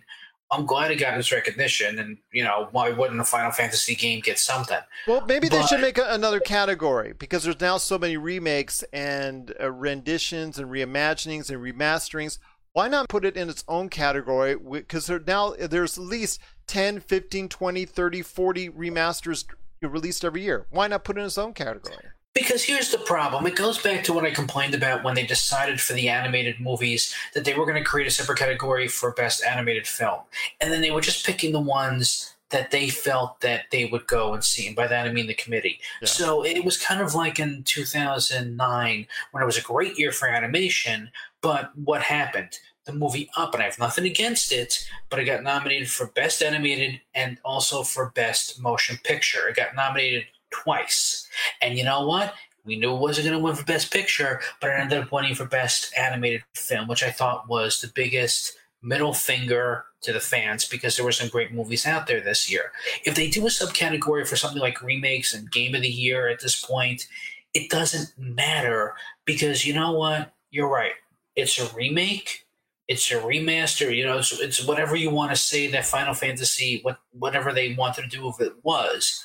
I'm 0.51 0.65
glad 0.65 0.91
it 0.91 0.97
got 0.97 1.17
its 1.17 1.31
recognition, 1.31 1.97
and 1.99 2.17
you 2.31 2.43
know, 2.43 2.67
why 2.71 2.91
wouldn't 2.91 3.19
a 3.19 3.23
Final 3.23 3.51
Fantasy 3.51 3.95
game 3.95 4.19
get 4.19 4.37
something? 4.37 4.77
Well, 5.07 5.25
maybe 5.25 5.49
but, 5.49 5.57
they 5.57 5.65
should 5.67 5.81
make 5.81 5.97
a, 5.97 6.05
another 6.13 6.39
category 6.39 7.13
because 7.17 7.43
there's 7.43 7.59
now 7.59 7.77
so 7.77 7.97
many 7.97 8.15
remakes 8.15 8.83
and 8.93 9.53
uh, 9.59 9.71
renditions 9.71 10.59
and 10.59 10.69
reimaginings 10.69 11.49
and 11.49 11.61
remasterings. 11.61 12.37
Why 12.73 12.87
not 12.87 13.09
put 13.09 13.25
it 13.25 13.37
in 13.37 13.49
its 13.49 13.63
own 13.67 13.89
category? 13.89 14.55
Because 14.55 15.07
there, 15.07 15.19
now 15.19 15.55
there's 15.57 15.97
at 15.97 16.03
least 16.03 16.39
10, 16.67 16.99
15, 16.99 17.49
20, 17.49 17.85
30, 17.85 18.21
40 18.21 18.69
remasters 18.69 19.45
released 19.81 20.25
every 20.25 20.43
year. 20.43 20.67
Why 20.69 20.87
not 20.87 21.03
put 21.03 21.17
it 21.17 21.21
in 21.21 21.25
its 21.25 21.37
own 21.37 21.53
category? 21.53 21.95
Because 22.35 22.63
here's 22.63 22.91
the 22.91 22.97
problem. 22.97 23.47
It 23.47 23.55
goes 23.55 23.81
back 23.81 24.03
to 24.03 24.13
what 24.13 24.25
I 24.25 24.31
complained 24.31 24.75
about 24.75 25.05
when 25.05 25.15
they 25.15 25.25
decided 25.25 25.79
for 25.79 25.93
the 25.93 26.09
animated 26.09 26.59
movies 26.59 27.15
that 27.33 27.45
they 27.45 27.53
were 27.53 27.65
going 27.65 27.81
to 27.81 27.89
create 27.89 28.07
a 28.07 28.11
separate 28.11 28.37
category 28.37 28.89
for 28.89 29.13
best 29.13 29.41
animated 29.43 29.87
film. 29.87 30.19
And 30.59 30.71
then 30.71 30.81
they 30.81 30.91
were 30.91 31.01
just 31.01 31.25
picking 31.25 31.53
the 31.53 31.61
ones 31.61 32.35
that 32.49 32.71
they 32.71 32.89
felt 32.89 33.39
that 33.39 33.71
they 33.71 33.85
would 33.85 34.05
go 34.07 34.33
and 34.33 34.43
see. 34.43 34.67
And 34.67 34.75
by 34.75 34.87
that 34.87 35.07
I 35.07 35.13
mean 35.13 35.27
the 35.27 35.33
committee. 35.33 35.79
Yeah. 36.01 36.07
So 36.07 36.45
it 36.45 36.63
was 36.65 36.77
kind 36.77 37.01
of 37.01 37.15
like 37.15 37.39
in 37.39 37.63
2009 37.63 39.07
when 39.31 39.43
it 39.43 39.45
was 39.45 39.57
a 39.57 39.61
great 39.61 39.97
year 39.97 40.11
for 40.11 40.27
animation, 40.27 41.11
but 41.41 41.71
what 41.77 42.01
happened? 42.01 42.59
The 42.85 42.93
movie 42.93 43.29
Up, 43.35 43.53
and 43.53 43.63
I 43.63 43.65
have 43.65 43.79
nothing 43.79 44.05
against 44.05 44.51
it, 44.51 44.87
but 45.09 45.19
it 45.19 45.25
got 45.25 45.41
nominated 45.41 45.89
for 45.89 46.05
Best 46.05 46.43
Animated 46.43 47.01
and 47.15 47.39
also 47.43 47.81
for 47.81 48.11
Best 48.11 48.61
Motion 48.61 48.99
Picture. 49.03 49.47
It 49.47 49.55
got 49.55 49.73
nominated 49.73 50.25
twice. 50.63 51.27
And 51.61 51.77
you 51.77 51.83
know 51.83 52.05
what? 52.05 52.33
We 52.65 52.77
knew 52.77 52.95
it 52.95 52.99
wasn't 52.99 53.27
going 53.27 53.37
to 53.37 53.43
win 53.43 53.55
for 53.55 53.63
Best 53.63 53.93
Picture, 53.93 54.41
but 54.59 54.71
it 54.71 54.79
ended 54.79 54.97
up 54.97 55.11
winning 55.11 55.35
for 55.35 55.45
Best 55.45 55.93
Animated 55.97 56.43
Film, 56.55 56.87
which 56.87 57.03
I 57.03 57.11
thought 57.11 57.47
was 57.47 57.79
the 57.79 57.91
biggest 57.93 58.57
middle 58.81 59.13
finger 59.13 59.85
to 60.01 60.13
the 60.13 60.19
fans 60.19 60.65
because 60.65 60.95
there 60.95 61.05
were 61.05 61.11
some 61.11 61.29
great 61.29 61.51
movies 61.53 61.85
out 61.85 62.07
there 62.07 62.21
this 62.21 62.51
year. 62.51 62.71
If 63.03 63.15
they 63.15 63.29
do 63.29 63.45
a 63.45 63.49
subcategory 63.49 64.27
for 64.27 64.35
something 64.35 64.61
like 64.61 64.81
remakes 64.81 65.33
and 65.33 65.51
Game 65.51 65.75
of 65.75 65.81
the 65.81 65.89
Year 65.89 66.27
at 66.27 66.39
this 66.39 66.63
point, 66.63 67.07
it 67.53 67.69
doesn't 67.69 68.13
matter 68.17 68.95
because 69.25 69.65
you 69.65 69.73
know 69.73 69.93
what? 69.93 70.33
You're 70.51 70.69
right. 70.69 70.93
It's 71.35 71.59
a 71.59 71.73
remake. 71.75 72.45
It's 72.87 73.09
a 73.11 73.15
remaster. 73.15 73.95
You 73.95 74.05
know, 74.05 74.19
it's, 74.19 74.39
it's 74.39 74.65
whatever 74.65 74.95
you 74.95 75.09
want 75.09 75.31
to 75.31 75.37
say 75.37 75.67
that 75.67 75.85
Final 75.85 76.13
Fantasy, 76.13 76.79
what 76.83 76.99
whatever 77.11 77.51
they 77.51 77.73
wanted 77.73 78.03
to 78.03 78.17
do 78.17 78.25
with 78.25 78.41
it 78.41 78.53
was. 78.63 79.23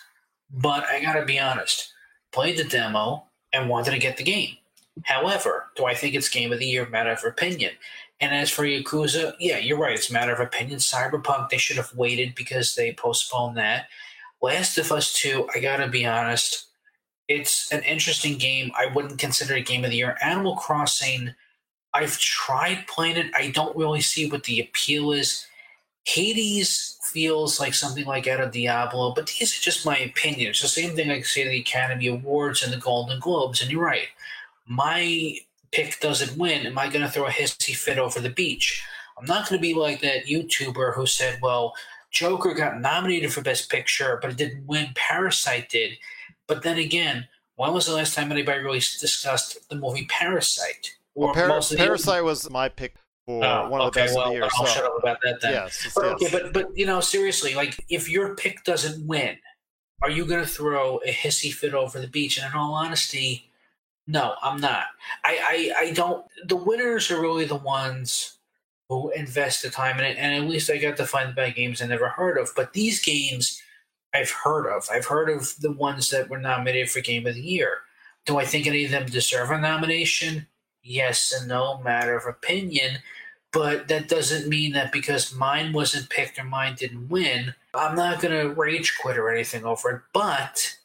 But 0.53 0.85
I 0.85 1.01
gotta 1.01 1.25
be 1.25 1.39
honest, 1.39 1.93
played 2.33 2.59
the 2.59 2.65
demo 2.65 3.25
and 3.53 3.69
wanted 3.69 3.93
to 3.93 3.99
get 3.99 4.17
the 4.17 4.25
game. 4.25 4.57
However, 5.05 5.67
do 5.77 5.85
I 5.87 5.95
think 5.95 6.15
it's 6.15 6.29
game 6.29 6.53
of 6.53 6.59
the 6.59 6.67
year? 6.67 6.89
Matter 6.89 7.13
of 7.13 7.25
opinion. 7.25 7.73
And 8.21 8.35
as 8.35 8.51
for 8.51 8.65
Yakuza, 8.65 9.35
yeah, 9.39 9.59
you're 9.59 9.79
right. 9.79 9.95
It's 9.95 10.11
matter 10.11 10.33
of 10.33 10.41
opinion. 10.41 10.79
Cyberpunk, 10.79 11.49
they 11.49 11.57
should 11.57 11.79
have 11.79 11.95
waited 11.95 12.35
because 12.35 12.75
they 12.75 12.93
postponed 12.93 13.57
that. 13.57 13.87
Last 14.43 14.77
of 14.79 14.93
Us 14.93 15.13
2, 15.15 15.49
I 15.55 15.61
gotta 15.61 15.89
be 15.89 16.05
honest, 16.05 16.67
it's 17.29 17.73
an 17.73 17.83
interesting 17.85 18.37
game. 18.37 18.73
I 18.77 18.87
wouldn't 18.87 19.19
consider 19.19 19.55
it 19.55 19.67
game 19.67 19.85
of 19.85 19.91
the 19.91 19.99
year. 19.99 20.19
Animal 20.23 20.57
Crossing, 20.57 21.35
I've 21.95 22.19
tried 22.19 22.87
playing 22.89 23.17
it. 23.17 23.31
I 23.35 23.51
don't 23.51 23.77
really 23.77 24.01
see 24.01 24.29
what 24.29 24.45
the 24.45 24.61
appeal 24.61 25.13
is. 25.13 25.47
Hades 26.05 26.99
feels 27.05 27.61
like 27.61 27.75
something 27.75 28.05
like 28.05 28.27
out 28.27 28.41
of 28.41 28.53
Diablo, 28.53 29.13
but 29.15 29.27
these 29.27 29.57
are 29.57 29.61
just 29.61 29.87
my 29.87 29.99
opinions. 29.99 30.51
It's 30.51 30.63
the 30.63 30.69
same 30.83 30.97
thing 30.97 31.11
I 31.11 31.21
say 31.23 31.45
the 31.45 31.61
Academy 31.61 32.07
Awards 32.07 32.63
and 32.63 32.73
the 32.73 32.79
Golden 32.79 33.21
Globes, 33.21 33.61
and 33.61 33.71
you're 33.71 33.85
right. 33.85 34.09
My 34.67 35.37
pick 35.73 36.01
doesn't 36.01 36.39
win. 36.39 36.67
Am 36.67 36.79
I 36.79 36.89
going 36.89 37.03
to 37.03 37.11
throw 37.11 37.27
a 37.27 37.31
hissy 37.31 37.75
fit 37.75 37.99
over 37.99 38.21
the 38.21 38.31
beach? 38.31 38.85
I'm 39.19 39.27
not 39.27 39.49
going 39.49 39.59
to 39.59 39.63
be 39.63 39.75
like 39.75 40.01
that 40.01 40.27
YouTuber 40.27 40.95
who 40.95 41.07
said, 41.07 41.39
well, 41.43 41.75
Joker 42.11 42.55
got 42.55 42.81
nominated 42.81 43.33
for 43.33 43.43
Best 43.43 43.71
Picture, 43.71 44.19
but 44.21 44.31
it 44.31 44.37
didn't 44.37 44.67
win. 44.67 44.91
Parasite 44.95 45.69
did. 45.69 45.93
But 46.47 46.63
then 46.63 46.79
again, 46.79 47.29
when 47.57 47.73
was 47.73 47.87
the 47.87 47.95
last 47.95 48.15
time 48.15 48.33
anybody 48.33 48.61
really 48.61 48.79
discussed 48.79 49.69
the 49.69 49.77
movie 49.77 50.07
Parasite? 50.09 50.95
Or 51.15 51.27
well, 51.27 51.35
Par- 51.35 51.61
Parasite 51.77 52.25
was 52.25 52.49
my 52.51 52.69
pick 52.69 52.95
for 53.39 53.45
oh, 53.45 53.69
one 53.69 53.81
of 53.81 53.87
okay, 53.89 54.01
the 54.01 54.05
best 54.07 54.17
well, 54.17 54.25
of 54.27 54.31
the 54.31 54.35
year. 54.35 54.45
I'll 54.45 54.67
so. 54.67 54.73
shut 54.73 54.85
up 54.85 54.99
about 54.99 55.19
that 55.23 55.41
then. 55.41 55.53
Yes, 55.53 55.93
but, 55.95 56.05
okay, 56.05 56.29
but 56.31 56.53
but 56.53 56.77
you 56.77 56.87
know, 56.87 57.01
seriously, 57.01 57.55
like 57.55 57.85
if 57.89 58.09
your 58.09 58.35
pick 58.35 58.65
doesn't 58.65 59.07
win, 59.07 59.37
are 60.03 60.11
you 60.11 60.25
going 60.27 60.41
to 60.41 60.51
throw 60.51 60.99
a 61.07 61.13
hissy 61.13 61.53
fit 61.53 61.75
over 61.75 62.01
the 62.01 62.09
beach? 62.09 62.39
And 62.39 62.47
in 62.47 62.59
all 62.59 62.75
honesty, 62.75 63.51
no, 64.07 64.35
I'm 64.43 64.61
not. 64.61 64.87
I, 65.25 65.73
I 65.77 65.87
I 65.87 65.93
don't. 65.93 66.25
The 66.47 66.57
winners 66.57 67.11
are 67.11 67.21
really 67.21 67.45
the 67.45 67.57
ones 67.57 68.39
who 68.89 69.11
invest 69.11 69.63
the 69.63 69.71
time 69.71 69.99
in 69.99 70.05
it, 70.05 70.17
and 70.19 70.35
at 70.35 70.51
least 70.51 70.71
I 70.71 70.77
got 70.79 70.97
to 70.97 71.07
find 71.07 71.31
the 71.31 71.35
bad 71.35 71.55
games 71.55 71.81
I 71.81 71.87
never 71.87 72.09
heard 72.09 72.39
of. 72.39 72.51
But 72.57 72.73
these 72.73 73.01
games 73.01 73.63
I've 74.13 74.31
heard 74.31 74.67
of. 74.67 74.89
I've 74.91 75.07
heard 75.07 75.31
of 75.31 75.55
the 75.61 75.73
ones 75.73 76.11
that 76.11 76.29
were 76.29 76.39
nominated 76.39 76.91
for 76.91 77.01
Game 77.01 77.27
of 77.27 77.35
the 77.35 77.41
Year. 77.41 77.79
Do 78.27 78.39
I 78.39 78.45
think 78.45 78.67
any 78.67 78.85
of 78.85 78.91
them 78.91 79.07
deserve 79.07 79.51
a 79.51 79.59
nomination? 79.59 80.47
Yes 80.83 81.33
and 81.39 81.49
no, 81.49 81.79
matter 81.79 82.17
of 82.17 82.27
opinion. 82.27 82.99
But 83.53 83.89
that 83.89 84.09
doesn't 84.09 84.49
mean 84.49 84.73
that 84.73 84.93
because 84.93 85.35
mine 85.35 85.73
wasn't 85.73 86.09
picked 86.09 86.39
or 86.39 86.45
mine 86.45 86.77
didn't 86.77 87.09
win, 87.09 87.55
I'm 87.75 87.97
not 87.97 88.21
going 88.21 88.39
to 88.39 88.55
rage 88.55 88.97
quit 89.01 89.19
or 89.19 89.31
anything 89.31 89.65
over 89.65 89.91
it. 89.91 90.03
But 90.13 90.77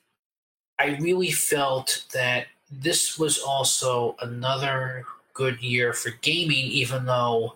I 0.80 0.98
really 1.00 1.32
felt 1.32 2.06
that 2.14 2.48
this 2.72 3.20
was 3.20 3.38
also 3.38 4.16
another 4.20 5.06
good 5.34 5.62
year 5.62 5.94
for 5.94 6.12
gaming, 6.22 6.66
even 6.66 7.06
though, 7.06 7.56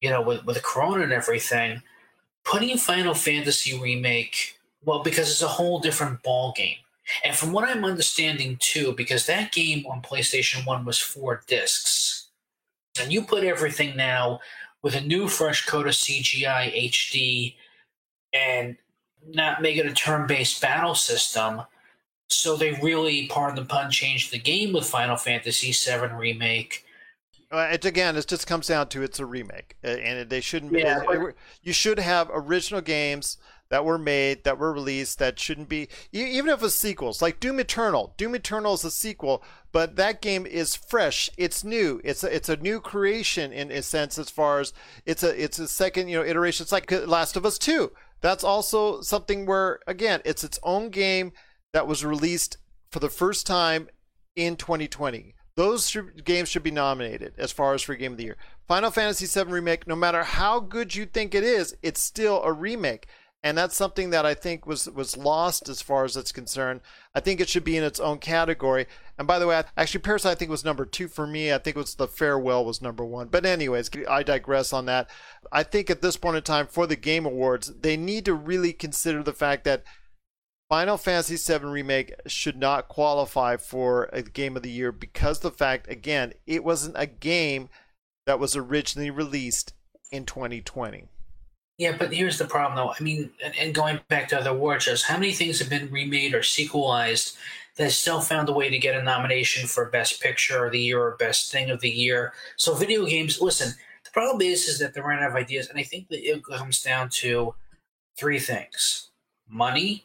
you 0.00 0.10
know, 0.10 0.20
with, 0.20 0.44
with 0.44 0.62
Corona 0.62 1.04
and 1.04 1.12
everything, 1.12 1.82
putting 2.44 2.76
Final 2.76 3.14
Fantasy 3.14 3.78
Remake, 3.78 4.58
well, 4.84 5.02
because 5.02 5.30
it's 5.30 5.42
a 5.42 5.48
whole 5.48 5.78
different 5.78 6.22
ball 6.22 6.52
game. 6.56 6.76
And 7.24 7.36
from 7.36 7.52
what 7.52 7.68
I'm 7.68 7.84
understanding 7.84 8.56
too, 8.60 8.92
because 8.96 9.26
that 9.26 9.52
game 9.52 9.84
on 9.86 10.02
PlayStation 10.02 10.66
1 10.66 10.84
was 10.84 10.98
four 10.98 11.42
discs, 11.46 12.23
and 13.00 13.12
you 13.12 13.22
put 13.22 13.44
everything 13.44 13.96
now 13.96 14.40
with 14.82 14.94
a 14.94 15.00
new 15.00 15.28
fresh 15.28 15.66
coat 15.66 15.86
of 15.86 15.94
CGI 15.94 16.90
HD 16.90 17.54
and 18.32 18.76
not 19.26 19.62
make 19.62 19.76
it 19.76 19.86
a 19.86 19.92
turn 19.92 20.26
based 20.26 20.60
battle 20.60 20.94
system. 20.94 21.62
So 22.28 22.56
they 22.56 22.72
really, 22.82 23.26
pardon 23.28 23.56
the 23.56 23.64
pun, 23.64 23.90
changed 23.90 24.32
the 24.32 24.38
game 24.38 24.72
with 24.72 24.86
Final 24.86 25.16
Fantasy 25.16 25.72
VII 25.72 26.08
Remake. 26.14 26.84
Uh, 27.52 27.68
it 27.72 27.84
again, 27.84 28.16
it 28.16 28.26
just 28.26 28.46
comes 28.46 28.66
down 28.66 28.88
to 28.88 29.02
it's 29.02 29.20
a 29.20 29.26
remake, 29.26 29.76
and 29.82 30.28
they 30.28 30.40
shouldn't. 30.40 30.72
Yeah, 30.72 31.02
it, 31.08 31.20
it, 31.20 31.36
you 31.62 31.72
should 31.72 32.00
have 32.00 32.28
original 32.32 32.80
games 32.80 33.38
that 33.74 33.84
were 33.84 33.98
made, 33.98 34.44
that 34.44 34.56
were 34.56 34.72
released, 34.72 35.18
that 35.18 35.36
shouldn't 35.36 35.68
be, 35.68 35.88
even 36.12 36.48
if 36.48 36.62
it's 36.62 36.76
sequels, 36.76 37.20
like 37.20 37.40
Doom 37.40 37.58
Eternal. 37.58 38.14
Doom 38.16 38.36
Eternal 38.36 38.74
is 38.74 38.84
a 38.84 38.90
sequel, 38.90 39.42
but 39.72 39.96
that 39.96 40.22
game 40.22 40.46
is 40.46 40.76
fresh. 40.76 41.28
It's 41.36 41.64
new. 41.64 42.00
It's 42.04 42.22
a, 42.22 42.32
it's 42.32 42.48
a 42.48 42.56
new 42.56 42.78
creation 42.78 43.52
in 43.52 43.72
a 43.72 43.82
sense 43.82 44.16
as 44.16 44.30
far 44.30 44.60
as 44.60 44.72
it's 45.06 45.24
a 45.24 45.42
it's 45.42 45.58
a 45.58 45.66
second 45.66 46.06
you 46.06 46.16
know 46.16 46.24
iteration. 46.24 46.62
It's 46.62 46.70
like 46.70 46.88
Last 46.88 47.36
of 47.36 47.44
Us 47.44 47.58
Two. 47.58 47.90
That's 48.20 48.44
also 48.44 49.00
something 49.00 49.44
where 49.44 49.80
again 49.88 50.20
it's 50.24 50.44
its 50.44 50.60
own 50.62 50.90
game 50.90 51.32
that 51.72 51.88
was 51.88 52.04
released 52.04 52.58
for 52.92 53.00
the 53.00 53.10
first 53.10 53.44
time 53.44 53.88
in 54.36 54.54
2020. 54.54 55.34
Those 55.56 55.96
games 56.24 56.48
should 56.48 56.62
be 56.62 56.70
nominated 56.70 57.34
as 57.38 57.50
far 57.50 57.74
as 57.74 57.82
for 57.82 57.96
Game 57.96 58.12
of 58.12 58.18
the 58.18 58.24
Year. 58.24 58.36
Final 58.66 58.90
Fantasy 58.90 59.26
VII 59.26 59.50
Remake, 59.50 59.86
no 59.86 59.94
matter 59.94 60.24
how 60.24 60.58
good 60.58 60.94
you 60.96 61.06
think 61.06 61.34
it 61.34 61.44
is, 61.44 61.76
it's 61.82 62.00
still 62.00 62.42
a 62.42 62.52
remake 62.52 63.06
and 63.44 63.58
that's 63.58 63.76
something 63.76 64.08
that 64.08 64.24
I 64.24 64.32
think 64.32 64.66
was 64.66 64.88
was 64.88 65.18
lost 65.18 65.68
as 65.68 65.82
far 65.82 66.06
as 66.06 66.16
it's 66.16 66.32
concerned. 66.32 66.80
I 67.14 67.20
think 67.20 67.40
it 67.40 67.48
should 67.50 67.62
be 67.62 67.76
in 67.76 67.84
its 67.84 68.00
own 68.00 68.18
category. 68.18 68.86
And 69.18 69.28
by 69.28 69.38
the 69.38 69.46
way, 69.46 69.62
actually, 69.76 70.00
Parasite 70.00 70.32
I 70.32 70.34
think 70.34 70.50
was 70.50 70.64
number 70.64 70.86
two 70.86 71.08
for 71.08 71.26
me. 71.26 71.52
I 71.52 71.58
think 71.58 71.76
it 71.76 71.80
was 71.80 71.94
The 71.94 72.08
Farewell 72.08 72.64
was 72.64 72.80
number 72.80 73.04
one. 73.04 73.28
But 73.28 73.44
anyways, 73.44 73.90
I 74.08 74.22
digress 74.22 74.72
on 74.72 74.86
that. 74.86 75.10
I 75.52 75.62
think 75.62 75.90
at 75.90 76.00
this 76.00 76.16
point 76.16 76.36
in 76.36 76.42
time 76.42 76.66
for 76.66 76.86
the 76.86 76.96
Game 76.96 77.26
Awards, 77.26 77.70
they 77.80 77.98
need 77.98 78.24
to 78.24 78.34
really 78.34 78.72
consider 78.72 79.22
the 79.22 79.34
fact 79.34 79.64
that 79.64 79.84
Final 80.70 80.96
Fantasy 80.96 81.36
VII 81.36 81.66
Remake 81.66 82.14
should 82.26 82.56
not 82.56 82.88
qualify 82.88 83.58
for 83.58 84.08
a 84.10 84.22
Game 84.22 84.56
of 84.56 84.62
the 84.62 84.70
Year 84.70 84.90
because 84.90 85.40
the 85.40 85.50
fact, 85.50 85.90
again, 85.90 86.32
it 86.46 86.64
wasn't 86.64 86.96
a 86.96 87.06
game 87.06 87.68
that 88.24 88.40
was 88.40 88.56
originally 88.56 89.10
released 89.10 89.74
in 90.10 90.24
2020. 90.24 91.08
Yeah, 91.78 91.96
but 91.98 92.12
here's 92.12 92.38
the 92.38 92.44
problem, 92.44 92.76
though. 92.76 92.92
I 92.92 93.02
mean, 93.02 93.30
and, 93.42 93.54
and 93.58 93.74
going 93.74 93.98
back 94.08 94.28
to 94.28 94.38
other 94.38 94.50
award 94.50 94.82
shows, 94.82 95.02
how 95.02 95.18
many 95.18 95.32
things 95.32 95.58
have 95.58 95.68
been 95.68 95.90
remade 95.90 96.34
or 96.34 96.42
sequelized 96.42 97.36
that 97.76 97.90
still 97.90 98.20
found 98.20 98.48
a 98.48 98.52
way 98.52 98.70
to 98.70 98.78
get 98.78 98.94
a 98.94 99.02
nomination 99.02 99.66
for 99.66 99.86
Best 99.86 100.22
Picture 100.22 100.66
of 100.66 100.72
the 100.72 100.78
Year 100.80 101.02
or 101.02 101.16
Best 101.16 101.50
Thing 101.50 101.70
of 101.70 101.80
the 101.80 101.90
Year? 101.90 102.32
So, 102.56 102.74
video 102.74 103.04
games. 103.06 103.40
Listen, 103.40 103.74
the 104.04 104.10
problem 104.12 104.40
is, 104.42 104.68
is 104.68 104.78
that 104.78 104.94
they're 104.94 105.02
running 105.02 105.24
out 105.24 105.30
of 105.30 105.36
ideas, 105.36 105.68
and 105.68 105.78
I 105.78 105.82
think 105.82 106.08
that 106.08 106.24
it 106.24 106.44
comes 106.44 106.80
down 106.80 107.08
to 107.14 107.54
three 108.16 108.38
things: 108.38 109.10
money, 109.48 110.04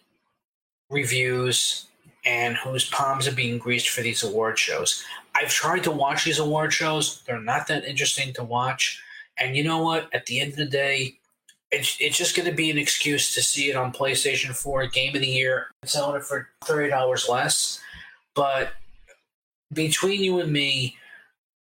reviews, 0.89 1.85
and 2.25 2.57
whose 2.57 2.89
palms 2.89 3.27
are 3.27 3.35
being 3.35 3.59
greased 3.59 3.89
for 3.89 4.01
these 4.01 4.23
award 4.23 4.57
shows. 4.57 5.03
I've 5.35 5.49
tried 5.49 5.83
to 5.83 5.91
watch 5.91 6.25
these 6.25 6.39
award 6.39 6.73
shows; 6.73 7.21
they're 7.27 7.39
not 7.39 7.67
that 7.67 7.85
interesting 7.85 8.33
to 8.33 8.43
watch. 8.43 8.99
And 9.37 9.55
you 9.55 9.63
know 9.63 9.83
what? 9.83 10.11
At 10.15 10.25
the 10.25 10.39
end 10.41 10.53
of 10.53 10.57
the 10.57 10.65
day, 10.65 11.18
it's, 11.71 11.97
it's 11.99 12.17
just 12.17 12.35
going 12.35 12.49
to 12.49 12.55
be 12.55 12.71
an 12.71 12.77
excuse 12.77 13.33
to 13.35 13.41
see 13.41 13.69
it 13.69 13.75
on 13.75 13.93
PlayStation 13.93 14.55
4 14.55 14.87
Game 14.87 15.15
of 15.15 15.21
the 15.21 15.27
Year, 15.27 15.67
selling 15.85 16.17
it 16.17 16.23
for 16.23 16.49
$30 16.63 17.29
less. 17.29 17.79
But 18.35 18.73
between 19.71 20.23
you 20.23 20.39
and 20.39 20.51
me, 20.51 20.97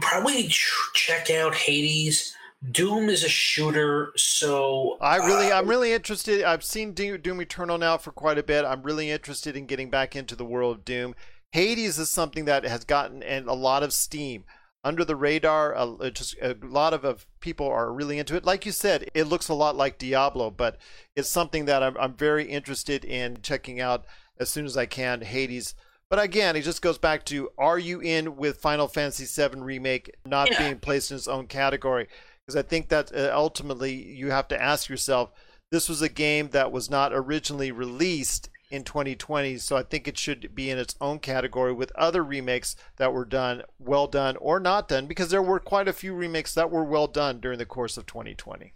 probably 0.02 0.48
check 0.94 1.30
out 1.30 1.56
Hades. 1.56 2.36
Doom 2.72 3.10
is 3.10 3.24
a 3.24 3.30
shooter, 3.30 4.13
so 4.16 4.98
I 5.02 5.18
really, 5.18 5.52
uh, 5.52 5.60
I'm 5.60 5.68
really 5.68 5.92
interested. 5.92 6.44
I've 6.44 6.63
seen 6.63 6.94
Doom 6.94 7.42
Eternal 7.42 7.78
now 7.78 7.98
for 7.98 8.13
quite 8.13 8.38
a 8.38 8.44
bit. 8.44 8.63
I'm 8.63 8.84
really 8.84 9.10
interested 9.10 9.58
in 9.58 9.66
getting 9.66 9.89
back 9.89 10.16
into 10.16 10.36
the 10.36 10.46
world 10.46 10.78
of 10.78 10.86
Doom. 10.86 11.13
Hades 11.52 12.00
is 12.00 12.10
something 12.10 12.46
that 12.46 12.63
has 12.63 12.86
gotten 12.86 13.22
and 13.22 13.48
a 13.48 13.54
lot 13.54 13.84
of 13.84 13.94
steam 13.94 14.46
under 14.84 15.06
the 15.06 15.15
radar. 15.15 15.76
Uh, 15.76 16.10
just 16.10 16.36
a 16.41 16.56
lot 16.62 16.93
of, 16.93 17.04
of 17.06 17.26
people 17.39 17.67
are 17.67 17.91
really 17.91 18.19
into 18.19 18.36
it. 18.36 18.46
Like 18.46 18.65
you 18.65 18.72
said, 18.72 19.10
it 19.13 19.26
looks 19.26 19.50
a 19.50 19.54
lot 19.54 19.76
like 19.76 19.98
Diablo, 19.98 20.52
but 20.52 20.78
it's 21.15 21.30
something 21.30 21.65
that 21.65 21.84
I'm, 21.84 21.96
I'm 21.98 22.13
very 22.13 22.46
interested 22.46 23.06
in 23.06 23.39
checking 23.41 23.80
out 23.80 24.06
as 24.39 24.50
soon 24.50 24.65
as 24.65 24.78
I 24.78 24.86
can. 24.86 25.22
Hades. 25.22 25.76
But 26.10 26.22
again, 26.22 26.56
it 26.56 26.62
just 26.62 26.82
goes 26.82 26.98
back 26.98 27.26
to 27.26 27.50
are 27.58 27.80
you 27.80 28.00
in 28.00 28.36
with 28.36 28.62
Final 28.62 28.88
Fantasy 28.88 29.26
VII 29.26 29.62
Remake 29.62 30.13
not 30.26 30.52
yeah. 30.52 30.60
being 30.60 30.80
placed 30.80 31.12
in 31.12 31.17
its 31.17 31.28
own 31.28 31.48
category? 31.48 32.08
Because 32.46 32.58
I 32.58 32.67
think 32.67 32.89
that 32.89 33.15
uh, 33.15 33.32
ultimately 33.34 33.93
you 33.93 34.30
have 34.30 34.48
to 34.50 34.62
ask 34.62 34.89
yourself 34.89 35.32
this 35.72 35.89
was 35.89 36.04
a 36.04 36.10
game 36.10 36.50
that 36.50 36.72
was 36.72 36.89
not 36.89 37.13
originally 37.13 37.72
released 37.72 38.50
in 38.74 38.84
2020. 38.84 39.58
So 39.60 39.78
I 39.78 39.84
think 39.84 40.08
it 40.08 40.18
should 40.18 40.56
be 40.56 40.72
in 40.72 40.80
its 40.80 40.96
own 41.00 41.20
category 41.20 41.72
with 41.72 41.92
other 41.94 42.24
remakes 42.24 42.76
that 42.98 43.14
were 43.14 43.24
done, 43.24 43.62
well 43.78 44.08
done 44.08 44.36
or 44.38 44.60
not 44.60 44.88
done, 44.88 45.06
because 45.06 45.30
there 45.30 45.44
were 45.44 45.60
quite 45.60 45.88
a 45.88 45.94
few 45.94 46.16
remakes 46.16 46.56
that 46.56 46.72
were 46.72 46.84
well 46.84 47.08
done 47.08 47.40
during 47.40 47.60
the 47.60 47.66
course 47.66 47.98
of 47.98 48.08
2020. 48.08 48.74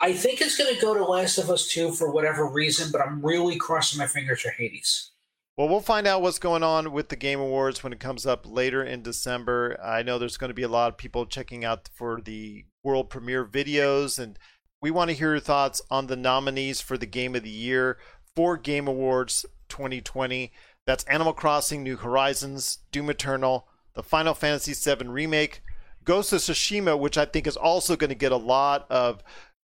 I 0.00 0.12
think 0.12 0.40
it's 0.40 0.56
going 0.56 0.72
to 0.72 0.80
go 0.80 0.94
to 0.94 1.04
Last 1.04 1.36
of 1.36 1.50
Us 1.50 1.66
2 1.66 1.92
for 1.92 2.10
whatever 2.10 2.46
reason, 2.46 2.90
but 2.92 3.02
I'm 3.02 3.20
really 3.26 3.56
crossing 3.56 3.98
my 3.98 4.06
fingers 4.06 4.40
for 4.40 4.50
Hades. 4.50 5.10
Well, 5.58 5.68
we'll 5.68 5.80
find 5.80 6.06
out 6.06 6.22
what's 6.22 6.38
going 6.38 6.62
on 6.62 6.92
with 6.92 7.10
the 7.10 7.16
Game 7.16 7.40
Awards 7.40 7.82
when 7.82 7.92
it 7.92 8.00
comes 8.00 8.24
up 8.24 8.46
later 8.46 8.82
in 8.82 9.02
December. 9.02 9.78
I 9.82 10.02
know 10.02 10.18
there's 10.18 10.38
going 10.38 10.48
to 10.48 10.54
be 10.54 10.62
a 10.62 10.68
lot 10.68 10.88
of 10.88 10.96
people 10.96 11.26
checking 11.26 11.66
out 11.66 11.90
for 11.92 12.20
the 12.22 12.64
world 12.82 13.10
premiere 13.10 13.44
videos, 13.44 14.18
and 14.18 14.38
we 14.80 14.90
want 14.90 15.10
to 15.10 15.16
hear 15.16 15.32
your 15.32 15.40
thoughts 15.40 15.82
on 15.90 16.06
the 16.06 16.16
nominees 16.16 16.80
for 16.80 16.96
the 16.96 17.04
Game 17.04 17.34
of 17.34 17.42
the 17.42 17.50
Year 17.50 17.98
for 18.40 18.56
Game 18.56 18.88
Awards 18.88 19.44
2020. 19.68 20.50
That's 20.86 21.04
Animal 21.04 21.34
Crossing 21.34 21.82
New 21.82 21.98
Horizons, 21.98 22.78
Doom 22.90 23.10
Eternal, 23.10 23.68
the 23.94 24.02
Final 24.02 24.32
Fantasy 24.32 24.72
VII 24.72 25.08
Remake, 25.08 25.62
Ghost 26.04 26.32
of 26.32 26.40
Tsushima, 26.40 26.98
which 26.98 27.18
I 27.18 27.26
think 27.26 27.46
is 27.46 27.58
also 27.58 27.96
going 27.96 28.08
to 28.08 28.14
get 28.14 28.32
a 28.32 28.36
lot 28.36 28.86
of 28.90 29.22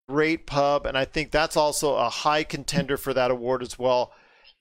great 0.09 0.47
pub, 0.47 0.87
and 0.87 0.97
I 0.97 1.05
think 1.05 1.29
that's 1.29 1.55
also 1.55 1.97
a 1.97 2.09
high 2.09 2.43
contender 2.43 2.97
for 2.97 3.13
that 3.13 3.29
award 3.29 3.61
as 3.61 3.77
well. 3.77 4.11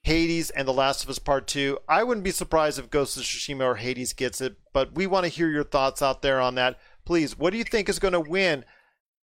Hades 0.03 0.51
and 0.51 0.67
The 0.67 0.73
Last 0.73 1.03
of 1.03 1.09
Us 1.09 1.17
Part 1.17 1.47
2. 1.47 1.79
I 1.89 2.03
wouldn't 2.03 2.23
be 2.23 2.29
surprised 2.29 2.77
if 2.77 2.91
Ghost 2.91 3.17
of 3.17 3.23
Tsushima 3.23 3.63
or 3.63 3.75
Hades 3.77 4.13
gets 4.13 4.41
it, 4.41 4.57
but 4.73 4.93
we 4.93 5.07
want 5.07 5.23
to 5.23 5.29
hear 5.29 5.49
your 5.49 5.63
thoughts 5.63 6.03
out 6.03 6.21
there 6.21 6.39
on 6.39 6.53
that. 6.53 6.77
Please, 7.03 7.35
what 7.35 7.49
do 7.49 7.57
you 7.57 7.63
think 7.63 7.89
is 7.89 7.97
going 7.97 8.13
to 8.13 8.19
win 8.19 8.63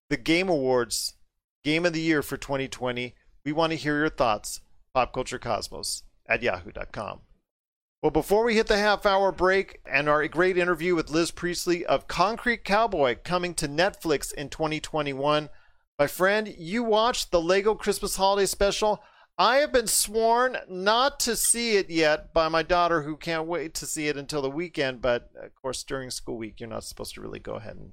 the 0.09 0.17
Game 0.17 0.49
Awards 0.49 1.15
Game 1.63 1.87
of 1.87 1.93
the 1.93 2.01
Year 2.01 2.23
for 2.23 2.37
2020? 2.37 3.15
We 3.45 3.53
want 3.53 3.71
to 3.71 3.77
hear 3.77 3.97
your 3.97 4.09
thoughts 4.09 4.63
popculturecosmos 4.97 6.03
at 6.29 6.43
yahoo.com. 6.43 7.21
Well, 8.03 8.11
before 8.11 8.45
we 8.45 8.55
hit 8.55 8.67
the 8.67 8.79
half 8.79 9.05
hour 9.05 9.31
break 9.31 9.81
and 9.85 10.09
our 10.09 10.27
great 10.27 10.57
interview 10.57 10.95
with 10.95 11.11
Liz 11.11 11.31
Priestley 11.31 11.85
of 11.85 12.09
Concrete 12.09 12.65
Cowboy 12.65 13.17
coming 13.23 13.53
to 13.55 13.69
Netflix 13.69 14.33
in 14.33 14.49
2021, 14.49 15.51
my 15.99 16.07
friend, 16.07 16.49
you 16.57 16.83
watched 16.83 17.31
the 17.31 17.43
Lego 17.43 17.75
Christmas 17.75 18.17
Holiday 18.17 18.47
Special. 18.47 19.03
I 19.37 19.57
have 19.57 19.71
been 19.71 19.87
sworn 19.87 20.57
not 20.67 21.21
to 21.21 21.37
see 21.37 21.77
it 21.77 21.91
yet 21.91 22.33
by 22.33 22.49
my 22.49 22.63
daughter, 22.63 23.03
who 23.03 23.19
can't 23.19 23.47
wait 23.47 23.75
to 23.75 23.87
see 23.87 24.09
it 24.09 24.17
until 24.17 24.41
the 24.41 24.51
weekend. 24.51 25.03
But 25.03 25.31
of 25.43 25.55
course, 25.61 25.83
during 25.83 26.09
school 26.09 26.39
week, 26.39 26.59
you're 26.59 26.71
not 26.71 26.85
supposed 26.85 27.15
to 27.17 27.21
really 27.21 27.39
go 27.39 27.57
ahead 27.57 27.77
and 27.77 27.93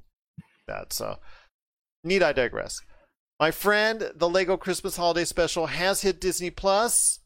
that. 0.69 0.93
So, 0.93 1.19
need 2.05 2.23
I 2.23 2.31
digress? 2.31 2.81
My 3.39 3.52
friend, 3.52 4.12
the 4.15 4.28
Lego 4.28 4.58
Christmas 4.58 4.97
Holiday 4.97 5.23
Special 5.23 5.67
has 5.67 6.02
hit 6.02 6.19
Disney 6.19 6.50
Plus. 6.50 7.19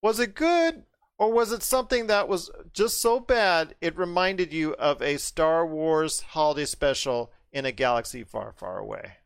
Was 0.00 0.20
it 0.20 0.36
good? 0.36 0.84
Or 1.18 1.32
was 1.32 1.50
it 1.52 1.62
something 1.62 2.06
that 2.06 2.28
was 2.28 2.50
just 2.72 3.00
so 3.00 3.18
bad 3.18 3.74
it 3.80 3.98
reminded 3.98 4.52
you 4.52 4.74
of 4.76 5.02
a 5.02 5.18
Star 5.18 5.66
Wars 5.66 6.20
holiday 6.20 6.64
special 6.64 7.32
in 7.52 7.66
a 7.66 7.72
galaxy 7.72 8.22
far, 8.22 8.52
far 8.52 8.78
away? 8.78 9.16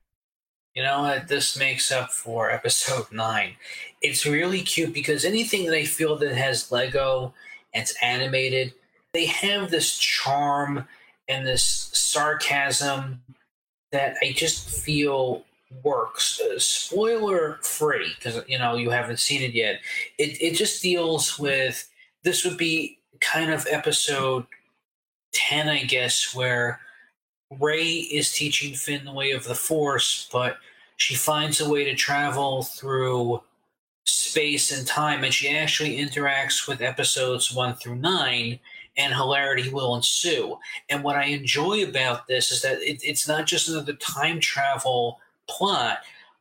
You 0.74 0.82
know 0.82 1.02
what? 1.02 1.28
This 1.28 1.58
makes 1.58 1.92
up 1.92 2.10
for 2.10 2.50
episode 2.58 3.12
nine. 3.12 3.56
It's 4.00 4.26
really 4.26 4.62
cute 4.62 4.94
because 4.94 5.24
anything 5.24 5.66
that 5.66 5.76
I 5.76 5.84
feel 5.84 6.16
that 6.16 6.34
has 6.34 6.72
Lego 6.72 7.34
and 7.74 7.82
it's 7.82 7.94
animated, 8.02 8.72
they 9.12 9.26
have 9.26 9.70
this 9.70 9.98
charm 9.98 10.88
and 11.28 11.46
this 11.46 11.90
sarcasm 11.92 13.22
that 13.92 14.16
I 14.22 14.32
just 14.32 14.68
feel 14.68 15.44
works. 15.82 16.40
Uh, 16.40 16.58
spoiler 16.58 17.58
free, 17.62 18.12
because 18.16 18.42
you 18.48 18.58
know 18.58 18.76
you 18.76 18.90
haven't 18.90 19.18
seen 19.18 19.42
it 19.42 19.52
yet. 19.52 19.80
It 20.18 20.40
it 20.40 20.54
just 20.54 20.82
deals 20.82 21.38
with 21.38 21.88
this 22.22 22.44
would 22.44 22.56
be 22.56 22.98
kind 23.20 23.50
of 23.52 23.66
episode 23.70 24.46
ten, 25.32 25.68
I 25.68 25.84
guess, 25.84 26.34
where 26.34 26.80
Rey 27.60 27.84
is 27.84 28.32
teaching 28.32 28.74
Finn 28.74 29.04
the 29.04 29.12
way 29.12 29.32
of 29.32 29.44
the 29.44 29.54
Force, 29.54 30.28
but 30.32 30.56
she 30.96 31.14
finds 31.14 31.60
a 31.60 31.68
way 31.68 31.84
to 31.84 31.94
travel 31.94 32.62
through 32.62 33.42
space 34.04 34.76
and 34.76 34.86
time, 34.86 35.24
and 35.24 35.32
she 35.32 35.48
actually 35.56 35.98
interacts 35.98 36.68
with 36.68 36.82
episodes 36.82 37.52
one 37.52 37.74
through 37.74 37.96
nine 37.96 38.60
and 38.96 39.12
hilarity 39.12 39.70
will 39.70 39.96
ensue. 39.96 40.56
And 40.88 41.02
what 41.02 41.16
I 41.16 41.24
enjoy 41.24 41.84
about 41.84 42.28
this 42.28 42.52
is 42.52 42.62
that 42.62 42.80
it, 42.82 43.00
it's 43.02 43.26
not 43.26 43.46
just 43.46 43.68
another 43.68 43.94
time 43.94 44.40
travel 44.40 45.18
plot, 45.48 45.98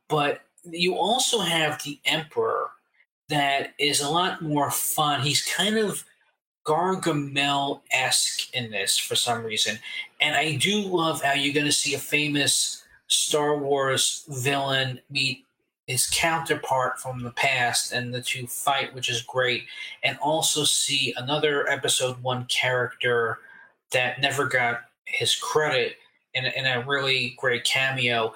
but 0.08 0.42
you 0.64 0.94
also 0.96 1.40
have 1.40 1.82
the 1.82 1.98
Emperor 2.04 2.70
that 3.28 3.74
is 3.78 4.00
a 4.00 4.08
lot 4.08 4.42
more 4.42 4.70
fun. 4.70 5.20
He's 5.20 5.42
kind 5.42 5.78
of 5.78 6.04
Gargamel 6.66 7.82
esque 7.90 8.54
in 8.54 8.70
this 8.70 8.96
for 8.96 9.14
some 9.14 9.44
reason. 9.44 9.78
And 10.20 10.34
I 10.34 10.56
do 10.56 10.80
love 10.80 11.22
how 11.22 11.32
you're 11.32 11.54
going 11.54 11.66
to 11.66 11.72
see 11.72 11.94
a 11.94 11.98
famous 11.98 12.82
Star 13.08 13.58
Wars 13.58 14.24
villain 14.28 15.00
meet 15.10 15.44
his 15.86 16.06
counterpart 16.06 16.98
from 16.98 17.22
the 17.22 17.30
past 17.32 17.92
and 17.92 18.12
the 18.12 18.22
two 18.22 18.46
fight, 18.46 18.94
which 18.94 19.10
is 19.10 19.20
great. 19.22 19.64
And 20.02 20.18
also 20.18 20.64
see 20.64 21.12
another 21.18 21.68
episode 21.68 22.22
one 22.22 22.46
character 22.46 23.40
that 23.92 24.20
never 24.20 24.46
got 24.46 24.82
his 25.04 25.36
credit 25.36 25.96
in, 26.32 26.46
in 26.46 26.64
a 26.64 26.84
really 26.86 27.36
great 27.38 27.64
cameo. 27.64 28.34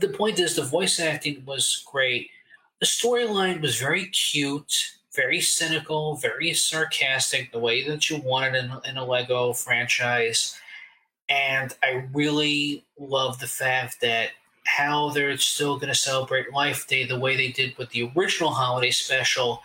The 0.00 0.08
point 0.08 0.40
is, 0.40 0.56
the 0.56 0.62
voice 0.64 0.98
acting 0.98 1.44
was 1.46 1.84
great. 1.90 2.30
The 2.80 2.86
storyline 2.86 3.60
was 3.60 3.78
very 3.78 4.06
cute 4.06 4.72
very 5.14 5.40
cynical, 5.40 6.16
very 6.16 6.54
sarcastic, 6.54 7.52
the 7.52 7.58
way 7.58 7.86
that 7.86 8.08
you 8.08 8.18
want 8.18 8.54
it 8.54 8.64
in, 8.64 8.72
in 8.88 8.96
a 8.96 9.04
Lego 9.04 9.52
franchise. 9.52 10.58
And 11.28 11.74
I 11.82 12.06
really 12.12 12.84
love 12.98 13.38
the 13.38 13.46
fact 13.46 14.00
that 14.00 14.30
how 14.66 15.10
they're 15.10 15.36
still 15.38 15.76
going 15.76 15.92
to 15.92 15.98
celebrate 15.98 16.52
Life 16.52 16.86
Day 16.86 17.06
the 17.06 17.18
way 17.18 17.36
they 17.36 17.48
did 17.48 17.76
with 17.76 17.90
the 17.90 18.10
original 18.16 18.50
holiday 18.50 18.90
special. 18.90 19.62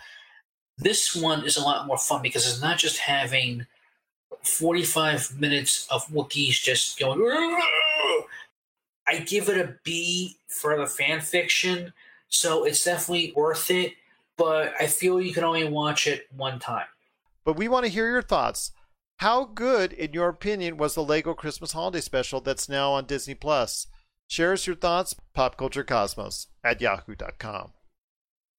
This 0.78 1.14
one 1.14 1.44
is 1.44 1.56
a 1.56 1.62
lot 1.62 1.86
more 1.86 1.98
fun 1.98 2.22
because 2.22 2.46
it's 2.46 2.62
not 2.62 2.78
just 2.78 2.98
having 2.98 3.66
45 4.42 5.38
minutes 5.38 5.86
of 5.90 6.06
Wookiees 6.08 6.62
just 6.62 6.98
going. 6.98 7.20
I 9.08 9.18
give 9.18 9.48
it 9.48 9.58
a 9.58 9.76
B 9.84 10.38
for 10.48 10.76
the 10.76 10.86
fan 10.86 11.20
fiction, 11.20 11.92
so 12.28 12.64
it's 12.64 12.84
definitely 12.84 13.32
worth 13.36 13.70
it 13.70 13.94
but 14.36 14.74
I 14.78 14.86
feel 14.86 15.20
you 15.20 15.32
can 15.32 15.44
only 15.44 15.68
watch 15.68 16.06
it 16.06 16.26
one 16.34 16.58
time. 16.58 16.86
But 17.44 17.56
we 17.56 17.68
want 17.68 17.86
to 17.86 17.92
hear 17.92 18.10
your 18.10 18.22
thoughts. 18.22 18.72
How 19.18 19.44
good, 19.44 19.92
in 19.92 20.12
your 20.12 20.28
opinion, 20.28 20.76
was 20.76 20.94
the 20.94 21.02
Lego 21.02 21.32
Christmas 21.32 21.72
Holiday 21.72 22.00
Special 22.00 22.40
that's 22.40 22.68
now 22.68 22.92
on 22.92 23.06
Disney 23.06 23.34
Plus? 23.34 23.86
Share 24.28 24.52
us 24.52 24.66
your 24.66 24.76
thoughts, 24.76 25.14
popculturecosmos 25.34 26.48
at 26.62 26.80
yahoo.com. 26.80 27.72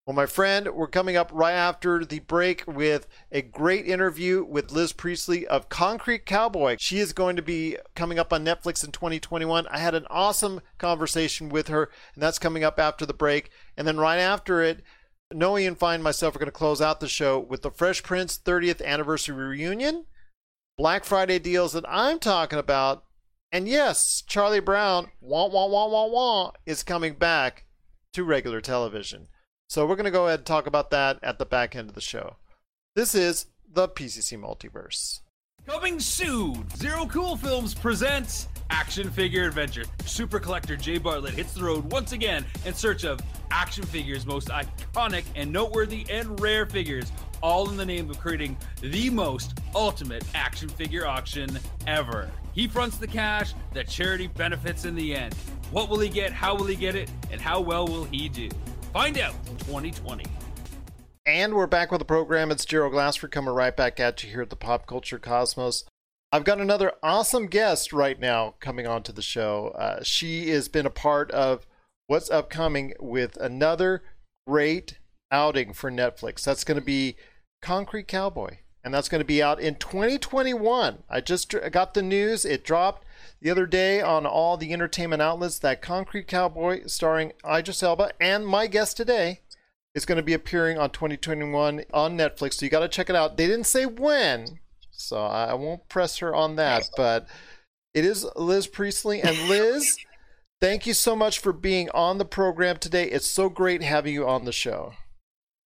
Well, 0.08 0.16
my 0.16 0.26
friend, 0.26 0.70
we're 0.74 0.88
coming 0.88 1.18
up 1.18 1.30
right 1.34 1.52
after 1.52 2.06
the 2.06 2.20
break 2.20 2.64
with 2.66 3.10
a 3.30 3.42
great 3.42 3.86
interview 3.86 4.42
with 4.42 4.72
Liz 4.72 4.94
Priestley 4.94 5.46
of 5.46 5.68
Concrete 5.68 6.26
Cowboy. 6.26 6.78
She 6.80 7.00
is 7.00 7.12
going 7.12 7.36
to 7.36 7.42
be 7.42 7.76
coming 7.94 8.18
up 8.18 8.32
on 8.32 8.46
Netflix 8.46 8.86
in 8.86 8.94
2021. 8.94 9.68
I 9.68 9.80
had 9.80 9.96
an 9.96 10.08
awesome 10.10 10.62
conversation 10.78 11.50
with 11.50 11.68
her, 11.68 11.90
and 12.14 12.24
that's 12.24 12.40
coming 12.40 12.64
up 12.64 12.80
after 12.80 13.06
the 13.06 13.14
break. 13.14 13.50
And 13.76 13.86
then 13.86 13.98
right 13.98 14.16
after 14.16 14.62
it, 14.62 14.82
Noe 15.34 15.58
and 15.58 15.78
Fine 15.78 16.02
myself 16.02 16.38
are 16.38 16.40
going 16.40 16.46
to 16.46 16.54
close 16.54 16.80
out 16.80 17.02
the 17.02 17.10
show 17.10 17.38
with 17.38 17.62
the 17.62 17.70
Fresh 17.70 18.04
Prince 18.04 18.38
30th 18.38 18.82
anniversary 18.86 19.36
reunion, 19.36 20.06
Black 20.78 21.04
Friday 21.04 21.38
deals 21.38 21.74
that 21.74 21.84
I'm 21.86 22.20
talking 22.20 22.60
about, 22.60 23.04
and 23.52 23.68
yes, 23.68 24.24
Charlie 24.26 24.62
Brown, 24.62 25.12
wah 25.20 25.48
wah 25.48 25.68
wah 25.68 25.88
wah 25.88 26.08
wah, 26.08 26.52
is 26.66 26.82
coming 26.82 27.16
back 27.16 27.66
to 28.14 28.24
regular 28.24 28.62
television. 28.62 29.28
So 29.70 29.86
we're 29.86 29.96
going 29.96 30.06
to 30.06 30.12
go 30.12 30.28
ahead 30.28 30.40
and 30.40 30.46
talk 30.46 30.66
about 30.66 30.92
that 30.92 31.20
at 31.22 31.40
the 31.40 31.46
back 31.46 31.76
end 31.76 31.90
of 31.90 31.96
the 31.96 32.02
show. 32.02 32.38
This 32.96 33.14
is 33.14 33.48
the 33.72 33.90
PCC 33.90 34.40
Multiverse. 34.40 35.20
Coming 35.66 36.00
soon, 36.00 36.66
Zero 36.78 37.06
Cool 37.06 37.36
Films 37.36 37.74
presents 37.74 38.48
Action 38.70 39.12
Figure 39.12 39.46
Adventure. 39.46 39.84
Super 40.06 40.40
collector 40.40 40.78
Jay 40.78 40.98
Bartlett 40.98 41.34
hits 41.34 41.52
the 41.52 41.64
road 41.64 41.92
once 41.92 42.14
again 42.14 42.46
in 42.66 42.74
search 42.74 43.04
of 43.04 43.20
action 43.52 43.84
figures' 43.84 44.26
most 44.26 44.48
iconic 44.48 45.26
and 45.36 45.52
noteworthy 45.52 46.06
and 46.10 46.40
rare 46.40 46.66
figures, 46.66 47.12
all 47.44 47.70
in 47.70 47.76
the 47.76 47.86
name 47.86 48.10
of 48.10 48.18
creating 48.20 48.56
the 48.80 49.10
most 49.10 49.60
ultimate 49.76 50.24
action 50.34 50.70
figure 50.70 51.06
auction 51.06 51.60
ever. 51.86 52.32
He 52.54 52.70
fronts 52.70 52.98
the 52.98 53.08
cash 53.08 53.54
the 53.74 53.84
charity 53.84 54.28
benefits 54.28 54.86
in 54.86 54.96
the 54.96 55.14
end. 55.14 55.34
What 55.72 55.90
will 55.90 56.00
he 56.00 56.08
get? 56.08 56.32
How 56.32 56.56
will 56.56 56.68
he 56.68 56.78
get 56.78 56.96
it? 56.96 57.12
And 57.30 57.42
how 57.42 57.60
well 57.60 57.86
will 57.86 58.06
he 58.06 58.30
do? 58.30 58.48
Find 58.98 59.20
out 59.20 59.36
in 59.46 59.56
2020. 59.58 60.26
And 61.28 61.54
we're 61.54 61.68
back 61.68 61.92
with 61.92 62.00
the 62.00 62.06
program. 62.06 62.50
It's 62.50 62.66
Gerald 62.66 62.94
Glassford 62.94 63.32
coming 63.32 63.54
right 63.54 63.78
back 63.78 64.00
at 64.00 64.24
you 64.24 64.32
here 64.32 64.42
at 64.42 64.50
the 64.50 64.56
Pop 64.56 64.88
Culture 64.88 65.20
Cosmos. 65.20 65.84
I've 66.32 66.44
got 66.44 66.60
another 66.60 66.94
awesome 67.04 67.46
guest 67.46 67.94
right 67.94 68.20
now 68.20 68.56
coming 68.60 68.88
on 68.88 69.04
to 69.04 69.12
the 69.12 69.22
show. 69.22 69.68
Uh, 69.78 70.02
she 70.02 70.50
has 70.50 70.68
been 70.68 70.88
a 70.88 70.90
part 70.90 71.30
of 71.30 71.68
what's 72.08 72.32
upcoming 72.32 72.94
with 73.00 73.38
another 73.38 74.02
great 74.48 74.98
outing 75.32 75.74
for 75.74 75.92
Netflix. 75.92 76.44
That's 76.44 76.64
going 76.64 76.80
to 76.80 76.84
be 76.84 77.18
Concrete 77.62 78.08
Cowboy, 78.08 78.58
and 78.84 78.92
that's 78.92 79.10
going 79.10 79.22
to 79.22 79.26
be 79.26 79.44
out 79.44 79.60
in 79.60 79.76
2021. 79.76 81.04
I 81.08 81.22
just 81.22 81.54
got 81.70 81.94
the 81.94 82.02
news; 82.02 82.46
it 82.46 82.64
dropped 82.64 83.06
the 83.42 83.50
other 83.50 83.66
day 83.66 84.02
on 84.02 84.26
all 84.26 84.58
the 84.58 84.74
entertainment 84.74 85.22
outlets 85.22 85.60
that 85.60 85.82
Concrete 85.82 86.28
Cowboy, 86.28 86.84
starring 86.88 87.34
Idris 87.46 87.84
Elba, 87.84 88.12
and 88.20 88.46
my 88.46 88.68
guest 88.68 88.98
today, 88.98 89.42
is 89.94 90.06
going 90.06 90.18
to 90.18 90.24
be 90.24 90.34
appearing 90.34 90.78
on 90.78 90.90
2021 90.92 91.84
on 91.94 92.18
Netflix, 92.18 92.54
so 92.54 92.66
you 92.66 92.70
got 92.70 92.82
to 92.82 92.88
check 92.88 93.10
it 93.10 93.16
out. 93.16 93.38
They 93.38 93.48
didn't 93.48 93.66
say 93.66 93.86
when, 93.86 94.60
so 94.92 95.18
I 95.18 95.54
won't 95.54 95.90
press 95.90 96.18
her 96.18 96.36
on 96.36 96.56
that, 96.56 96.90
but 96.96 97.28
it 97.94 98.06
is 98.06 98.28
Liz 98.36 98.68
Priestley. 98.68 99.22
And 99.22 99.38
Liz, 99.50 99.98
thank 100.62 100.86
you 100.86 100.94
so 100.94 101.16
much 101.16 101.40
for 101.40 101.52
being 101.52 101.90
on 101.92 102.18
the 102.18 102.26
program 102.26 102.78
today. 102.78 103.06
It's 103.06 103.28
so 103.28 103.50
great 103.50 103.82
having 103.82 104.14
you 104.14 104.28
on 104.28 104.46
the 104.46 104.52
show. 104.52 104.94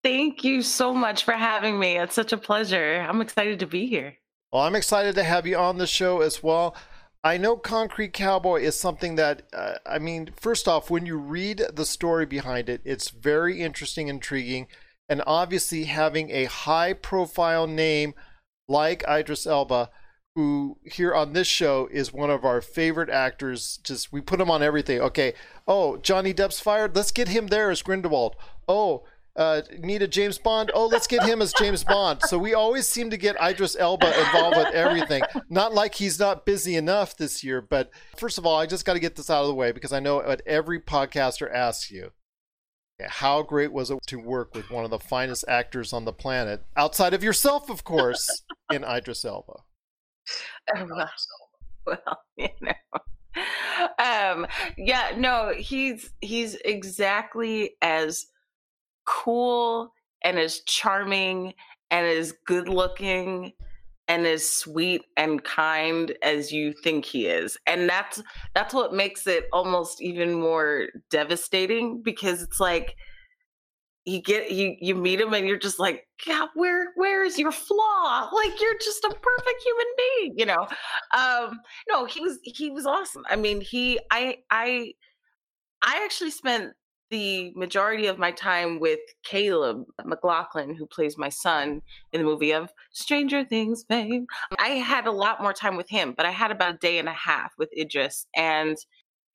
Thank 0.03 0.43
you 0.43 0.61
so 0.61 0.93
much 0.93 1.23
for 1.23 1.33
having 1.33 1.77
me. 1.77 1.97
It's 1.97 2.15
such 2.15 2.33
a 2.33 2.37
pleasure. 2.37 3.05
I'm 3.07 3.21
excited 3.21 3.59
to 3.59 3.67
be 3.67 3.85
here. 3.85 4.15
Well, 4.51 4.63
I'm 4.63 4.75
excited 4.75 5.15
to 5.15 5.23
have 5.23 5.45
you 5.45 5.57
on 5.57 5.77
the 5.77 5.87
show 5.87 6.21
as 6.21 6.41
well. 6.41 6.75
I 7.23 7.37
know 7.37 7.55
Concrete 7.55 8.13
Cowboy 8.13 8.61
is 8.61 8.75
something 8.75 9.15
that, 9.15 9.43
uh, 9.53 9.75
I 9.85 9.99
mean, 9.99 10.31
first 10.35 10.67
off, 10.67 10.89
when 10.89 11.05
you 11.05 11.17
read 11.17 11.63
the 11.71 11.85
story 11.85 12.25
behind 12.25 12.67
it, 12.67 12.81
it's 12.83 13.09
very 13.09 13.61
interesting, 13.61 14.07
intriguing, 14.07 14.67
and 15.07 15.21
obviously 15.27 15.83
having 15.83 16.31
a 16.31 16.45
high 16.45 16.93
profile 16.93 17.67
name 17.67 18.15
like 18.67 19.03
Idris 19.07 19.45
Elba, 19.45 19.91
who 20.35 20.77
here 20.83 21.13
on 21.13 21.33
this 21.33 21.47
show 21.47 21.87
is 21.91 22.13
one 22.13 22.29
of 22.31 22.43
our 22.43 22.61
favorite 22.61 23.09
actors. 23.09 23.79
Just 23.83 24.11
we 24.11 24.21
put 24.21 24.41
him 24.41 24.49
on 24.49 24.63
everything. 24.63 24.99
Okay. 25.01 25.33
Oh, 25.67 25.97
Johnny 25.97 26.33
Depp's 26.33 26.59
fired. 26.59 26.95
Let's 26.95 27.11
get 27.11 27.27
him 27.27 27.47
there 27.47 27.69
as 27.69 27.83
Grindelwald. 27.83 28.35
Oh, 28.67 29.03
uh, 29.35 29.61
need 29.79 30.01
a 30.01 30.07
James 30.07 30.37
Bond? 30.37 30.71
Oh, 30.73 30.87
let's 30.87 31.07
get 31.07 31.23
him 31.23 31.41
as 31.41 31.53
James 31.53 31.83
Bond. 31.83 32.21
So 32.23 32.37
we 32.37 32.53
always 32.53 32.87
seem 32.87 33.09
to 33.09 33.17
get 33.17 33.35
Idris 33.41 33.75
Elba 33.79 34.07
involved 34.19 34.57
with 34.57 34.73
everything. 34.73 35.23
Not 35.49 35.73
like 35.73 35.95
he's 35.95 36.19
not 36.19 36.45
busy 36.45 36.75
enough 36.75 37.15
this 37.17 37.43
year, 37.43 37.61
but 37.61 37.91
first 38.17 38.37
of 38.37 38.45
all, 38.45 38.57
I 38.57 38.65
just 38.65 38.85
got 38.85 38.93
to 38.93 38.99
get 38.99 39.15
this 39.15 39.29
out 39.29 39.41
of 39.41 39.47
the 39.47 39.55
way 39.55 39.71
because 39.71 39.93
I 39.93 39.99
know 39.99 40.17
what 40.17 40.41
every 40.45 40.79
podcaster 40.79 41.51
asks 41.51 41.91
you. 41.91 42.11
How 43.07 43.41
great 43.41 43.71
was 43.71 43.89
it 43.89 43.99
to 44.07 44.17
work 44.17 44.53
with 44.53 44.69
one 44.69 44.85
of 44.85 44.91
the 44.91 44.99
finest 44.99 45.45
actors 45.47 45.91
on 45.91 46.05
the 46.05 46.13
planet, 46.13 46.63
outside 46.77 47.13
of 47.13 47.23
yourself, 47.23 47.69
of 47.69 47.83
course, 47.83 48.43
in 48.71 48.83
Idris 48.83 49.25
Elba? 49.25 49.53
Oh, 50.77 50.85
well, 50.85 51.09
well, 51.85 52.19
you 52.37 52.47
know. 52.61 52.73
Um, 53.97 54.45
yeah, 54.77 55.13
no, 55.17 55.51
he's 55.57 56.11
he's 56.21 56.55
exactly 56.63 57.71
as 57.81 58.27
cool 59.11 59.93
and 60.23 60.39
as 60.39 60.61
charming 60.61 61.53
and 61.89 62.07
as 62.07 62.33
good 62.45 62.69
looking 62.69 63.51
and 64.07 64.25
as 64.25 64.49
sweet 64.49 65.03
and 65.17 65.43
kind 65.43 66.13
as 66.23 66.51
you 66.51 66.73
think 66.83 67.03
he 67.05 67.27
is 67.27 67.57
and 67.67 67.89
that's 67.89 68.23
that's 68.55 68.73
what 68.73 68.93
makes 68.93 69.27
it 69.27 69.45
almost 69.51 70.01
even 70.01 70.33
more 70.33 70.87
devastating 71.09 72.01
because 72.01 72.41
it's 72.41 72.59
like 72.59 72.95
you 74.05 74.21
get 74.21 74.51
you 74.51 74.75
you 74.79 74.95
meet 74.95 75.21
him 75.21 75.33
and 75.33 75.47
you're 75.47 75.59
just 75.59 75.79
like 75.79 76.07
yeah 76.25 76.47
where 76.55 76.91
where 76.95 77.23
is 77.23 77.37
your 77.37 77.51
flaw? 77.51 78.29
Like 78.33 78.59
you're 78.59 78.77
just 78.79 79.03
a 79.03 79.09
perfect 79.09 79.63
human 79.63 79.85
being 79.97 80.33
you 80.37 80.45
know? 80.45 80.67
Um 81.15 81.59
no 81.87 82.05
he 82.05 82.19
was 82.19 82.39
he 82.43 82.71
was 82.71 82.85
awesome. 82.85 83.23
I 83.29 83.35
mean 83.35 83.61
he 83.61 83.99
i 84.09 84.37
i 84.49 84.93
i 85.83 86.01
actually 86.03 86.31
spent 86.31 86.73
the 87.11 87.51
majority 87.55 88.07
of 88.07 88.17
my 88.17 88.31
time 88.31 88.79
with 88.79 88.99
Caleb 89.23 89.83
McLaughlin, 90.03 90.73
who 90.73 90.87
plays 90.87 91.17
my 91.17 91.29
son 91.29 91.81
in 92.13 92.21
the 92.21 92.25
movie 92.25 92.53
of 92.53 92.73
Stranger 92.91 93.43
Things 93.43 93.83
fame. 93.87 94.25
I 94.57 94.69
had 94.69 95.05
a 95.05 95.11
lot 95.11 95.41
more 95.41 95.53
time 95.53 95.77
with 95.77 95.89
him, 95.89 96.13
but 96.15 96.25
I 96.25 96.31
had 96.31 96.49
about 96.49 96.75
a 96.75 96.77
day 96.77 96.97
and 96.97 97.09
a 97.09 97.13
half 97.13 97.53
with 97.57 97.69
Idris. 97.77 98.25
And, 98.35 98.77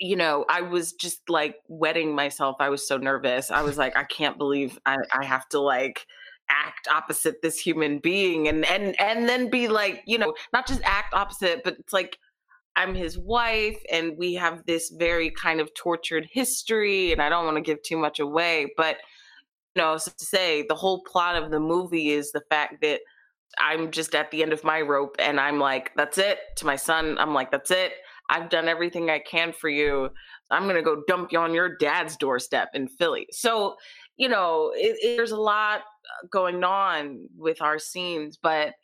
you 0.01 0.17
know, 0.17 0.45
I 0.49 0.63
was 0.63 0.93
just 0.95 1.21
like 1.29 1.57
wetting 1.69 2.15
myself. 2.15 2.57
I 2.59 2.71
was 2.71 2.89
so 2.89 2.97
nervous. 2.97 3.51
I 3.51 3.63
was 3.63 3.79
like, 3.79 3.97
I 3.97 4.05
can't 4.05 4.39
believe 4.39 4.79
I, 4.87 4.97
I 5.13 5.25
have 5.25 5.49
to 5.51 5.61
like 5.61 6.07
act 6.49 6.89
opposite 6.89 7.43
this 7.43 7.59
human 7.59 7.99
being 7.99 8.47
and 8.47 8.65
and 8.67 8.99
and 9.01 9.29
then 9.29 9.51
be 9.51 9.67
like 9.67 10.01
you 10.07 10.17
know 10.17 10.33
not 10.53 10.65
just 10.65 10.81
act 10.85 11.13
opposite 11.13 11.65
but 11.65 11.77
it's 11.77 11.93
like 11.93 12.19
I'm 12.77 12.95
his 12.95 13.19
wife 13.19 13.79
and 13.91 14.17
we 14.17 14.35
have 14.35 14.65
this 14.67 14.91
very 14.91 15.31
kind 15.31 15.61
of 15.61 15.73
tortured 15.75 16.29
history 16.31 17.13
and 17.13 17.23
I 17.23 17.29
don't 17.29 17.45
want 17.45 17.57
to 17.57 17.63
give 17.63 17.83
too 17.83 17.97
much 17.97 18.21
away 18.21 18.73
but 18.77 18.99
you 19.75 19.83
know 19.83 19.97
to 19.97 20.13
say 20.19 20.65
the 20.69 20.75
whole 20.75 21.03
plot 21.05 21.43
of 21.43 21.51
the 21.51 21.61
movie 21.61 22.11
is 22.11 22.33
the 22.33 22.43
fact 22.51 22.83
that 22.83 23.01
I'm 23.59 23.91
just 23.91 24.15
at 24.15 24.31
the 24.31 24.43
end 24.43 24.53
of 24.53 24.65
my 24.65 24.81
rope 24.81 25.17
and 25.19 25.41
I'm 25.41 25.59
like, 25.59 25.93
that's 25.97 26.19
it. 26.19 26.39
To 26.57 26.67
my 26.67 26.77
son, 26.77 27.17
I'm 27.19 27.35
like, 27.35 27.51
that's 27.51 27.71
it. 27.71 27.93
I've 28.29 28.51
done 28.51 28.69
everything 28.69 29.11
I 29.11 29.21
can 29.21 29.53
for 29.53 29.69
you. 29.69 30.11
I'm 30.51 30.69
to 30.69 30.83
go 30.83 31.03
dump 31.07 31.33
you 31.33 31.39
on 31.39 31.55
your 31.55 31.77
dad's 31.77 32.17
doorstep 32.17 32.71
in 32.75 32.89
Philly. 32.89 33.27
So, 33.31 33.77
you 34.17 34.29
know, 34.29 34.73
it, 34.75 34.97
it, 35.01 35.17
there's 35.17 35.33
a 35.33 35.41
lot 35.41 35.81
uh, 35.81 36.27
going 36.31 36.65
on 36.65 37.29
with 37.37 37.63
our 37.63 37.79
scenes, 37.79 38.37
but 38.41 38.75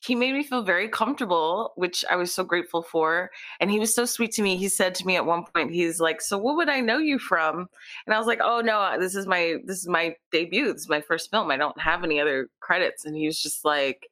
he 0.00 0.14
made 0.14 0.32
me 0.32 0.42
feel 0.44 0.62
very 0.62 0.88
comfortable, 0.88 1.72
which 1.76 2.04
I 2.08 2.16
was 2.16 2.32
so 2.32 2.44
grateful 2.44 2.82
for. 2.82 3.30
And 3.60 3.70
he 3.70 3.80
was 3.80 3.94
so 3.94 4.04
sweet 4.04 4.32
to 4.32 4.42
me. 4.42 4.56
He 4.56 4.68
said 4.68 4.94
to 4.96 5.06
me 5.06 5.16
at 5.16 5.26
one 5.26 5.44
point, 5.44 5.72
he's 5.72 6.00
like, 6.00 6.20
"So 6.20 6.38
what 6.38 6.56
would 6.56 6.68
I 6.68 6.80
know 6.80 6.98
you 6.98 7.18
from?" 7.18 7.68
And 8.06 8.14
I 8.14 8.18
was 8.18 8.26
like, 8.26 8.40
"Oh 8.42 8.60
no, 8.60 8.96
this 8.98 9.14
is 9.16 9.26
my 9.26 9.56
this 9.64 9.78
is 9.78 9.88
my 9.88 10.14
debut. 10.32 10.72
This 10.72 10.82
is 10.82 10.88
my 10.88 11.00
first 11.00 11.30
film. 11.30 11.50
I 11.50 11.56
don't 11.56 11.80
have 11.80 12.04
any 12.04 12.20
other 12.20 12.48
credits." 12.60 13.04
And 13.04 13.16
he 13.16 13.26
was 13.26 13.42
just 13.42 13.64
like, 13.64 14.08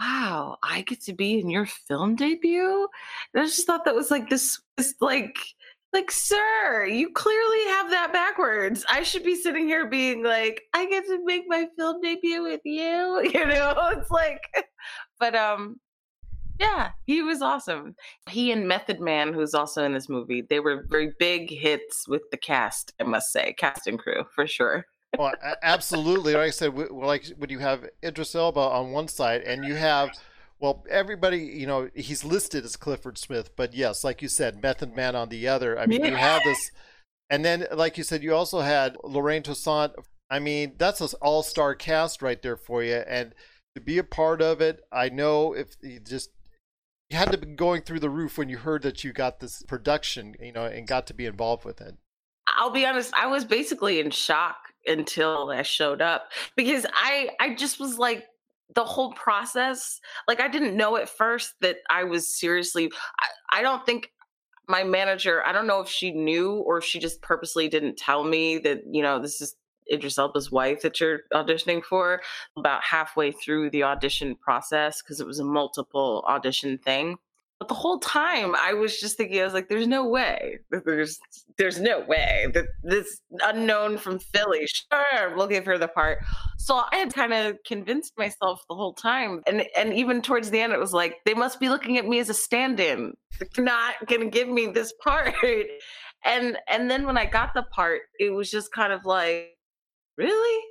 "Wow, 0.00 0.58
I 0.62 0.82
get 0.82 1.00
to 1.02 1.12
be 1.14 1.38
in 1.40 1.50
your 1.50 1.66
film 1.66 2.14
debut." 2.16 2.88
And 3.34 3.42
I 3.42 3.46
just 3.46 3.66
thought 3.66 3.84
that 3.84 3.94
was 3.94 4.10
like 4.10 4.28
this, 4.30 4.60
this 4.76 4.94
like 5.00 5.38
like, 5.92 6.10
sir, 6.10 6.86
you 6.86 7.10
clearly 7.12 7.64
have 7.68 7.90
that 7.90 8.12
backwards. 8.12 8.84
I 8.90 9.02
should 9.02 9.22
be 9.22 9.34
sitting 9.34 9.66
here 9.66 9.86
being 9.86 10.22
like, 10.22 10.62
I 10.74 10.86
get 10.86 11.06
to 11.06 11.24
make 11.24 11.44
my 11.46 11.66
film 11.76 12.00
debut 12.00 12.42
with 12.42 12.60
you. 12.64 13.22
You 13.38 13.46
know, 13.46 13.74
it's 13.92 14.10
like, 14.10 14.40
but 15.20 15.34
um, 15.34 15.78
yeah, 16.58 16.90
he 17.04 17.22
was 17.22 17.40
awesome. 17.40 17.94
He 18.28 18.52
and 18.52 18.66
Method 18.66 19.00
Man, 19.00 19.32
who's 19.32 19.54
also 19.54 19.84
in 19.84 19.92
this 19.92 20.08
movie, 20.08 20.42
they 20.42 20.60
were 20.60 20.84
very 20.88 21.12
big 21.18 21.50
hits 21.50 22.08
with 22.08 22.22
the 22.30 22.36
cast. 22.36 22.92
I 23.00 23.04
must 23.04 23.32
say, 23.32 23.54
cast 23.54 23.86
and 23.86 23.98
crew 23.98 24.24
for 24.34 24.46
sure. 24.46 24.86
well, 25.18 25.32
absolutely. 25.62 26.34
Like 26.34 26.48
I 26.48 26.50
said, 26.50 26.74
like 26.90 27.26
when 27.38 27.50
you 27.50 27.60
have 27.60 27.88
Idris 28.04 28.34
Elba 28.34 28.60
on 28.60 28.92
one 28.92 29.08
side 29.08 29.42
and 29.42 29.64
you 29.64 29.74
have 29.74 30.10
well, 30.60 30.84
everybody, 30.90 31.38
you 31.38 31.66
know, 31.66 31.88
he's 31.94 32.24
listed 32.24 32.64
as 32.64 32.76
Clifford 32.76 33.18
Smith, 33.18 33.54
but 33.56 33.74
yes, 33.74 34.02
like 34.02 34.22
you 34.22 34.28
said, 34.28 34.62
Method 34.62 34.94
Man 34.94 35.14
on 35.14 35.28
the 35.28 35.46
other. 35.46 35.78
I 35.78 35.86
mean, 35.86 36.00
yeah. 36.00 36.10
you 36.10 36.16
have 36.16 36.42
this, 36.44 36.70
and 37.30 37.44
then, 37.44 37.66
like 37.72 37.96
you 37.96 38.04
said, 38.04 38.22
you 38.22 38.34
also 38.34 38.60
had 38.60 38.96
Lorraine 39.04 39.42
Toussaint. 39.42 39.92
I 40.30 40.40
mean, 40.40 40.74
that's 40.76 41.00
an 41.00 41.08
all-star 41.22 41.74
cast 41.74 42.22
right 42.22 42.40
there 42.42 42.56
for 42.56 42.82
you, 42.82 42.96
and 42.96 43.34
to 43.74 43.80
be 43.80 43.98
a 43.98 44.04
part 44.04 44.42
of 44.42 44.60
it, 44.60 44.80
I 44.90 45.08
know 45.08 45.52
if 45.52 45.76
you 45.82 46.00
just 46.00 46.30
you 47.10 47.16
had 47.16 47.32
to 47.32 47.38
be 47.38 47.46
going 47.54 47.82
through 47.82 48.00
the 48.00 48.10
roof 48.10 48.36
when 48.36 48.48
you 48.48 48.58
heard 48.58 48.82
that 48.82 49.02
you 49.02 49.12
got 49.12 49.40
this 49.40 49.62
production, 49.62 50.34
you 50.40 50.52
know, 50.52 50.66
and 50.66 50.86
got 50.86 51.06
to 51.06 51.14
be 51.14 51.24
involved 51.24 51.64
with 51.64 51.80
it. 51.80 51.94
I'll 52.46 52.70
be 52.70 52.84
honest, 52.84 53.14
I 53.14 53.26
was 53.26 53.44
basically 53.44 54.00
in 54.00 54.10
shock 54.10 54.56
until 54.86 55.50
I 55.50 55.62
showed 55.62 56.02
up 56.02 56.30
because 56.56 56.86
I 56.92 57.30
I 57.40 57.54
just 57.54 57.78
was 57.78 57.98
like 57.98 58.26
the 58.74 58.84
whole 58.84 59.12
process 59.12 60.00
like 60.26 60.40
i 60.40 60.48
didn't 60.48 60.76
know 60.76 60.96
at 60.96 61.08
first 61.08 61.54
that 61.60 61.76
i 61.90 62.04
was 62.04 62.38
seriously 62.38 62.90
I, 63.20 63.58
I, 63.60 63.62
don't 63.62 63.84
think 63.86 64.12
my 64.68 64.84
manager 64.84 65.44
i 65.44 65.52
don't 65.52 65.66
know 65.66 65.80
if 65.80 65.88
she 65.88 66.10
knew 66.12 66.56
or 66.66 66.78
if 66.78 66.84
she 66.84 66.98
just 66.98 67.22
purposely 67.22 67.68
didn't 67.68 67.96
tell 67.96 68.24
me 68.24 68.58
that 68.58 68.82
you 68.90 69.02
know 69.02 69.18
this 69.18 69.40
is 69.40 69.56
idris 69.90 70.18
elba's 70.18 70.52
wife 70.52 70.82
that 70.82 71.00
you're 71.00 71.20
auditioning 71.32 71.82
for 71.82 72.20
about 72.56 72.82
halfway 72.82 73.32
through 73.32 73.70
the 73.70 73.82
audition 73.82 74.34
process 74.36 75.00
because 75.02 75.20
it 75.20 75.26
was 75.26 75.38
a 75.38 75.44
multiple 75.44 76.24
audition 76.28 76.76
thing 76.78 77.16
but 77.58 77.68
the 77.68 77.74
whole 77.74 77.98
time 77.98 78.54
I 78.54 78.72
was 78.72 79.00
just 79.00 79.16
thinking, 79.16 79.40
I 79.40 79.44
was 79.44 79.52
like, 79.52 79.68
there's 79.68 79.86
no 79.86 80.06
way. 80.06 80.60
There's 80.70 81.18
there's 81.56 81.80
no 81.80 82.00
way 82.00 82.46
that 82.54 82.66
this 82.84 83.20
unknown 83.44 83.98
from 83.98 84.20
Philly, 84.20 84.66
sure, 84.66 85.34
we'll 85.34 85.48
give 85.48 85.64
her 85.64 85.76
the 85.76 85.88
part. 85.88 86.18
So 86.56 86.82
I 86.92 86.96
had 86.96 87.12
kind 87.12 87.32
of 87.32 87.58
convinced 87.66 88.12
myself 88.16 88.64
the 88.68 88.76
whole 88.76 88.94
time. 88.94 89.42
And 89.46 89.66
and 89.76 89.92
even 89.92 90.22
towards 90.22 90.50
the 90.50 90.60
end, 90.60 90.72
it 90.72 90.78
was 90.78 90.92
like, 90.92 91.16
they 91.24 91.34
must 91.34 91.58
be 91.58 91.68
looking 91.68 91.98
at 91.98 92.06
me 92.06 92.20
as 92.20 92.28
a 92.28 92.34
stand-in. 92.34 93.14
They're 93.38 93.64
not 93.64 93.94
gonna 94.06 94.30
give 94.30 94.48
me 94.48 94.66
this 94.66 94.92
part. 95.02 95.34
And 96.24 96.58
and 96.68 96.90
then 96.90 97.06
when 97.06 97.16
I 97.16 97.26
got 97.26 97.54
the 97.54 97.62
part, 97.62 98.02
it 98.18 98.30
was 98.30 98.50
just 98.50 98.72
kind 98.72 98.92
of 98.92 99.04
like, 99.04 99.56
really? 100.16 100.64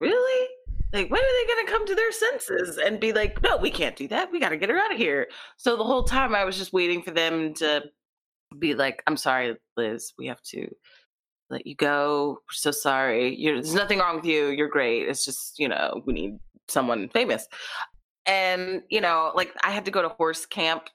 Really? 0.00 0.48
Like 0.94 1.10
when 1.10 1.20
are 1.20 1.46
they 1.46 1.54
going 1.54 1.66
to 1.66 1.72
come 1.72 1.86
to 1.86 1.94
their 1.94 2.12
senses 2.12 2.78
and 2.78 3.00
be 3.00 3.12
like 3.12 3.42
no 3.42 3.56
we 3.56 3.70
can't 3.70 3.96
do 3.96 4.08
that. 4.08 4.30
We 4.32 4.40
got 4.40 4.50
to 4.50 4.56
get 4.56 4.70
her 4.70 4.78
out 4.78 4.92
of 4.92 4.98
here 4.98 5.28
so 5.56 5.76
the 5.76 5.84
whole 5.84 6.04
time 6.04 6.34
i 6.34 6.44
was 6.44 6.56
just 6.56 6.72
waiting 6.72 7.02
for 7.02 7.10
them 7.10 7.52
to 7.54 7.82
be 8.58 8.74
like 8.74 9.02
i'm 9.06 9.16
sorry 9.16 9.56
liz. 9.76 10.12
We 10.16 10.26
have 10.28 10.40
to 10.42 10.68
let 11.50 11.66
you 11.66 11.74
go. 11.74 12.38
We're 12.48 12.54
so 12.54 12.70
sorry. 12.70 13.36
You're, 13.36 13.56
there's 13.56 13.74
nothing 13.74 13.98
wrong 13.98 14.16
with 14.16 14.24
you. 14.24 14.48
You're 14.48 14.68
great. 14.68 15.08
It's 15.08 15.24
just 15.24 15.58
you 15.58 15.68
know 15.68 16.02
we 16.06 16.12
need 16.12 16.38
someone 16.68 17.08
famous. 17.10 17.46
And 18.26 18.82
you 18.88 19.00
know 19.00 19.32
like 19.34 19.52
i 19.62 19.70
had 19.70 19.84
to 19.84 19.90
go 19.90 20.02
to 20.02 20.08
horse 20.08 20.46
camp 20.46 20.88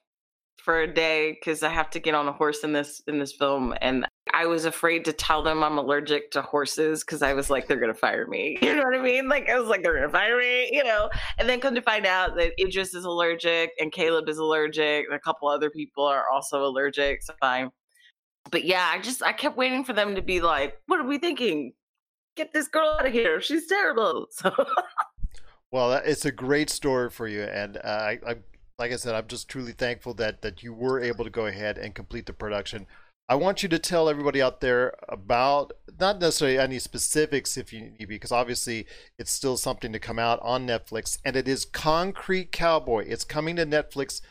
for 0.70 0.82
a 0.82 0.86
day 0.86 1.32
because 1.32 1.64
I 1.64 1.68
have 1.68 1.90
to 1.90 1.98
get 1.98 2.14
on 2.14 2.28
a 2.28 2.32
horse 2.32 2.62
in 2.62 2.72
this 2.72 3.02
in 3.08 3.18
this 3.18 3.32
film, 3.32 3.74
and 3.80 4.06
I 4.32 4.46
was 4.46 4.66
afraid 4.66 5.04
to 5.06 5.12
tell 5.12 5.42
them 5.42 5.64
I'm 5.64 5.78
allergic 5.78 6.30
to 6.30 6.42
horses 6.42 7.02
because 7.02 7.22
I 7.22 7.32
was 7.32 7.50
like, 7.50 7.66
they're 7.66 7.80
gonna 7.80 7.92
fire 7.92 8.28
me. 8.28 8.56
You 8.62 8.76
know 8.76 8.84
what 8.84 8.94
I 8.94 9.02
mean? 9.02 9.28
Like 9.28 9.48
I 9.48 9.58
was 9.58 9.68
like, 9.68 9.82
they're 9.82 9.96
gonna 9.96 10.12
fire 10.12 10.38
me, 10.38 10.70
you 10.70 10.84
know. 10.84 11.10
And 11.38 11.48
then 11.48 11.58
come 11.58 11.74
to 11.74 11.82
find 11.82 12.06
out 12.06 12.36
that 12.36 12.52
Idris 12.56 12.94
is 12.94 13.04
allergic 13.04 13.72
and 13.80 13.90
Caleb 13.90 14.28
is 14.28 14.38
allergic, 14.38 15.06
and 15.06 15.14
a 15.14 15.18
couple 15.18 15.48
other 15.48 15.70
people 15.70 16.04
are 16.04 16.30
also 16.32 16.64
allergic. 16.64 17.24
So 17.24 17.34
fine. 17.40 17.70
But 18.52 18.62
yeah, 18.62 18.88
I 18.94 19.00
just 19.00 19.24
I 19.24 19.32
kept 19.32 19.56
waiting 19.56 19.84
for 19.84 19.92
them 19.92 20.14
to 20.14 20.22
be 20.22 20.40
like, 20.40 20.74
what 20.86 21.00
are 21.00 21.06
we 21.06 21.18
thinking? 21.18 21.72
Get 22.36 22.52
this 22.52 22.68
girl 22.68 22.96
out 22.96 23.08
of 23.08 23.12
here. 23.12 23.40
She's 23.40 23.66
terrible. 23.66 24.26
So. 24.38 24.54
well, 25.72 25.94
it's 25.94 26.26
a 26.26 26.32
great 26.32 26.70
story 26.70 27.10
for 27.10 27.26
you, 27.26 27.42
and 27.42 27.76
uh, 27.78 27.80
I, 27.80 28.18
I, 28.24 28.34
like 28.80 28.92
I 28.92 28.96
said, 28.96 29.14
I'm 29.14 29.26
just 29.28 29.48
truly 29.48 29.72
thankful 29.72 30.14
that 30.14 30.40
that 30.40 30.62
you 30.62 30.72
were 30.72 31.00
able 31.00 31.22
to 31.24 31.30
go 31.30 31.46
ahead 31.46 31.76
and 31.76 31.94
complete 31.94 32.24
the 32.24 32.32
production. 32.32 32.86
I 33.28 33.34
want 33.36 33.62
you 33.62 33.68
to 33.68 33.78
tell 33.78 34.08
everybody 34.08 34.42
out 34.42 34.60
there 34.60 34.94
about 35.08 35.72
not 36.00 36.18
necessarily 36.18 36.58
any 36.58 36.80
specifics 36.80 37.56
if 37.56 37.72
you 37.72 37.80
need, 37.82 38.08
because 38.08 38.32
obviously 38.32 38.86
it's 39.18 39.30
still 39.30 39.56
something 39.56 39.92
to 39.92 40.00
come 40.00 40.18
out 40.18 40.40
on 40.42 40.66
Netflix, 40.66 41.18
and 41.24 41.36
it 41.36 41.46
is 41.46 41.64
Concrete 41.66 42.50
Cowboy. 42.50 43.04
It's 43.06 43.22
coming 43.22 43.54
to 43.56 43.66
Netflix 43.66 44.22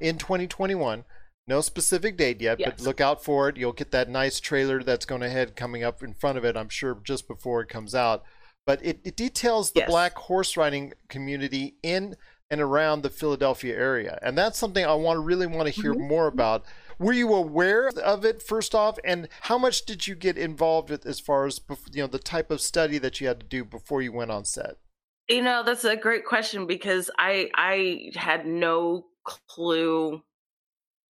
in 0.00 0.18
2021. 0.18 1.04
No 1.46 1.60
specific 1.60 2.16
date 2.16 2.40
yet, 2.40 2.58
yes. 2.58 2.70
but 2.70 2.80
look 2.80 3.00
out 3.00 3.22
for 3.22 3.48
it. 3.48 3.58
You'll 3.58 3.72
get 3.72 3.90
that 3.92 4.08
nice 4.08 4.40
trailer 4.40 4.82
that's 4.82 5.04
going 5.04 5.22
ahead 5.22 5.54
coming 5.54 5.84
up 5.84 6.02
in 6.02 6.14
front 6.14 6.38
of 6.38 6.44
it, 6.44 6.56
I'm 6.56 6.70
sure, 6.70 6.98
just 7.04 7.28
before 7.28 7.60
it 7.60 7.68
comes 7.68 7.94
out. 7.94 8.24
But 8.64 8.84
it, 8.84 9.00
it 9.04 9.16
details 9.16 9.72
the 9.72 9.80
yes. 9.80 9.90
black 9.90 10.16
horse 10.16 10.56
riding 10.56 10.94
community 11.08 11.76
in 11.82 12.16
and 12.52 12.60
around 12.60 13.02
the 13.02 13.10
Philadelphia 13.10 13.74
area. 13.74 14.18
And 14.22 14.36
that's 14.36 14.58
something 14.58 14.84
I 14.84 14.94
want 14.94 15.16
to 15.16 15.20
really 15.20 15.46
want 15.46 15.72
to 15.74 15.82
hear 15.82 15.94
mm-hmm. 15.94 16.06
more 16.06 16.26
about 16.28 16.64
were 16.98 17.14
you 17.14 17.32
aware 17.34 17.88
of 17.88 18.24
it 18.24 18.42
first 18.42 18.74
off, 18.76 18.98
and 19.02 19.28
how 19.40 19.58
much 19.58 19.86
did 19.86 20.06
you 20.06 20.14
get 20.14 20.38
involved 20.38 20.90
with 20.90 21.04
as 21.04 21.18
far 21.18 21.46
as 21.46 21.60
you 21.92 22.02
know 22.02 22.06
the 22.06 22.18
type 22.18 22.50
of 22.50 22.60
study 22.60 22.98
that 22.98 23.20
you 23.20 23.26
had 23.26 23.40
to 23.40 23.46
do 23.46 23.64
before 23.64 24.02
you 24.02 24.12
went 24.12 24.30
on 24.30 24.44
set? 24.44 24.76
You 25.28 25.42
know, 25.42 25.64
that's 25.64 25.84
a 25.84 25.96
great 25.96 26.24
question 26.24 26.66
because 26.66 27.10
I 27.18 27.50
I 27.56 28.12
had 28.14 28.46
no 28.46 29.06
clue 29.48 30.22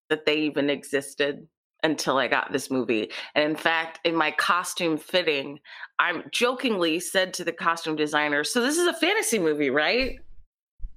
that 0.09 0.25
they 0.25 0.37
even 0.37 0.71
existed 0.71 1.47
until 1.83 2.17
I 2.17 2.29
got 2.29 2.53
this 2.53 2.71
movie. 2.71 3.11
And 3.35 3.51
in 3.51 3.57
fact, 3.57 3.99
in 4.05 4.15
my 4.15 4.31
costume 4.31 4.97
fitting, 4.97 5.59
I'm 5.99 6.23
jokingly 6.31 7.01
said 7.01 7.35
to 7.35 7.45
the 7.45 7.53
costume 7.53 7.97
designer, 7.97 8.45
"So 8.45 8.63
this 8.63 8.79
is 8.79 8.87
a 8.87 8.95
fantasy 8.95 9.39
movie, 9.39 9.71
right?" 9.71 10.21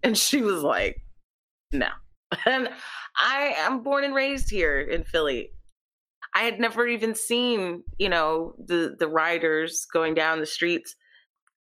And 0.05 0.17
she 0.17 0.41
was 0.41 0.61
like, 0.63 1.01
"No." 1.73 1.89
And 2.45 2.69
I 3.17 3.55
am 3.57 3.81
born 3.81 4.03
and 4.03 4.13
raised 4.13 4.49
here 4.49 4.81
in 4.81 5.03
Philly. 5.03 5.51
I 6.35 6.43
had 6.43 6.59
never 6.59 6.85
even 6.85 7.15
seen, 7.15 7.83
you 7.97 8.09
know, 8.09 8.53
the 8.59 8.95
the 8.99 9.07
riders 9.07 9.87
going 9.91 10.13
down 10.13 10.39
the 10.39 10.45
streets. 10.45 10.95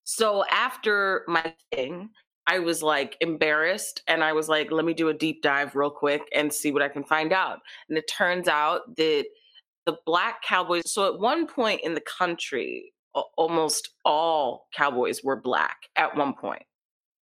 So 0.03 0.45
after 0.51 1.23
my 1.27 1.55
thing, 1.73 2.09
I 2.47 2.59
was 2.59 2.83
like 2.83 3.17
embarrassed 3.21 4.03
and 4.07 4.23
I 4.23 4.33
was 4.33 4.47
like, 4.49 4.71
let 4.71 4.85
me 4.85 4.93
do 4.93 5.09
a 5.09 5.13
deep 5.13 5.41
dive 5.41 5.75
real 5.75 5.89
quick 5.89 6.21
and 6.35 6.53
see 6.53 6.71
what 6.71 6.83
I 6.83 6.89
can 6.89 7.03
find 7.03 7.33
out. 7.33 7.59
And 7.89 7.97
it 7.97 8.07
turns 8.07 8.47
out 8.47 8.95
that 8.97 9.25
the 9.85 9.97
black 10.05 10.43
cowboys, 10.43 10.91
so 10.91 11.11
at 11.11 11.19
one 11.19 11.47
point 11.47 11.81
in 11.83 11.95
the 11.95 12.01
country, 12.01 12.93
almost 13.37 13.89
all 14.03 14.67
cowboys 14.73 15.23
were 15.23 15.35
black 15.41 15.77
at 15.95 16.15
one 16.15 16.33
point. 16.33 16.63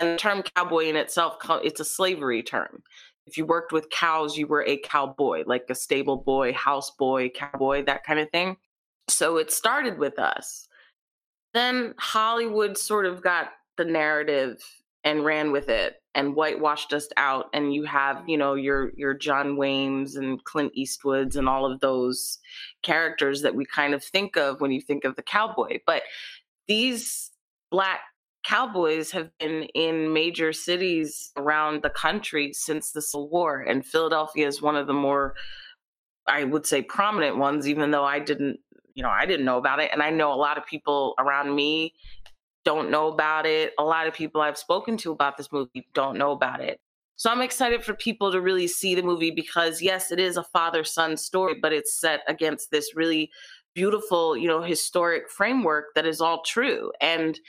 And 0.03 0.13
the 0.13 0.21
term 0.21 0.43
cowboy 0.55 0.85
in 0.85 0.95
itself, 0.95 1.37
it's 1.63 1.79
a 1.79 1.85
slavery 1.85 2.43
term 2.43 2.83
if 3.25 3.37
you 3.37 3.45
worked 3.45 3.71
with 3.71 3.89
cows, 3.89 4.37
you 4.37 4.47
were 4.47 4.65
a 4.65 4.77
cowboy, 4.77 5.43
like 5.45 5.65
a 5.69 5.75
stable 5.75 6.17
boy, 6.17 6.53
house 6.53 6.91
boy, 6.91 7.29
cowboy, 7.29 7.85
that 7.85 8.03
kind 8.03 8.19
of 8.19 8.29
thing. 8.31 8.57
So 9.07 9.37
it 9.37 9.51
started 9.51 9.97
with 9.97 10.19
us. 10.19 10.67
Then 11.53 11.93
Hollywood 11.97 12.77
sort 12.77 13.05
of 13.05 13.21
got 13.21 13.51
the 13.77 13.85
narrative 13.85 14.61
and 15.03 15.25
ran 15.25 15.51
with 15.51 15.69
it 15.69 16.01
and 16.15 16.35
whitewashed 16.35 16.93
us 16.93 17.07
out 17.17 17.49
and 17.53 17.73
you 17.73 17.83
have 17.83 18.23
you 18.27 18.37
know 18.37 18.53
your 18.53 18.93
your 18.95 19.13
john 19.13 19.57
waynes 19.57 20.15
and 20.15 20.41
clint 20.45 20.71
eastwoods 20.77 21.35
and 21.35 21.49
all 21.49 21.69
of 21.69 21.79
those 21.81 22.39
characters 22.83 23.41
that 23.41 23.53
we 23.53 23.65
kind 23.65 23.93
of 23.93 24.01
think 24.03 24.37
of 24.37 24.61
when 24.61 24.71
you 24.71 24.79
think 24.79 25.03
of 25.03 25.15
the 25.15 25.23
cowboy 25.23 25.77
but 25.87 26.03
these 26.67 27.31
black 27.69 28.01
cowboys 28.43 29.11
have 29.11 29.29
been 29.39 29.63
in 29.73 30.13
major 30.13 30.53
cities 30.53 31.31
around 31.37 31.81
the 31.81 31.89
country 31.89 32.53
since 32.53 32.91
the 32.91 33.01
Civil 33.01 33.29
War, 33.29 33.61
and 33.61 33.85
Philadelphia 33.85 34.47
is 34.47 34.61
one 34.61 34.75
of 34.75 34.87
the 34.87 34.93
more, 34.93 35.35
I 36.27 36.43
would 36.43 36.65
say, 36.65 36.81
prominent 36.81 37.37
ones. 37.37 37.67
Even 37.67 37.91
though 37.91 38.05
I 38.05 38.19
didn't, 38.19 38.59
you 38.95 39.03
know, 39.03 39.09
I 39.09 39.25
didn't 39.25 39.45
know 39.45 39.57
about 39.57 39.79
it, 39.79 39.91
and 39.91 40.01
I 40.01 40.09
know 40.09 40.33
a 40.33 40.35
lot 40.35 40.57
of 40.57 40.65
people 40.65 41.15
around 41.17 41.55
me 41.55 41.93
don't 42.65 42.89
know 42.89 43.07
about 43.07 43.45
it. 43.45 43.73
A 43.77 43.83
lot 43.83 44.07
of 44.07 44.13
people 44.13 44.41
I've 44.41 44.57
spoken 44.57 44.97
to 44.97 45.11
about 45.11 45.37
this 45.37 45.51
movie 45.51 45.87
don't 45.93 46.17
know 46.17 46.31
about 46.31 46.61
it. 46.61 46.79
So 47.15 47.29
I'm 47.29 47.41
excited 47.41 47.83
for 47.83 47.93
people 47.93 48.31
to 48.31 48.41
really 48.41 48.67
see 48.67 48.95
the 48.95 49.03
movie 49.03 49.31
because 49.31 49.81
yes, 49.81 50.11
it 50.11 50.19
is 50.19 50.37
a 50.37 50.43
father 50.43 50.83
son 50.83 51.15
story, 51.17 51.55
but 51.61 51.71
it's 51.71 51.99
set 51.99 52.21
against 52.27 52.71
this 52.71 52.95
really 52.95 53.31
beautiful, 53.75 54.35
you 54.37 54.47
know, 54.47 54.61
historic 54.61 55.29
framework 55.29 55.93
that 55.95 56.05
is 56.05 56.21
all 56.21 56.41
true. 56.43 56.91
And 57.01 57.39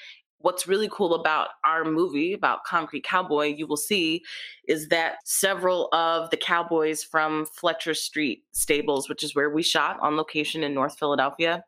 what's 0.45 0.69
really 0.69 0.91
cool 0.93 1.15
about 1.15 1.49
our 1.65 1.85
movie 1.85 2.35
about 2.35 2.65
Concrete 2.65 3.03
Cowboy, 3.03 3.47
you 3.47 3.67
will 3.67 3.79
see, 3.79 4.23
is 4.69 4.89
that 4.89 5.17
several 5.25 5.89
of 5.95 6.29
the 6.29 6.37
cowboys 6.37 7.03
from 7.03 7.47
Fletcher 7.47 7.95
Street 7.95 8.45
Stables, 8.53 9.09
which 9.09 9.23
is 9.25 9.35
where 9.35 9.49
we 9.49 9.63
shot 9.63 9.99
on 10.01 10.19
location 10.19 10.63
in 10.63 10.75
North 10.75 10.99
Philadelphia, 10.99 11.65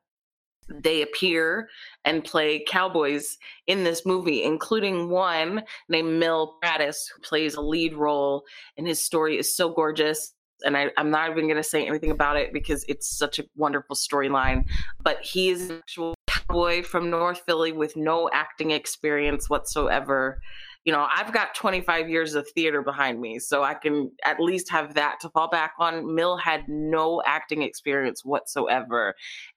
they 0.69 1.01
appear 1.01 1.71
and 2.05 2.23
play 2.23 2.63
cowboys 2.69 3.39
in 3.67 3.83
this 3.83 4.05
movie, 4.05 4.43
including 4.43 5.09
one 5.09 5.63
named 5.89 6.19
Mil 6.19 6.57
Prattis, 6.63 6.97
who 7.15 7.23
plays 7.23 7.55
a 7.55 7.63
lead 7.63 7.95
role. 7.95 8.45
And 8.77 8.87
his 8.87 9.03
story 9.03 9.39
is 9.39 9.57
so 9.57 9.71
gorgeous. 9.71 10.35
And 10.67 10.77
I, 10.77 10.91
am 10.99 11.11
not 11.11 11.31
even 11.31 11.45
going 11.45 11.57
to 11.57 11.63
say 11.63 11.87
anything 11.87 12.11
about 12.11 12.37
it 12.37 12.53
because 12.53 12.85
it's 12.89 13.09
such 13.09 13.39
a 13.39 13.45
wonderful 13.57 13.97
storyline. 13.97 14.65
But 15.03 15.23
he 15.23 15.49
is 15.49 15.71
an 15.71 15.79
actual 15.79 16.16
cowboy 16.49 16.83
from 16.83 17.11
North 17.11 17.43
Philly 17.47 17.73
with 17.73 17.97
no 17.97 18.31
acting 18.33 18.71
experience 18.71 19.49
whatsoever 19.51 20.39
you 20.87 20.93
know, 20.93 21.09
I've 21.13 21.33
got 21.33 21.57
25 21.57 22.09
years 22.09 22.37
of 22.37 22.49
theater 22.49 22.81
behind 22.81 23.21
me, 23.21 23.41
so 23.41 23.65
I 23.65 23.75
can 23.75 24.13
at 24.25 24.39
least 24.39 24.71
have 24.71 24.95
that 24.95 25.19
to 25.21 25.29
fall 25.31 25.49
back 25.49 25.73
on. 25.81 26.15
Mil 26.15 26.37
had 26.37 26.63
no 26.69 27.21
acting 27.27 27.63
experience 27.63 28.25
whatsoever 28.25 29.17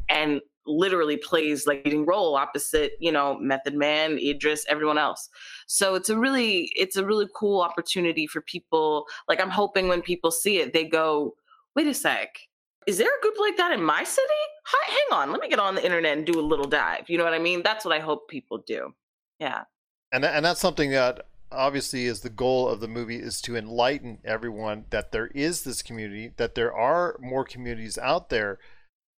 and 0.10 0.42
literally 0.66 1.18
plays 1.18 1.68
like 1.68 1.86
leading 1.86 2.04
role 2.08 2.36
opposite, 2.36 2.94
you 3.00 3.12
know, 3.12 3.38
Method 3.40 3.76
Man, 3.76 4.18
Idris, 4.18 4.66
everyone 4.68 4.98
else. 4.98 5.30
So 5.68 5.94
it's 5.94 6.10
a 6.10 6.18
really 6.18 6.72
it's 6.76 6.98
a 6.98 7.06
really 7.06 7.28
cool 7.36 7.62
opportunity 7.62 8.26
for 8.26 8.42
people. 8.42 9.06
Like 9.28 9.40
I'm 9.40 9.52
hoping 9.52 9.88
when 9.88 10.02
people 10.02 10.32
see 10.32 10.58
it, 10.58 10.74
they 10.74 10.86
go, 10.86 11.36
"Wait 11.76 11.86
a 11.86 11.94
sec. 11.94 12.40
Is 12.88 12.98
there 12.98 13.08
a 13.08 13.22
group 13.22 13.36
like 13.40 13.56
that 13.58 13.72
in 13.72 13.84
my 13.84 14.04
city? 14.04 14.44
Hi, 14.72 14.92
hang 14.92 15.20
on, 15.20 15.32
let 15.32 15.42
me 15.42 15.50
get 15.50 15.60
on 15.60 15.76
the 15.76 15.84
internet 15.84 16.18
and 16.18 16.26
do 16.26 16.40
a 16.40 16.42
little 16.42 16.68
dive." 16.68 17.10
You 17.10 17.18
know 17.18 17.24
what 17.24 17.34
I 17.34 17.40
mean? 17.40 17.64
That's 17.64 17.86
what 17.86 17.96
I 17.96 18.00
hope 18.00 18.30
people 18.30 18.64
do. 18.66 18.94
Yeah 19.40 19.64
and 20.12 20.26
and 20.26 20.44
that's 20.44 20.60
something 20.60 20.92
that 20.92 21.26
obviously 21.52 22.06
is 22.06 22.22
the 22.22 22.30
goal 22.30 22.68
of 22.68 22.80
the 22.80 22.88
movie 22.88 23.18
is 23.18 23.42
to 23.42 23.56
enlighten 23.56 24.20
everyone 24.24 24.86
that 24.92 25.12
there 25.12 25.28
is 25.28 25.64
this 25.64 25.82
community 25.82 26.32
that 26.38 26.56
there 26.56 26.74
are 26.74 27.18
more 27.20 27.44
communities 27.44 27.98
out 27.98 28.30
there 28.30 28.60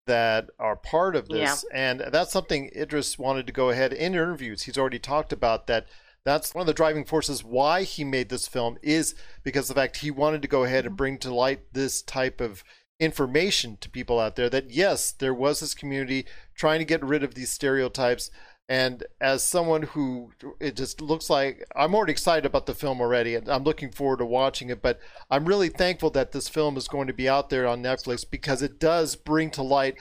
that 0.07 0.49
are 0.57 0.75
part 0.75 1.15
of 1.15 1.27
this 1.27 1.65
yeah. 1.71 1.91
and 1.91 1.99
that's 2.11 2.31
something 2.31 2.69
idris 2.75 3.19
wanted 3.19 3.45
to 3.45 3.53
go 3.53 3.69
ahead 3.69 3.91
in 3.91 4.13
interviews 4.13 4.63
he's 4.63 4.77
already 4.77 4.99
talked 4.99 5.33
about 5.33 5.67
that 5.67 5.87
that's 6.23 6.53
one 6.53 6.61
of 6.61 6.67
the 6.67 6.73
driving 6.73 7.03
forces 7.03 7.43
why 7.43 7.83
he 7.83 8.03
made 8.03 8.29
this 8.29 8.47
film 8.47 8.77
is 8.81 9.13
because 9.43 9.67
the 9.67 9.73
fact 9.73 9.97
he 9.97 10.11
wanted 10.11 10.41
to 10.41 10.47
go 10.47 10.63
ahead 10.63 10.85
and 10.85 10.91
mm-hmm. 10.91 10.97
bring 10.97 11.17
to 11.17 11.33
light 11.33 11.73
this 11.73 12.01
type 12.01 12.39
of 12.39 12.63
information 13.01 13.77
to 13.81 13.89
people 13.89 14.19
out 14.19 14.35
there 14.35 14.49
that 14.49 14.69
yes 14.69 15.11
there 15.11 15.33
was 15.33 15.59
this 15.59 15.73
community 15.73 16.25
trying 16.55 16.79
to 16.79 16.85
get 16.85 17.03
rid 17.03 17.23
of 17.23 17.33
these 17.33 17.49
stereotypes 17.49 18.29
and 18.71 19.03
as 19.19 19.43
someone 19.43 19.81
who 19.81 20.31
it 20.61 20.77
just 20.77 21.01
looks 21.01 21.29
like 21.29 21.67
I'm 21.75 21.93
already 21.93 22.13
excited 22.13 22.45
about 22.45 22.67
the 22.67 22.73
film 22.73 23.01
already, 23.01 23.35
and 23.35 23.49
I'm 23.49 23.65
looking 23.65 23.91
forward 23.91 24.19
to 24.19 24.25
watching 24.25 24.69
it. 24.69 24.81
But 24.81 24.97
I'm 25.29 25.43
really 25.43 25.67
thankful 25.67 26.09
that 26.11 26.31
this 26.31 26.47
film 26.47 26.77
is 26.77 26.87
going 26.87 27.07
to 27.07 27.13
be 27.13 27.27
out 27.27 27.49
there 27.49 27.67
on 27.67 27.83
Netflix 27.83 28.23
because 28.29 28.61
it 28.61 28.79
does 28.79 29.17
bring 29.17 29.51
to 29.51 29.61
light 29.61 29.97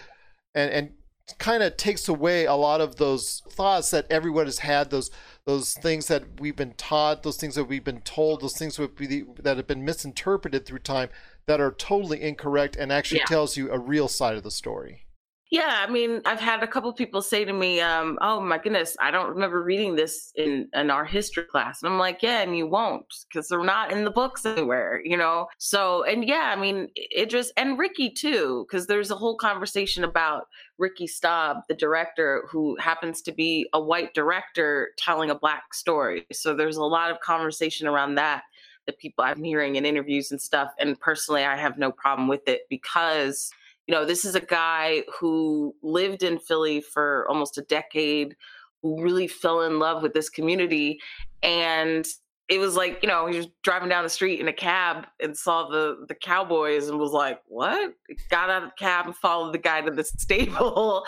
and, 0.55 0.71
and 0.71 0.91
kind 1.39 1.65
of 1.65 1.77
takes 1.77 2.09
away 2.09 2.45
a 2.45 2.55
lot 2.55 2.81
of 2.81 2.95
those 2.95 3.43
thoughts 3.51 3.91
that 3.91 4.07
everyone 4.09 4.47
has 4.47 4.61
had 4.61 4.91
those 4.91 5.11
those 5.47 5.75
things 5.75 6.07
that 6.07 6.41
we've 6.41 6.57
been 6.57 6.75
taught 6.75 7.23
those 7.23 7.37
things 7.37 7.55
that 7.55 7.65
we've 7.65 7.85
been 7.85 8.01
told 8.01 8.41
those 8.41 8.57
things 8.57 8.77
that 8.77 9.57
have 9.57 9.67
been 9.67 9.85
misinterpreted 9.85 10.67
through 10.67 10.79
time 10.79 11.09
that 11.51 11.61
are 11.61 11.73
totally 11.73 12.23
incorrect 12.23 12.77
and 12.77 12.93
actually 12.93 13.19
yeah. 13.19 13.27
tells 13.27 13.57
you 13.57 13.73
a 13.73 13.79
real 13.79 14.07
side 14.07 14.37
of 14.37 14.45
the 14.45 14.53
story 14.53 15.05
yeah, 15.51 15.85
I 15.85 15.91
mean, 15.91 16.23
I've 16.27 16.39
had 16.39 16.63
a 16.63 16.67
couple 16.67 16.93
people 16.93 17.21
say 17.23 17.45
to 17.45 17.53
me, 17.53 17.81
um, 17.81 18.19
"Oh 18.21 18.41
my 18.41 18.57
goodness, 18.57 18.97
I 19.01 19.11
don't 19.11 19.31
remember 19.31 19.65
reading 19.65 19.97
this 19.97 20.33
in 20.37 20.69
in 20.75 20.91
our 20.93 21.05
history 21.05 21.43
class." 21.43 21.83
And 21.83 21.93
I'm 21.93 21.99
like, 21.99 22.23
"Yeah, 22.23 22.43
and 22.43 22.57
you 22.57 22.69
won't 22.69 23.13
because 23.29 23.49
they're 23.49 23.65
not 23.65 23.91
in 23.91 24.05
the 24.05 24.13
books 24.13 24.47
anywhere, 24.47 25.03
you 25.05 25.17
know." 25.17 25.49
So, 25.59 26.05
and 26.05 26.25
yeah, 26.25 26.55
I 26.57 26.61
mean, 26.61 26.89
it 26.95 27.31
just 27.31 27.53
and 27.57 27.81
Ricky 27.81 28.11
too, 28.11 28.65
because 28.69 28.87
there's 28.87 29.11
a 29.11 29.17
whole 29.17 29.37
conversation 29.37 30.05
about 30.05 30.47
Ricky 30.79 31.09
Staub, 31.09 31.63
the 31.69 31.75
director, 31.75 32.45
who 32.49 32.77
happens 32.77 33.21
to 33.23 33.33
be 33.33 33.69
a 33.73 33.81
white 33.81 34.15
director 34.15 34.91
telling 34.99 35.31
a 35.31 35.35
black 35.35 35.75
story. 35.75 36.27
So 36.33 36.55
there's 36.55 36.77
a 36.77 36.85
lot 36.85 37.11
of 37.11 37.19
conversation 37.21 37.89
around 37.89 38.15
that 38.15 38.45
that 38.91 38.99
people 38.99 39.25
I'm 39.25 39.43
hearing 39.43 39.77
in 39.77 39.87
interviews 39.87 40.31
and 40.31 40.41
stuff. 40.41 40.71
And 40.79 40.99
personally, 40.99 41.45
I 41.45 41.57
have 41.57 41.79
no 41.79 41.93
problem 41.93 42.29
with 42.29 42.47
it 42.49 42.63
because 42.69 43.51
you 43.87 43.97
know, 43.97 44.05
this 44.05 44.25
is 44.25 44.37
a 44.37 44.41
guy 44.41 45.03
who 45.19 45.75
lived 45.83 46.23
in 46.23 46.39
Philly 46.39 46.81
for 46.81 47.27
almost 47.29 47.59
a 47.59 47.63
decade, 47.63 48.37
who 48.83 49.03
really 49.03 49.27
fell 49.27 49.63
in 49.63 49.81
love 49.81 50.01
with 50.01 50.15
this 50.15 50.29
community. 50.29 51.01
And 51.43 52.07
it 52.49 52.59
was 52.59 52.77
like, 52.77 53.01
you 53.03 53.09
know, 53.09 53.27
he 53.27 53.37
was 53.37 53.49
driving 53.65 53.89
down 53.89 54.05
the 54.05 54.11
street 54.11 54.39
in 54.39 54.47
a 54.47 54.53
cab 54.53 55.07
and 55.21 55.37
saw 55.37 55.69
the 55.69 56.05
the 56.07 56.15
cowboys 56.15 56.89
and 56.89 57.01
was 57.01 57.11
like, 57.11 57.41
what? 57.47 57.93
Got 58.29 58.49
out 58.49 58.63
of 58.63 58.69
the 58.69 58.75
cab 58.79 59.07
and 59.07 59.17
followed 59.17 59.53
the 59.53 59.59
guy 59.59 59.81
to 59.81 59.91
the 59.91 60.05
stable 60.19 61.05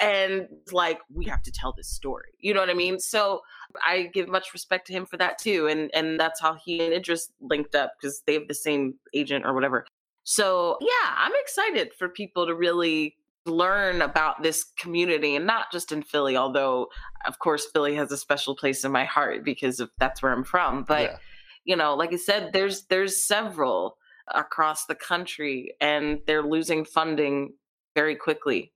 and 0.00 0.48
like, 0.72 0.98
we 1.12 1.26
have 1.26 1.42
to 1.42 1.52
tell 1.52 1.72
this 1.76 1.88
story. 1.88 2.30
You 2.40 2.54
know 2.54 2.60
what 2.60 2.70
I 2.70 2.74
mean? 2.74 2.98
So 2.98 3.40
I 3.84 4.10
give 4.12 4.28
much 4.28 4.52
respect 4.52 4.86
to 4.88 4.92
him 4.92 5.06
for 5.06 5.16
that 5.16 5.38
too. 5.38 5.66
And 5.66 5.90
and 5.94 6.18
that's 6.18 6.40
how 6.40 6.54
he 6.54 6.84
and 6.84 6.94
Idris 6.94 7.32
linked 7.40 7.74
up 7.74 7.94
because 8.00 8.22
they 8.26 8.34
have 8.34 8.48
the 8.48 8.54
same 8.54 8.94
agent 9.14 9.44
or 9.44 9.54
whatever. 9.54 9.86
So, 10.24 10.76
yeah, 10.80 11.14
I'm 11.16 11.32
excited 11.36 11.92
for 11.94 12.08
people 12.08 12.46
to 12.46 12.54
really 12.54 13.16
learn 13.46 14.02
about 14.02 14.42
this 14.42 14.64
community 14.76 15.36
and 15.36 15.46
not 15.46 15.70
just 15.70 15.92
in 15.92 16.02
Philly, 16.02 16.36
although, 16.36 16.88
of 17.26 17.38
course, 17.38 17.64
Philly 17.72 17.94
has 17.94 18.10
a 18.10 18.16
special 18.16 18.56
place 18.56 18.84
in 18.84 18.90
my 18.90 19.04
heart 19.04 19.44
because 19.44 19.78
of, 19.78 19.88
that's 20.00 20.20
where 20.22 20.32
I'm 20.32 20.42
from. 20.42 20.82
But, 20.82 21.02
yeah. 21.02 21.16
you 21.64 21.76
know, 21.76 21.94
like 21.94 22.12
I 22.12 22.16
said, 22.16 22.52
there's 22.52 22.86
there's 22.86 23.24
several 23.24 23.98
across 24.34 24.86
the 24.86 24.96
country 24.96 25.74
and 25.80 26.18
they're 26.26 26.42
losing 26.42 26.84
funding 26.84 27.52
very 27.94 28.16
quickly. 28.16 28.72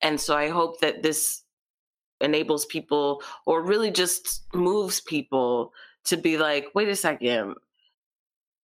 And 0.00 0.18
so 0.18 0.34
I 0.34 0.48
hope 0.48 0.80
that 0.80 1.02
this 1.02 1.42
enables 2.20 2.66
people 2.66 3.22
or 3.46 3.62
really 3.62 3.90
just 3.90 4.44
moves 4.54 5.00
people 5.00 5.72
to 6.04 6.16
be 6.16 6.38
like, 6.38 6.68
wait 6.74 6.88
a 6.88 6.96
second, 6.96 7.54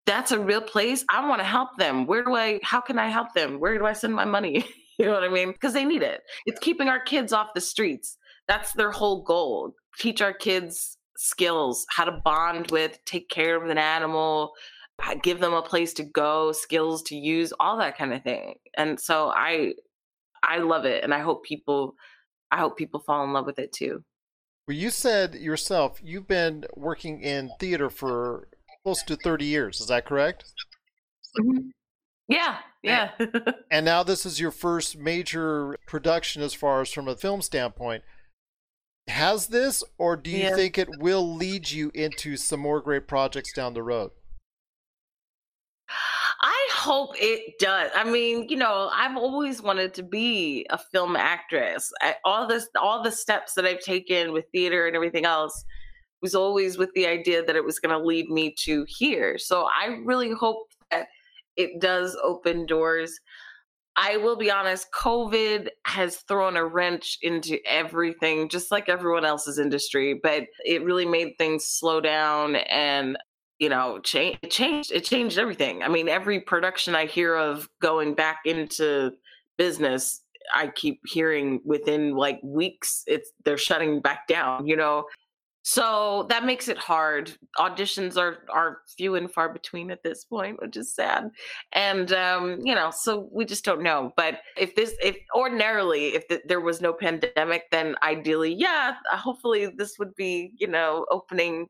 that's 0.06 0.32
a 0.32 0.40
real 0.40 0.60
place. 0.60 1.04
I 1.08 1.28
want 1.28 1.40
to 1.40 1.46
help 1.46 1.76
them. 1.78 2.06
Where 2.06 2.24
do 2.24 2.34
I, 2.34 2.60
how 2.62 2.80
can 2.80 2.98
I 2.98 3.08
help 3.08 3.34
them? 3.34 3.60
Where 3.60 3.78
do 3.78 3.86
I 3.86 3.92
send 3.92 4.14
my 4.14 4.24
money? 4.24 4.64
you 4.98 5.06
know 5.06 5.12
what 5.12 5.24
I 5.24 5.28
mean? 5.28 5.52
Because 5.52 5.72
they 5.72 5.84
need 5.84 6.02
it. 6.02 6.22
It's 6.46 6.58
keeping 6.58 6.88
our 6.88 7.00
kids 7.00 7.32
off 7.32 7.54
the 7.54 7.60
streets. 7.60 8.18
That's 8.48 8.72
their 8.72 8.90
whole 8.90 9.22
goal. 9.22 9.74
Teach 9.98 10.20
our 10.20 10.32
kids 10.32 10.96
skills, 11.16 11.86
how 11.88 12.04
to 12.04 12.20
bond 12.24 12.70
with, 12.70 12.98
take 13.04 13.28
care 13.28 13.56
of 13.56 13.70
an 13.70 13.78
animal, 13.78 14.52
give 15.22 15.40
them 15.40 15.52
a 15.52 15.62
place 15.62 15.92
to 15.94 16.04
go, 16.04 16.52
skills 16.52 17.02
to 17.04 17.16
use, 17.16 17.52
all 17.60 17.76
that 17.78 17.96
kind 17.96 18.12
of 18.12 18.22
thing. 18.22 18.54
And 18.76 18.98
so 18.98 19.28
I, 19.34 19.74
I 20.42 20.58
love 20.58 20.84
it. 20.84 21.04
And 21.04 21.14
I 21.14 21.20
hope 21.20 21.44
people, 21.44 21.94
I 22.52 22.58
hope 22.58 22.76
people 22.76 23.00
fall 23.00 23.24
in 23.24 23.32
love 23.32 23.46
with 23.46 23.58
it 23.58 23.72
too. 23.72 24.04
Well, 24.68 24.76
you 24.76 24.90
said 24.90 25.34
yourself 25.34 25.98
you've 26.04 26.28
been 26.28 26.64
working 26.76 27.20
in 27.20 27.50
theater 27.58 27.90
for 27.90 28.46
close 28.84 29.02
to 29.04 29.16
30 29.16 29.44
years. 29.44 29.80
Is 29.80 29.88
that 29.88 30.04
correct? 30.04 30.44
Mm-hmm. 31.40 31.68
Yeah, 32.28 32.58
yeah. 32.82 33.10
and 33.70 33.84
now 33.84 34.02
this 34.02 34.24
is 34.24 34.38
your 34.38 34.50
first 34.50 34.96
major 34.96 35.76
production 35.86 36.42
as 36.42 36.54
far 36.54 36.82
as 36.82 36.92
from 36.92 37.08
a 37.08 37.16
film 37.16 37.42
standpoint. 37.42 38.04
Has 39.08 39.48
this, 39.48 39.82
or 39.98 40.16
do 40.16 40.30
you 40.30 40.44
yeah. 40.44 40.54
think 40.54 40.78
it 40.78 40.88
will 41.00 41.34
lead 41.34 41.70
you 41.70 41.90
into 41.92 42.36
some 42.36 42.60
more 42.60 42.80
great 42.80 43.08
projects 43.08 43.52
down 43.52 43.74
the 43.74 43.82
road? 43.82 44.12
I 46.42 46.68
hope 46.72 47.10
it 47.14 47.58
does. 47.60 47.90
I 47.94 48.02
mean, 48.02 48.48
you 48.48 48.56
know, 48.56 48.90
I've 48.92 49.16
always 49.16 49.62
wanted 49.62 49.94
to 49.94 50.02
be 50.02 50.66
a 50.70 50.78
film 50.78 51.14
actress. 51.14 51.92
I, 52.00 52.16
all 52.24 52.48
this, 52.48 52.68
all 52.80 53.02
the 53.02 53.12
steps 53.12 53.54
that 53.54 53.64
I've 53.64 53.80
taken 53.80 54.32
with 54.32 54.46
theater 54.50 54.86
and 54.86 54.96
everything 54.96 55.24
else 55.24 55.64
was 56.20 56.34
always 56.34 56.78
with 56.78 56.90
the 56.94 57.06
idea 57.06 57.44
that 57.44 57.54
it 57.54 57.64
was 57.64 57.78
going 57.78 57.96
to 57.96 58.04
lead 58.04 58.28
me 58.28 58.54
to 58.64 58.84
here. 58.88 59.38
So 59.38 59.68
I 59.68 59.98
really 60.04 60.32
hope 60.32 60.66
that 60.90 61.06
it 61.56 61.80
does 61.80 62.16
open 62.24 62.66
doors. 62.66 63.20
I 63.94 64.16
will 64.16 64.36
be 64.36 64.50
honest, 64.50 64.86
COVID 64.92 65.68
has 65.84 66.16
thrown 66.28 66.56
a 66.56 66.66
wrench 66.66 67.18
into 67.22 67.58
everything, 67.68 68.48
just 68.48 68.70
like 68.70 68.88
everyone 68.88 69.24
else's 69.24 69.58
industry, 69.58 70.18
but 70.20 70.44
it 70.64 70.82
really 70.82 71.06
made 71.06 71.34
things 71.38 71.66
slow 71.66 72.00
down 72.00 72.56
and 72.56 73.16
you 73.62 73.68
know, 73.68 74.00
change 74.00 74.38
it 74.42 74.50
changed 74.50 74.90
it 74.90 75.04
changed 75.04 75.38
everything. 75.38 75.84
I 75.84 75.88
mean, 75.88 76.08
every 76.08 76.40
production 76.40 76.96
I 76.96 77.06
hear 77.06 77.36
of 77.36 77.68
going 77.80 78.12
back 78.14 78.40
into 78.44 79.12
business, 79.56 80.20
I 80.52 80.66
keep 80.66 81.00
hearing 81.06 81.60
within 81.64 82.16
like 82.16 82.40
weeks 82.42 83.04
it's 83.06 83.30
they're 83.44 83.56
shutting 83.56 84.00
back 84.00 84.26
down, 84.26 84.66
you 84.66 84.74
know. 84.74 85.04
So 85.64 86.26
that 86.28 86.44
makes 86.44 86.66
it 86.66 86.76
hard. 86.76 87.36
Auditions 87.56 88.16
are 88.16 88.38
are 88.52 88.78
few 88.96 89.14
and 89.14 89.30
far 89.30 89.48
between 89.52 89.92
at 89.92 90.02
this 90.02 90.24
point, 90.24 90.60
which 90.60 90.76
is 90.76 90.92
sad. 90.92 91.30
And 91.72 92.12
um, 92.12 92.58
you 92.64 92.74
know, 92.74 92.90
so 92.90 93.28
we 93.30 93.44
just 93.44 93.64
don't 93.64 93.80
know. 93.80 94.12
But 94.16 94.40
if 94.56 94.74
this, 94.74 94.96
if 95.00 95.16
ordinarily, 95.36 96.16
if 96.16 96.26
the, 96.26 96.42
there 96.48 96.60
was 96.60 96.80
no 96.80 96.92
pandemic, 96.92 97.70
then 97.70 97.94
ideally, 98.02 98.52
yeah, 98.52 98.96
hopefully 99.12 99.68
this 99.76 100.00
would 100.00 100.16
be, 100.16 100.50
you 100.58 100.66
know, 100.66 101.06
opening 101.12 101.68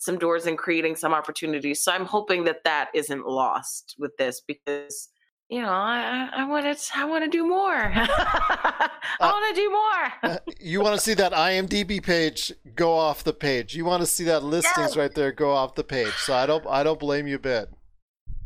some 0.00 0.18
doors 0.18 0.46
and 0.46 0.56
creating 0.56 0.96
some 0.96 1.12
opportunities. 1.12 1.84
So 1.84 1.92
I'm 1.92 2.06
hoping 2.06 2.44
that 2.44 2.64
that 2.64 2.88
isn't 2.94 3.26
lost 3.26 3.96
with 3.98 4.16
this 4.16 4.40
because 4.40 5.10
you 5.50 5.60
know, 5.60 5.68
I 5.68 6.44
want 6.44 6.64
to 6.64 6.96
I 6.96 7.04
want 7.04 7.24
to 7.24 7.30
do 7.30 7.44
more. 7.44 7.74
I 7.74 8.88
uh, 9.18 9.30
want 9.32 9.54
to 9.54 9.60
do 9.60 9.70
more. 9.70 10.12
Uh, 10.22 10.38
you 10.60 10.80
want 10.80 10.94
to 10.94 11.00
see 11.00 11.14
that 11.14 11.32
IMDb 11.32 12.00
page 12.00 12.52
go 12.76 12.92
off 12.92 13.24
the 13.24 13.32
page. 13.32 13.74
You 13.74 13.84
want 13.84 14.00
to 14.00 14.06
see 14.06 14.22
that 14.24 14.44
listings 14.44 14.90
yes. 14.90 14.96
right 14.96 15.12
there 15.12 15.32
go 15.32 15.50
off 15.50 15.74
the 15.74 15.82
page. 15.82 16.14
So 16.18 16.34
I 16.34 16.46
don't 16.46 16.64
I 16.68 16.84
don't 16.84 17.00
blame 17.00 17.26
you 17.26 17.34
a 17.34 17.40
bit. 17.40 17.68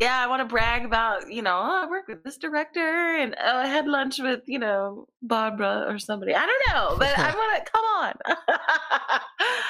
Yeah, 0.00 0.18
I 0.18 0.26
want 0.26 0.40
to 0.40 0.44
brag 0.44 0.84
about, 0.84 1.32
you 1.32 1.40
know, 1.40 1.56
oh, 1.56 1.84
I 1.84 1.88
work 1.88 2.08
with 2.08 2.24
this 2.24 2.36
director 2.36 2.80
and 2.80 3.36
oh, 3.40 3.58
I 3.58 3.66
had 3.66 3.86
lunch 3.86 4.18
with, 4.18 4.40
you 4.46 4.58
know, 4.58 5.06
Barbara 5.22 5.84
or 5.86 5.98
somebody. 6.00 6.34
I 6.34 6.44
don't 6.44 6.74
know, 6.74 6.96
but 6.98 7.16
I 7.16 7.34
want 7.36 7.64
to 7.64 7.70
come 7.70 7.84
on. 7.84 9.20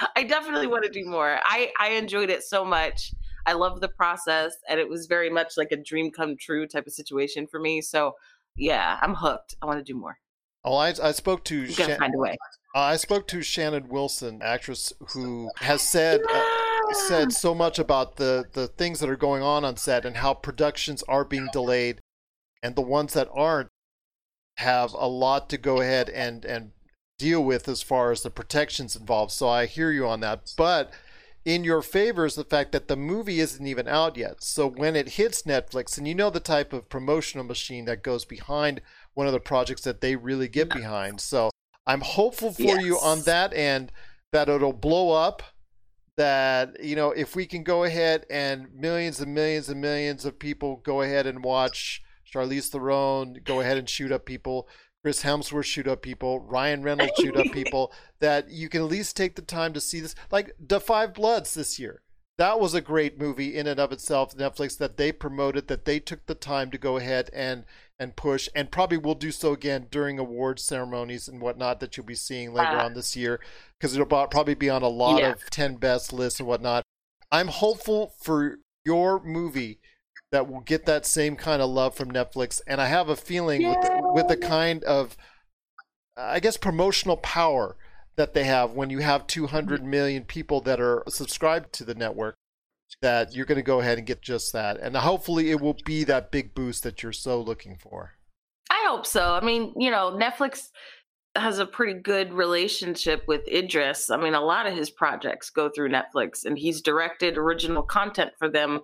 I 0.16 0.24
definitely 0.24 0.66
want 0.66 0.84
to 0.84 0.90
do 0.90 1.04
more. 1.04 1.38
I 1.44 1.70
I 1.78 1.90
enjoyed 1.90 2.30
it 2.30 2.42
so 2.42 2.64
much 2.64 3.12
I 3.46 3.52
love 3.52 3.80
the 3.80 3.88
process, 3.88 4.56
and 4.68 4.80
it 4.80 4.88
was 4.88 5.06
very 5.06 5.30
much 5.30 5.56
like 5.56 5.72
a 5.72 5.76
dream 5.76 6.10
come 6.10 6.36
true 6.36 6.66
type 6.66 6.86
of 6.86 6.92
situation 6.92 7.46
for 7.46 7.60
me. 7.60 7.80
So, 7.80 8.14
yeah, 8.56 8.98
I'm 9.02 9.14
hooked. 9.14 9.56
I 9.60 9.66
want 9.66 9.84
to 9.84 9.92
do 9.92 9.98
more. 9.98 10.18
Oh, 10.64 10.76
I, 10.76 10.94
I 11.02 11.12
spoke 11.12 11.44
to 11.44 11.66
Shan- 11.66 11.98
find 11.98 12.14
a 12.14 12.18
way. 12.18 12.36
Uh, 12.74 12.80
I 12.80 12.96
spoke 12.96 13.28
to 13.28 13.42
Shannon 13.42 13.88
Wilson, 13.88 14.40
actress 14.42 14.92
who 15.12 15.50
has 15.56 15.82
said 15.88 16.22
yeah. 16.28 16.36
uh, 16.38 16.73
said 16.94 17.28
ah. 17.28 17.30
so 17.30 17.54
much 17.54 17.78
about 17.78 18.16
the 18.16 18.44
the 18.52 18.66
things 18.66 19.00
that 19.00 19.10
are 19.10 19.16
going 19.16 19.42
on 19.42 19.64
on 19.64 19.76
set 19.76 20.04
and 20.04 20.16
how 20.16 20.34
productions 20.34 21.02
are 21.08 21.24
being 21.24 21.48
delayed, 21.52 22.00
and 22.62 22.74
the 22.74 22.82
ones 22.82 23.14
that 23.14 23.28
aren't 23.32 23.68
have 24.58 24.92
a 24.94 25.08
lot 25.08 25.50
to 25.50 25.58
go 25.58 25.80
ahead 25.80 26.08
and 26.08 26.44
and 26.44 26.72
deal 27.18 27.42
with 27.42 27.68
as 27.68 27.82
far 27.82 28.10
as 28.10 28.22
the 28.22 28.30
protections 28.30 28.96
involved. 28.96 29.32
So 29.32 29.48
I 29.48 29.66
hear 29.66 29.90
you 29.90 30.06
on 30.06 30.20
that, 30.20 30.52
but 30.56 30.92
in 31.44 31.62
your 31.62 31.82
favor 31.82 32.24
is 32.24 32.34
the 32.34 32.44
fact 32.44 32.72
that 32.72 32.88
the 32.88 32.96
movie 32.96 33.40
isn't 33.40 33.66
even 33.66 33.86
out 33.86 34.16
yet. 34.16 34.42
So 34.42 34.66
when 34.66 34.96
it 34.96 35.10
hits 35.10 35.42
Netflix, 35.42 35.98
and 35.98 36.08
you 36.08 36.14
know 36.14 36.30
the 36.30 36.40
type 36.40 36.72
of 36.72 36.88
promotional 36.88 37.44
machine 37.44 37.84
that 37.84 38.02
goes 38.02 38.24
behind 38.24 38.80
one 39.12 39.26
of 39.26 39.32
the 39.32 39.40
projects 39.40 39.82
that 39.82 40.00
they 40.00 40.16
really 40.16 40.48
get 40.48 40.70
behind. 40.70 41.20
So 41.20 41.50
I'm 41.86 42.00
hopeful 42.00 42.52
for 42.52 42.62
yes. 42.62 42.82
you 42.82 42.98
on 42.98 43.22
that 43.22 43.52
end 43.54 43.92
that 44.32 44.48
it'll 44.48 44.72
blow 44.72 45.10
up. 45.10 45.42
That, 46.16 46.82
you 46.82 46.94
know, 46.94 47.10
if 47.10 47.34
we 47.34 47.44
can 47.44 47.64
go 47.64 47.84
ahead 47.84 48.24
and 48.30 48.72
millions 48.72 49.20
and 49.20 49.34
millions 49.34 49.68
and 49.68 49.80
millions 49.80 50.24
of 50.24 50.38
people 50.38 50.76
go 50.76 51.02
ahead 51.02 51.26
and 51.26 51.42
watch 51.42 52.02
Charlize 52.32 52.68
Theron 52.68 53.40
go 53.44 53.60
ahead 53.60 53.78
and 53.78 53.88
shoot 53.88 54.12
up 54.12 54.24
people 54.24 54.68
Chris 55.04 55.22
Hemsworth 55.22 55.66
shoot 55.66 55.86
up 55.86 56.00
people, 56.00 56.40
Ryan 56.40 56.82
Reynolds 56.82 57.12
shoot 57.18 57.36
up 57.36 57.44
people, 57.52 57.92
that 58.20 58.48
you 58.48 58.70
can 58.70 58.80
at 58.80 58.88
least 58.88 59.18
take 59.18 59.36
the 59.36 59.42
time 59.42 59.74
to 59.74 59.80
see 59.80 60.00
this. 60.00 60.14
Like 60.30 60.52
the 60.58 60.80
Five 60.80 61.12
Bloods 61.12 61.52
this 61.52 61.78
year. 61.78 62.00
That 62.36 62.58
was 62.58 62.74
a 62.74 62.80
great 62.80 63.18
movie 63.18 63.56
in 63.56 63.68
and 63.68 63.78
of 63.78 63.92
itself, 63.92 64.36
Netflix, 64.36 64.76
that 64.78 64.96
they 64.96 65.12
promoted, 65.12 65.68
that 65.68 65.84
they 65.84 66.00
took 66.00 66.26
the 66.26 66.34
time 66.34 66.70
to 66.72 66.78
go 66.78 66.96
ahead 66.96 67.30
and 67.32 67.64
and 67.96 68.16
push, 68.16 68.48
and 68.56 68.72
probably 68.72 68.98
will 68.98 69.14
do 69.14 69.30
so 69.30 69.52
again 69.52 69.86
during 69.88 70.18
awards 70.18 70.64
ceremonies 70.64 71.28
and 71.28 71.40
whatnot 71.40 71.78
that 71.78 71.96
you'll 71.96 72.04
be 72.04 72.14
seeing 72.16 72.52
later 72.52 72.76
uh, 72.76 72.84
on 72.84 72.94
this 72.94 73.14
year, 73.14 73.38
because 73.78 73.94
it'll 73.94 74.06
probably 74.06 74.54
be 74.54 74.68
on 74.68 74.82
a 74.82 74.88
lot 74.88 75.20
yeah. 75.20 75.30
of 75.30 75.48
10 75.50 75.76
best 75.76 76.12
lists 76.12 76.40
and 76.40 76.48
whatnot. 76.48 76.82
I'm 77.30 77.46
hopeful 77.46 78.12
for 78.20 78.58
your 78.84 79.22
movie 79.22 79.78
that 80.32 80.50
will 80.50 80.60
get 80.60 80.86
that 80.86 81.06
same 81.06 81.36
kind 81.36 81.62
of 81.62 81.70
love 81.70 81.94
from 81.94 82.10
Netflix. 82.10 82.60
And 82.66 82.80
I 82.80 82.86
have 82.86 83.08
a 83.08 83.14
feeling 83.14 83.68
with 83.68 83.80
the, 83.82 84.00
with 84.12 84.26
the 84.26 84.36
kind 84.36 84.82
of, 84.82 85.16
I 86.16 86.40
guess, 86.40 86.56
promotional 86.56 87.16
power 87.18 87.76
that 88.16 88.34
they 88.34 88.44
have 88.44 88.72
when 88.72 88.90
you 88.90 88.98
have 88.98 89.26
200 89.26 89.84
million 89.84 90.24
people 90.24 90.60
that 90.62 90.80
are 90.80 91.02
subscribed 91.08 91.72
to 91.74 91.84
the 91.84 91.94
network, 91.94 92.36
that 93.02 93.34
you're 93.34 93.46
going 93.46 93.56
to 93.56 93.62
go 93.62 93.80
ahead 93.80 93.98
and 93.98 94.06
get 94.06 94.22
just 94.22 94.52
that. 94.52 94.78
And 94.78 94.96
hopefully 94.96 95.50
it 95.50 95.60
will 95.60 95.76
be 95.84 96.04
that 96.04 96.30
big 96.30 96.54
boost 96.54 96.82
that 96.84 97.02
you're 97.02 97.12
so 97.12 97.40
looking 97.40 97.76
for. 97.76 98.12
I 98.70 98.84
hope 98.86 99.06
so. 99.06 99.32
I 99.32 99.44
mean, 99.44 99.74
you 99.76 99.90
know, 99.90 100.18
Netflix 100.18 100.68
has 101.36 101.58
a 101.58 101.66
pretty 101.66 101.94
good 101.94 102.32
relationship 102.32 103.24
with 103.26 103.46
Idris. 103.48 104.10
I 104.10 104.16
mean, 104.16 104.34
a 104.34 104.40
lot 104.40 104.66
of 104.66 104.74
his 104.74 104.90
projects 104.90 105.50
go 105.50 105.68
through 105.68 105.90
Netflix 105.90 106.44
and 106.44 106.56
he's 106.56 106.80
directed 106.80 107.36
original 107.36 107.82
content 107.82 108.30
for 108.38 108.48
them 108.48 108.80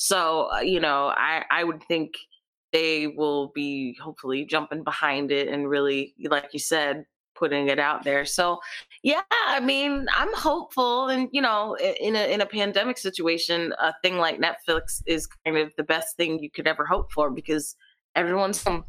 so, 0.00 0.48
uh, 0.54 0.60
you 0.60 0.78
know, 0.78 1.08
I, 1.08 1.42
I 1.50 1.64
would 1.64 1.82
think 1.82 2.14
they 2.72 3.08
will 3.08 3.48
be 3.48 3.98
hopefully 4.00 4.44
jumping 4.44 4.84
behind 4.84 5.32
it 5.32 5.48
and 5.48 5.68
really, 5.68 6.14
like 6.22 6.50
you 6.52 6.60
said, 6.60 7.04
putting 7.38 7.68
it 7.68 7.78
out 7.78 8.04
there. 8.04 8.24
So, 8.24 8.58
yeah, 9.02 9.22
I 9.30 9.60
mean, 9.60 10.06
I'm 10.14 10.32
hopeful, 10.34 11.08
and 11.08 11.28
you 11.32 11.40
know, 11.40 11.76
in 11.76 12.16
a 12.16 12.32
in 12.32 12.40
a 12.40 12.46
pandemic 12.46 12.98
situation, 12.98 13.72
a 13.80 13.94
thing 14.02 14.18
like 14.18 14.40
Netflix 14.40 15.02
is 15.06 15.26
kind 15.44 15.56
of 15.56 15.72
the 15.76 15.84
best 15.84 16.16
thing 16.16 16.38
you 16.40 16.50
could 16.50 16.66
ever 16.66 16.84
hope 16.84 17.12
for 17.12 17.30
because 17.30 17.76
everyone's 18.16 18.62
home, 18.62 18.84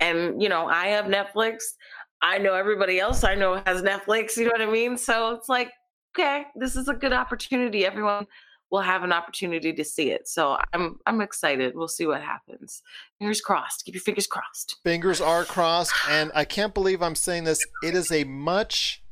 and 0.00 0.42
you 0.42 0.48
know, 0.48 0.66
I 0.66 0.88
have 0.88 1.06
Netflix. 1.06 1.74
I 2.20 2.38
know 2.38 2.54
everybody 2.54 2.98
else 2.98 3.24
I 3.24 3.34
know 3.34 3.62
has 3.64 3.82
Netflix. 3.82 4.36
You 4.36 4.44
know 4.44 4.52
what 4.52 4.62
I 4.62 4.66
mean? 4.66 4.98
So 4.98 5.30
it's 5.34 5.48
like, 5.48 5.70
okay, 6.16 6.44
this 6.56 6.76
is 6.76 6.88
a 6.88 6.94
good 6.94 7.12
opportunity. 7.12 7.86
Everyone 7.86 8.26
will 8.70 8.80
have 8.80 9.02
an 9.02 9.12
opportunity 9.12 9.72
to 9.72 9.84
see 9.84 10.10
it. 10.10 10.28
So 10.28 10.58
I'm 10.72 10.98
I'm 11.06 11.20
excited. 11.20 11.74
We'll 11.74 11.88
see 11.88 12.06
what 12.06 12.22
happens. 12.22 12.82
Fingers 13.18 13.40
crossed. 13.40 13.84
Keep 13.84 13.94
your 13.94 14.02
fingers 14.02 14.26
crossed. 14.26 14.76
Fingers 14.84 15.20
are 15.20 15.44
crossed, 15.44 15.94
and 16.08 16.30
I 16.34 16.44
can't 16.44 16.74
believe 16.74 17.02
I'm 17.02 17.14
saying 17.14 17.44
this. 17.44 17.64
It 17.82 17.94
is 17.94 18.10
a 18.12 18.24
much 18.24 19.02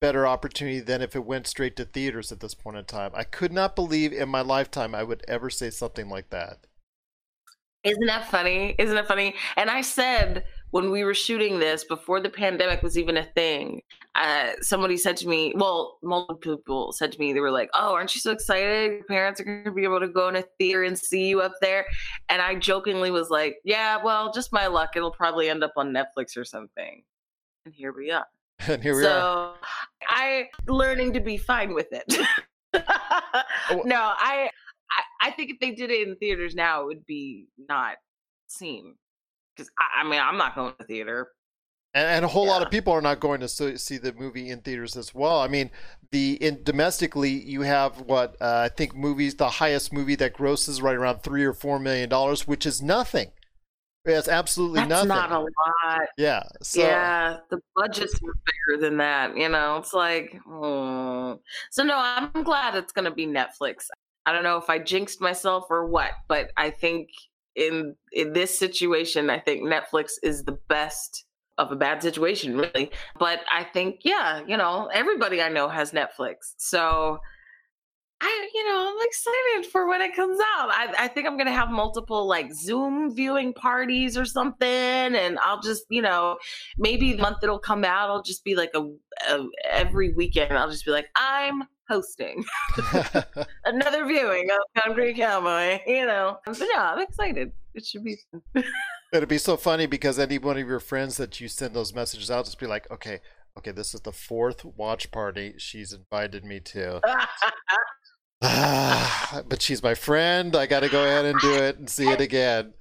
better 0.00 0.26
opportunity 0.26 0.80
than 0.80 1.02
if 1.02 1.16
it 1.16 1.24
went 1.24 1.46
straight 1.46 1.76
to 1.76 1.84
theaters 1.84 2.30
at 2.30 2.40
this 2.40 2.54
point 2.54 2.76
in 2.76 2.84
time. 2.84 3.10
I 3.14 3.24
could 3.24 3.52
not 3.52 3.76
believe 3.76 4.12
in 4.12 4.28
my 4.28 4.42
lifetime 4.42 4.94
I 4.94 5.02
would 5.02 5.24
ever 5.26 5.50
say 5.50 5.70
something 5.70 6.08
like 6.08 6.30
that. 6.30 6.66
Isn't 7.82 8.06
that 8.06 8.30
funny? 8.30 8.74
Isn't 8.78 8.96
that 8.96 9.08
funny? 9.08 9.34
And 9.56 9.70
I 9.70 9.80
said 9.80 10.44
when 10.76 10.90
we 10.90 11.04
were 11.04 11.14
shooting 11.14 11.58
this 11.58 11.84
before 11.84 12.20
the 12.20 12.28
pandemic 12.28 12.82
was 12.82 12.98
even 12.98 13.16
a 13.16 13.24
thing 13.24 13.80
uh, 14.14 14.50
somebody 14.60 14.98
said 14.98 15.16
to 15.16 15.26
me 15.26 15.54
well 15.56 15.96
multiple 16.02 16.58
people 16.58 16.92
said 16.92 17.10
to 17.10 17.18
me 17.18 17.32
they 17.32 17.40
were 17.40 17.50
like 17.50 17.70
oh 17.72 17.94
aren't 17.94 18.14
you 18.14 18.20
so 18.20 18.30
excited? 18.30 18.92
Your 18.92 19.04
parents 19.04 19.40
are 19.40 19.44
going 19.44 19.64
to 19.64 19.70
be 19.70 19.84
able 19.84 20.00
to 20.00 20.08
go 20.08 20.28
in 20.28 20.36
a 20.36 20.44
theater 20.58 20.82
and 20.84 20.98
see 20.98 21.28
you 21.28 21.40
up 21.40 21.54
there. 21.62 21.86
And 22.28 22.42
i 22.42 22.54
jokingly 22.54 23.10
was 23.10 23.30
like 23.30 23.56
yeah 23.64 23.96
well 24.04 24.30
just 24.34 24.52
my 24.52 24.66
luck 24.66 24.90
it'll 24.96 25.10
probably 25.10 25.48
end 25.48 25.64
up 25.64 25.72
on 25.78 25.94
netflix 25.94 26.36
or 26.36 26.44
something. 26.44 27.02
And 27.64 27.74
here 27.74 27.94
we 27.96 28.10
are. 28.10 28.26
And 28.68 28.82
here 28.82 28.96
we 28.96 29.02
so, 29.02 29.10
are. 29.10 29.54
So 29.54 29.68
i 30.10 30.48
learning 30.66 31.14
to 31.14 31.20
be 31.20 31.38
fine 31.38 31.72
with 31.72 31.88
it. 31.90 32.18
Oh, 32.74 33.80
no 33.86 33.96
I, 33.96 34.50
I 34.90 35.28
i 35.28 35.30
think 35.30 35.52
if 35.52 35.58
they 35.58 35.70
did 35.70 35.90
it 35.90 36.06
in 36.06 36.16
theaters 36.16 36.54
now 36.54 36.82
it 36.82 36.86
would 36.86 37.06
be 37.06 37.48
not 37.66 37.96
seen 38.46 38.94
because 39.56 39.70
I, 39.78 40.02
I, 40.02 40.08
mean 40.08 40.20
I'm 40.20 40.36
not 40.36 40.54
going 40.54 40.74
to 40.78 40.84
theater. 40.84 41.28
And, 41.94 42.06
and 42.08 42.24
a 42.24 42.28
whole 42.28 42.46
yeah. 42.46 42.52
lot 42.52 42.62
of 42.62 42.70
people 42.70 42.92
are 42.92 43.00
not 43.00 43.20
going 43.20 43.40
to 43.40 43.48
see 43.48 43.96
the 43.96 44.12
movie 44.12 44.50
in 44.50 44.60
theaters 44.60 44.96
as 44.96 45.14
well. 45.14 45.40
I 45.40 45.48
mean, 45.48 45.70
the 46.10 46.34
in 46.44 46.62
domestically 46.62 47.30
you 47.30 47.62
have 47.62 48.00
what 48.02 48.36
uh, 48.40 48.62
I 48.64 48.68
think 48.68 48.94
movies 48.94 49.34
the 49.36 49.48
highest 49.48 49.92
movie 49.92 50.14
that 50.16 50.34
grosses 50.34 50.82
right 50.82 50.96
around 50.96 51.22
three 51.22 51.44
or 51.44 51.52
four 51.52 51.78
million 51.78 52.08
dollars, 52.08 52.46
which 52.46 52.66
is 52.66 52.82
nothing. 52.82 53.30
It's 54.06 54.28
absolutely 54.28 54.80
That's 54.80 55.04
nothing. 55.04 55.08
Not 55.08 55.32
a 55.32 55.40
lot. 55.40 56.08
Yeah. 56.16 56.42
So. 56.62 56.80
Yeah, 56.80 57.38
the 57.50 57.58
budgets 57.74 58.14
are 58.14 58.34
bigger 58.44 58.80
than 58.80 58.98
that. 58.98 59.36
You 59.36 59.48
know, 59.48 59.78
it's 59.78 59.92
like, 59.92 60.40
oh. 60.48 61.40
so 61.70 61.82
no, 61.82 61.96
I'm 61.98 62.44
glad 62.44 62.76
it's 62.76 62.92
going 62.92 63.06
to 63.06 63.10
be 63.10 63.26
Netflix. 63.26 63.86
I 64.24 64.32
don't 64.32 64.44
know 64.44 64.58
if 64.58 64.70
I 64.70 64.78
jinxed 64.78 65.20
myself 65.20 65.66
or 65.70 65.86
what, 65.86 66.12
but 66.28 66.50
I 66.56 66.70
think 66.70 67.08
in 67.56 67.96
in 68.12 68.32
this 68.32 68.56
situation, 68.56 69.30
I 69.30 69.40
think 69.40 69.62
Netflix 69.62 70.12
is 70.22 70.44
the 70.44 70.58
best 70.68 71.24
of 71.58 71.72
a 71.72 71.76
bad 71.76 72.02
situation, 72.02 72.56
really. 72.56 72.90
But 73.18 73.40
I 73.50 73.64
think, 73.64 74.00
yeah, 74.04 74.42
you 74.46 74.56
know, 74.56 74.88
everybody 74.92 75.40
I 75.40 75.48
know 75.48 75.68
has 75.68 75.92
Netflix. 75.92 76.54
So 76.58 77.18
I, 78.20 78.48
you 78.54 78.64
know, 78.66 78.94
I'm 78.94 79.06
excited 79.06 79.70
for 79.70 79.88
when 79.88 80.00
it 80.00 80.14
comes 80.14 80.38
out. 80.56 80.70
I, 80.70 80.94
I 80.98 81.08
think 81.08 81.26
I'm 81.26 81.36
gonna 81.36 81.52
have 81.52 81.70
multiple 81.70 82.26
like 82.26 82.52
Zoom 82.52 83.14
viewing 83.14 83.52
parties 83.52 84.16
or 84.16 84.24
something, 84.24 84.68
and 84.68 85.38
I'll 85.38 85.60
just, 85.60 85.84
you 85.90 86.02
know, 86.02 86.38
maybe 86.78 87.12
the 87.12 87.22
month 87.22 87.38
it'll 87.42 87.58
come 87.58 87.84
out, 87.84 88.10
I'll 88.10 88.22
just 88.22 88.44
be 88.44 88.54
like 88.54 88.70
a, 88.74 88.84
a 89.30 89.46
every 89.70 90.12
weekend. 90.12 90.56
I'll 90.56 90.70
just 90.70 90.84
be 90.84 90.92
like, 90.92 91.08
I'm 91.14 91.64
hosting 91.88 92.44
another 93.64 94.06
viewing 94.06 94.50
of 94.50 94.82
Concrete 94.82 95.14
Cowboy. 95.14 95.80
You 95.86 96.06
know, 96.06 96.38
but 96.44 96.58
yeah, 96.60 96.92
I'm 96.92 97.00
excited. 97.00 97.52
It 97.74 97.86
should 97.86 98.04
be. 98.04 98.16
It'd 99.12 99.28
be 99.28 99.38
so 99.38 99.56
funny 99.56 99.86
because 99.86 100.18
any 100.18 100.38
one 100.38 100.58
of 100.58 100.66
your 100.66 100.80
friends 100.80 101.16
that 101.18 101.40
you 101.40 101.48
send 101.48 101.74
those 101.74 101.94
messages 101.94 102.30
out, 102.30 102.44
just 102.44 102.58
be 102.58 102.66
like, 102.66 102.90
okay, 102.90 103.20
okay, 103.58 103.70
this 103.70 103.94
is 103.94 104.00
the 104.00 104.12
fourth 104.12 104.64
watch 104.64 105.10
party 105.10 105.54
she's 105.58 105.92
invited 105.92 106.44
me 106.44 106.60
to. 106.60 107.00
Ah, 108.42 109.42
but 109.48 109.62
she's 109.62 109.82
my 109.82 109.94
friend. 109.94 110.56
I 110.56 110.66
got 110.66 110.80
to 110.80 110.88
go 110.88 111.04
ahead 111.04 111.24
and 111.24 111.40
do 111.40 111.54
it 111.54 111.78
and 111.78 111.88
see 111.88 112.08
it 112.08 112.20
again. 112.20 112.74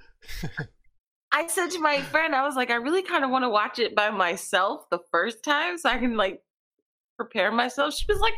I 1.31 1.47
said 1.47 1.69
to 1.71 1.79
my 1.79 2.01
friend, 2.01 2.33
I 2.33 2.43
was 2.43 2.55
like, 2.55 2.71
I 2.71 2.75
really 2.75 3.03
kind 3.03 3.23
of 3.23 3.29
want 3.29 3.43
to 3.43 3.49
watch 3.49 3.77
it 3.79 3.93
by 3.93 4.09
myself 4.09 4.89
the 4.89 4.99
first 5.11 5.43
time 5.43 5.77
so 5.77 5.89
I 5.89 5.97
can 5.97 6.15
like 6.15 6.41
prepare 7.17 7.51
myself. 7.51 7.93
She 7.93 8.05
was 8.07 8.19
like, 8.19 8.33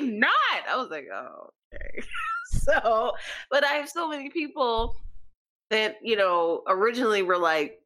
not. 0.00 0.68
I 0.68 0.76
was 0.76 0.88
like, 0.90 1.06
oh, 1.12 1.50
okay. 1.74 2.02
so, 2.50 3.12
but 3.50 3.64
I 3.64 3.74
have 3.74 3.88
so 3.88 4.08
many 4.08 4.30
people 4.30 4.96
that, 5.70 5.96
you 6.02 6.16
know, 6.16 6.62
originally 6.68 7.22
were 7.22 7.38
like, 7.38 7.80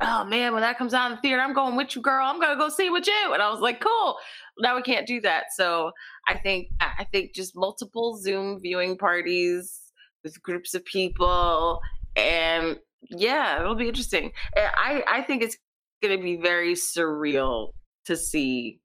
oh 0.00 0.24
man, 0.24 0.52
when 0.52 0.62
that 0.62 0.78
comes 0.78 0.94
out 0.94 1.10
in 1.10 1.16
the 1.16 1.20
theater, 1.20 1.40
I'm 1.40 1.52
going 1.52 1.76
with 1.76 1.94
you, 1.94 2.02
girl. 2.02 2.26
I'm 2.26 2.40
going 2.40 2.52
to 2.52 2.58
go 2.58 2.68
see 2.68 2.90
with 2.90 3.06
you. 3.06 3.32
And 3.32 3.42
I 3.42 3.50
was 3.50 3.60
like, 3.60 3.80
cool. 3.80 4.16
Now 4.58 4.76
we 4.76 4.82
can't 4.82 5.06
do 5.06 5.20
that. 5.22 5.46
So 5.54 5.92
I 6.28 6.38
think, 6.38 6.68
I 6.80 7.04
think 7.12 7.34
just 7.34 7.54
multiple 7.54 8.16
Zoom 8.16 8.60
viewing 8.60 8.96
parties 8.96 9.78
with 10.24 10.40
groups 10.42 10.74
of 10.74 10.84
people 10.84 11.80
and 12.16 12.78
yeah, 13.08 13.60
it'll 13.60 13.74
be 13.74 13.88
interesting. 13.88 14.32
I, 14.56 15.02
I 15.08 15.22
think 15.22 15.42
it's 15.42 15.56
going 16.02 16.16
to 16.16 16.22
be 16.22 16.36
very 16.36 16.74
surreal 16.74 17.72
to 18.06 18.16
see 18.16 18.80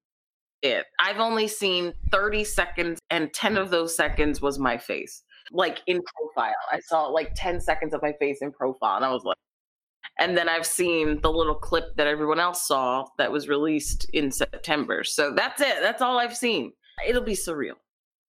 it. 0.62 0.86
I've 1.00 1.20
only 1.20 1.48
seen 1.48 1.94
30 2.12 2.44
seconds, 2.44 3.00
and 3.10 3.34
10 3.34 3.58
of 3.58 3.70
those 3.70 3.96
seconds 3.96 4.42
was 4.42 4.60
my 4.60 4.78
face, 4.78 5.24
like 5.52 5.82
in 5.88 6.02
profile. 6.16 6.54
I 6.72 6.80
saw 6.80 7.06
like 7.08 7.32
10 7.36 7.62
seconds 7.62 7.94
of 7.94 8.02
my 8.02 8.14
face 8.20 8.40
in 8.42 8.52
profile, 8.52 8.98
and 8.98 9.06
I 9.06 9.12
was 9.12 9.24
like, 9.24 9.38
and 10.20 10.38
then 10.38 10.48
I've 10.48 10.66
seen 10.66 11.20
the 11.22 11.32
little 11.32 11.56
clip 11.56 11.96
that 11.98 12.08
everyone 12.08 12.40
else 12.40 12.68
saw 12.68 13.06
that 13.18 13.32
was 13.32 13.50
released 13.50 14.10
in 14.14 14.32
September. 14.32 15.04
So 15.04 15.34
that's 15.34 15.62
it. 15.62 15.78
That's 15.82 16.02
all 16.02 16.18
I've 16.20 16.38
seen. 16.38 16.72
It'll 17.06 17.22
be 17.22 17.34
surreal. 17.34 17.74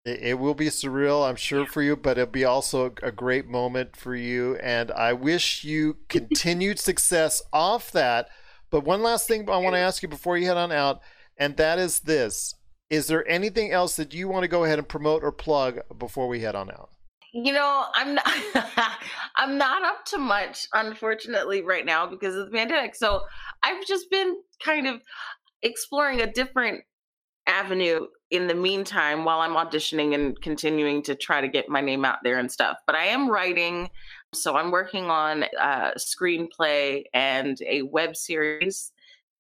It, 0.04 0.38
will 0.38 0.54
be 0.54 0.66
surreal, 0.66 1.28
I'm 1.28 1.34
sure, 1.34 1.66
for 1.66 1.82
you, 1.82 1.96
but 1.96 2.16
it'll 2.16 2.30
be 2.30 2.44
also 2.44 2.94
a 3.02 3.10
great 3.10 3.48
moment 3.48 3.96
for 3.96 4.14
you. 4.14 4.54
And 4.56 4.92
I 4.92 5.12
wish 5.12 5.64
you 5.64 5.96
continued 6.08 6.78
success 6.78 7.42
off 7.52 7.90
that. 7.92 8.28
But 8.70 8.84
one 8.84 9.02
last 9.02 9.26
thing 9.26 9.48
I 9.50 9.58
want 9.58 9.74
to 9.74 9.80
ask 9.80 10.02
you 10.02 10.08
before 10.08 10.38
you 10.38 10.46
head 10.46 10.56
on 10.56 10.72
out 10.72 11.00
and 11.38 11.56
that 11.56 11.78
is 11.78 12.00
this. 12.00 12.54
Is 12.88 13.08
there 13.08 13.28
anything 13.28 13.72
else 13.72 13.96
that 13.96 14.14
you 14.14 14.28
want 14.28 14.44
to 14.44 14.48
go 14.48 14.64
ahead 14.64 14.78
and 14.78 14.88
promote 14.88 15.24
or 15.24 15.32
plug 15.32 15.80
before 15.98 16.28
we 16.28 16.40
head 16.40 16.54
on 16.54 16.70
out? 16.70 16.90
You 17.32 17.52
know, 17.52 17.84
I'm 17.94 18.14
not 18.14 18.32
I'm 19.36 19.58
not 19.58 19.82
up 19.82 20.04
to 20.06 20.18
much 20.18 20.66
unfortunately 20.72 21.62
right 21.62 21.84
now 21.84 22.06
because 22.06 22.34
of 22.34 22.46
the 22.46 22.56
pandemic. 22.56 22.94
So, 22.94 23.22
I've 23.62 23.84
just 23.86 24.10
been 24.10 24.36
kind 24.64 24.86
of 24.86 25.02
exploring 25.62 26.20
a 26.20 26.32
different 26.32 26.84
avenue 27.46 28.06
in 28.30 28.46
the 28.46 28.54
meantime 28.54 29.24
while 29.24 29.40
I'm 29.40 29.54
auditioning 29.54 30.14
and 30.14 30.40
continuing 30.40 31.02
to 31.04 31.14
try 31.14 31.40
to 31.40 31.48
get 31.48 31.68
my 31.68 31.80
name 31.80 32.04
out 32.04 32.18
there 32.24 32.38
and 32.38 32.50
stuff. 32.50 32.78
But 32.86 32.96
I 32.96 33.06
am 33.06 33.30
writing, 33.30 33.90
so 34.34 34.56
I'm 34.56 34.70
working 34.70 35.04
on 35.04 35.44
a 35.60 35.92
screenplay 35.98 37.04
and 37.14 37.58
a 37.66 37.82
web 37.82 38.16
series 38.16 38.92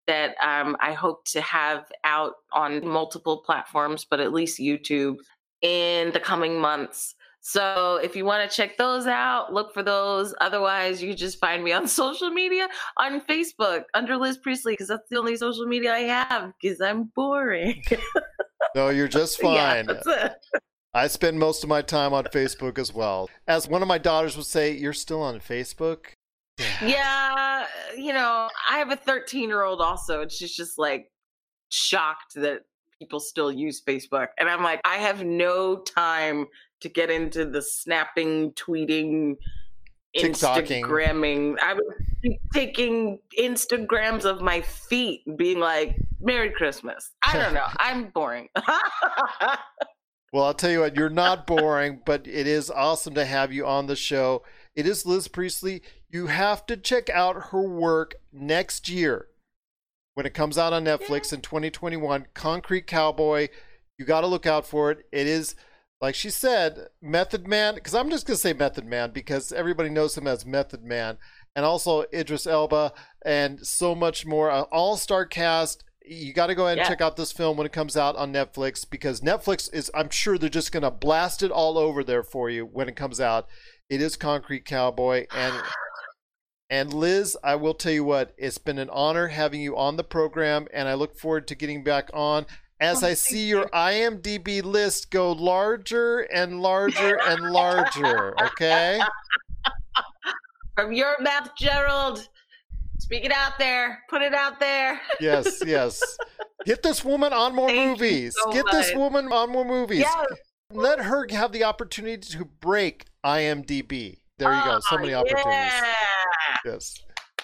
that 0.06 0.36
um, 0.42 0.76
I 0.80 0.92
hope 0.92 1.24
to 1.26 1.40
have 1.40 1.90
out 2.04 2.34
on 2.52 2.86
multiple 2.86 3.42
platforms, 3.44 4.06
but 4.08 4.20
at 4.20 4.32
least 4.32 4.60
YouTube 4.60 5.16
in 5.62 6.12
the 6.12 6.20
coming 6.20 6.60
months. 6.60 7.14
So 7.48 8.00
if 8.02 8.16
you 8.16 8.24
want 8.24 8.50
to 8.50 8.56
check 8.56 8.76
those 8.76 9.06
out, 9.06 9.52
look 9.52 9.72
for 9.72 9.84
those. 9.84 10.34
Otherwise, 10.40 11.00
you 11.00 11.14
just 11.14 11.38
find 11.38 11.62
me 11.62 11.72
on 11.78 11.86
social 11.86 12.30
media 12.30 12.68
on 12.96 13.20
Facebook 13.20 13.84
under 13.94 14.16
Liz 14.16 14.38
Priestley 14.38 14.72
because 14.72 14.88
that's 14.88 15.08
the 15.08 15.16
only 15.16 15.36
social 15.36 15.64
media 15.64 15.94
I 15.94 16.00
have 16.00 16.52
because 16.60 16.80
I'm 16.80 17.04
boring. 17.14 17.84
no, 18.74 18.88
you're 18.88 19.06
just 19.06 19.40
fine. 19.40 19.86
Yeah, 20.06 20.34
I 20.92 21.06
spend 21.06 21.38
most 21.38 21.62
of 21.62 21.68
my 21.68 21.82
time 21.82 22.12
on 22.12 22.24
Facebook 22.24 22.78
as 22.78 22.92
well. 22.92 23.30
As 23.46 23.68
one 23.68 23.80
of 23.80 23.86
my 23.86 23.98
daughters 23.98 24.36
would 24.36 24.46
say, 24.46 24.72
"You're 24.72 24.92
still 24.92 25.22
on 25.22 25.38
Facebook." 25.38 26.15
Yeah, 26.82 27.66
you 27.96 28.12
know, 28.12 28.48
I 28.70 28.78
have 28.78 28.90
a 28.90 28.96
13 28.96 29.48
year 29.48 29.62
old 29.62 29.80
also, 29.80 30.22
and 30.22 30.32
she's 30.32 30.54
just 30.54 30.78
like 30.78 31.10
shocked 31.68 32.34
that 32.36 32.62
people 32.98 33.20
still 33.20 33.52
use 33.52 33.82
Facebook. 33.82 34.28
And 34.38 34.48
I'm 34.48 34.62
like, 34.62 34.80
I 34.84 34.96
have 34.96 35.24
no 35.24 35.76
time 35.76 36.46
to 36.80 36.88
get 36.88 37.10
into 37.10 37.44
the 37.44 37.62
snapping, 37.62 38.52
tweeting, 38.52 39.36
Instagramming. 40.16 41.56
I 41.60 41.74
was 41.74 41.94
taking 42.52 43.18
Instagrams 43.38 44.24
of 44.24 44.40
my 44.40 44.62
feet, 44.62 45.22
being 45.36 45.60
like, 45.60 45.96
Merry 46.20 46.50
Christmas. 46.50 47.12
I 47.22 47.38
don't 47.38 47.54
know. 47.54 47.66
I'm 47.76 48.08
boring. 48.08 48.48
well, 50.32 50.44
I'll 50.44 50.54
tell 50.54 50.70
you 50.70 50.80
what, 50.80 50.96
you're 50.96 51.10
not 51.10 51.46
boring, 51.46 52.00
but 52.06 52.26
it 52.26 52.46
is 52.46 52.70
awesome 52.70 53.14
to 53.14 53.24
have 53.24 53.52
you 53.52 53.66
on 53.66 53.86
the 53.86 53.96
show. 53.96 54.42
It 54.76 54.86
is 54.86 55.06
Liz 55.06 55.26
Priestley. 55.26 55.82
You 56.10 56.26
have 56.26 56.66
to 56.66 56.76
check 56.76 57.08
out 57.08 57.46
her 57.50 57.62
work 57.62 58.16
next 58.30 58.90
year 58.90 59.28
when 60.12 60.26
it 60.26 60.34
comes 60.34 60.58
out 60.58 60.74
on 60.74 60.84
Netflix 60.84 61.32
in 61.32 61.40
2021. 61.40 62.26
Concrete 62.34 62.86
Cowboy. 62.86 63.48
You 63.98 64.04
got 64.04 64.20
to 64.20 64.26
look 64.26 64.44
out 64.44 64.66
for 64.66 64.90
it. 64.90 65.06
It 65.10 65.26
is, 65.26 65.54
like 66.02 66.14
she 66.14 66.28
said, 66.28 66.88
Method 67.00 67.48
Man. 67.48 67.74
Because 67.74 67.94
I'm 67.94 68.10
just 68.10 68.26
going 68.26 68.36
to 68.36 68.40
say 68.40 68.52
Method 68.52 68.84
Man 68.84 69.12
because 69.12 69.50
everybody 69.50 69.88
knows 69.88 70.16
him 70.16 70.26
as 70.26 70.44
Method 70.44 70.84
Man. 70.84 71.16
And 71.56 71.64
also 71.64 72.04
Idris 72.12 72.46
Elba 72.46 72.92
and 73.24 73.66
so 73.66 73.94
much 73.94 74.26
more. 74.26 74.50
An 74.50 74.66
all 74.70 74.98
star 74.98 75.24
cast 75.24 75.84
you 76.08 76.32
got 76.32 76.46
to 76.46 76.54
go 76.54 76.66
ahead 76.66 76.78
and 76.78 76.84
yeah. 76.84 76.88
check 76.88 77.00
out 77.00 77.16
this 77.16 77.32
film 77.32 77.56
when 77.56 77.66
it 77.66 77.72
comes 77.72 77.96
out 77.96 78.16
on 78.16 78.32
Netflix 78.32 78.88
because 78.88 79.20
Netflix 79.20 79.72
is, 79.74 79.90
I'm 79.92 80.10
sure 80.10 80.38
they're 80.38 80.48
just 80.48 80.70
going 80.70 80.84
to 80.84 80.90
blast 80.90 81.42
it 81.42 81.50
all 81.50 81.76
over 81.76 82.04
there 82.04 82.22
for 82.22 82.48
you 82.48 82.64
when 82.64 82.88
it 82.88 82.96
comes 82.96 83.20
out. 83.20 83.48
It 83.88 84.02
is 84.02 84.16
Concrete 84.16 84.64
Cowboy. 84.64 85.26
And 85.34 85.54
and 86.68 86.92
Liz, 86.92 87.36
I 87.44 87.54
will 87.54 87.74
tell 87.74 87.92
you 87.92 88.02
what, 88.02 88.34
it's 88.36 88.58
been 88.58 88.78
an 88.78 88.90
honor 88.90 89.28
having 89.28 89.60
you 89.60 89.76
on 89.76 89.96
the 89.96 90.02
program, 90.02 90.66
and 90.72 90.88
I 90.88 90.94
look 90.94 91.16
forward 91.16 91.46
to 91.48 91.54
getting 91.54 91.84
back 91.84 92.10
on 92.12 92.44
as 92.80 93.02
oh, 93.02 93.06
I 93.06 93.14
see 93.14 93.46
your 93.46 93.66
IMDb 93.68 94.62
list 94.62 95.10
go 95.10 95.32
larger 95.32 96.20
and 96.20 96.60
larger 96.60 97.18
and 97.22 97.52
larger. 97.52 98.34
Okay. 98.42 99.00
From 100.76 100.92
your 100.92 101.14
mouth, 101.20 101.50
Gerald. 101.56 102.28
Speak 102.98 103.24
it 103.24 103.32
out 103.32 103.58
there. 103.58 104.02
Put 104.10 104.22
it 104.22 104.34
out 104.34 104.58
there. 104.60 105.00
yes, 105.20 105.62
yes. 105.64 106.02
Get 106.64 106.82
this 106.82 107.04
woman 107.04 107.32
on 107.32 107.54
more 107.54 107.68
Thank 107.68 108.00
movies. 108.00 108.34
So 108.42 108.52
Get 108.52 108.64
much. 108.64 108.74
this 108.74 108.94
woman 108.94 109.32
on 109.32 109.50
more 109.50 109.64
movies. 109.64 110.00
Yes. 110.00 110.26
Let 110.72 111.00
her 111.00 111.26
have 111.30 111.52
the 111.52 111.64
opportunity 111.64 112.18
to 112.36 112.44
break 112.44 113.06
IMDb. 113.24 114.18
There 114.38 114.52
you 114.52 114.64
go. 114.64 114.78
So 114.80 114.96
ah, 114.96 114.98
many 114.98 115.14
oh, 115.14 115.20
opportunities. 115.20 115.52
Yeah. 115.52 116.56
Yes. 116.64 117.02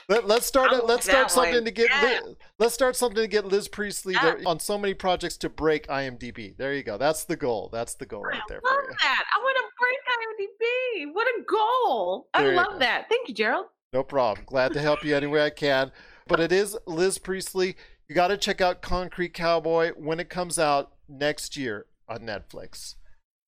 Let, 0.08 0.24
us 0.24 0.44
start. 0.44 0.70
Oh, 0.72 0.84
let's 0.84 1.06
start 1.06 1.30
something 1.30 1.64
to 1.64 1.70
get. 1.70 1.88
Yeah. 1.90 2.20
let's 2.58 2.74
start 2.74 2.96
something 2.96 3.22
to 3.22 3.28
get 3.28 3.46
Liz 3.46 3.68
Priestley 3.68 4.14
yeah. 4.14 4.34
on 4.44 4.58
so 4.58 4.76
many 4.76 4.92
projects 4.94 5.36
to 5.38 5.48
break 5.48 5.86
IMDb. 5.86 6.56
There 6.56 6.74
you 6.74 6.82
go. 6.82 6.98
That's 6.98 7.24
the 7.24 7.36
goal. 7.36 7.70
That's 7.72 7.94
the 7.94 8.04
goal 8.06 8.22
right 8.22 8.40
there. 8.48 8.60
I 8.64 8.74
love 8.74 8.84
that. 9.00 9.24
I 9.34 9.38
want 9.40 9.56
to 9.56 9.64
break 9.78 11.08
IMDb. 11.08 11.14
What 11.14 11.26
a 11.28 11.44
goal! 11.44 12.28
There 12.34 12.52
I 12.52 12.54
love 12.54 12.80
that. 12.80 13.08
Thank 13.08 13.28
you, 13.28 13.34
Gerald. 13.34 13.66
No 13.92 14.02
problem. 14.02 14.44
Glad 14.46 14.72
to 14.74 14.80
help 14.80 15.04
you 15.04 15.16
any 15.16 15.26
way 15.26 15.44
I 15.44 15.50
can. 15.50 15.92
But 16.26 16.40
it 16.40 16.52
is 16.52 16.76
Liz 16.86 17.18
Priestley. 17.18 17.76
You 18.08 18.14
got 18.14 18.28
to 18.28 18.36
check 18.36 18.60
out 18.60 18.82
Concrete 18.82 19.32
Cowboy 19.32 19.92
when 19.96 20.20
it 20.20 20.28
comes 20.28 20.58
out 20.58 20.92
next 21.08 21.56
year 21.56 21.86
on 22.08 22.20
Netflix. 22.20 22.96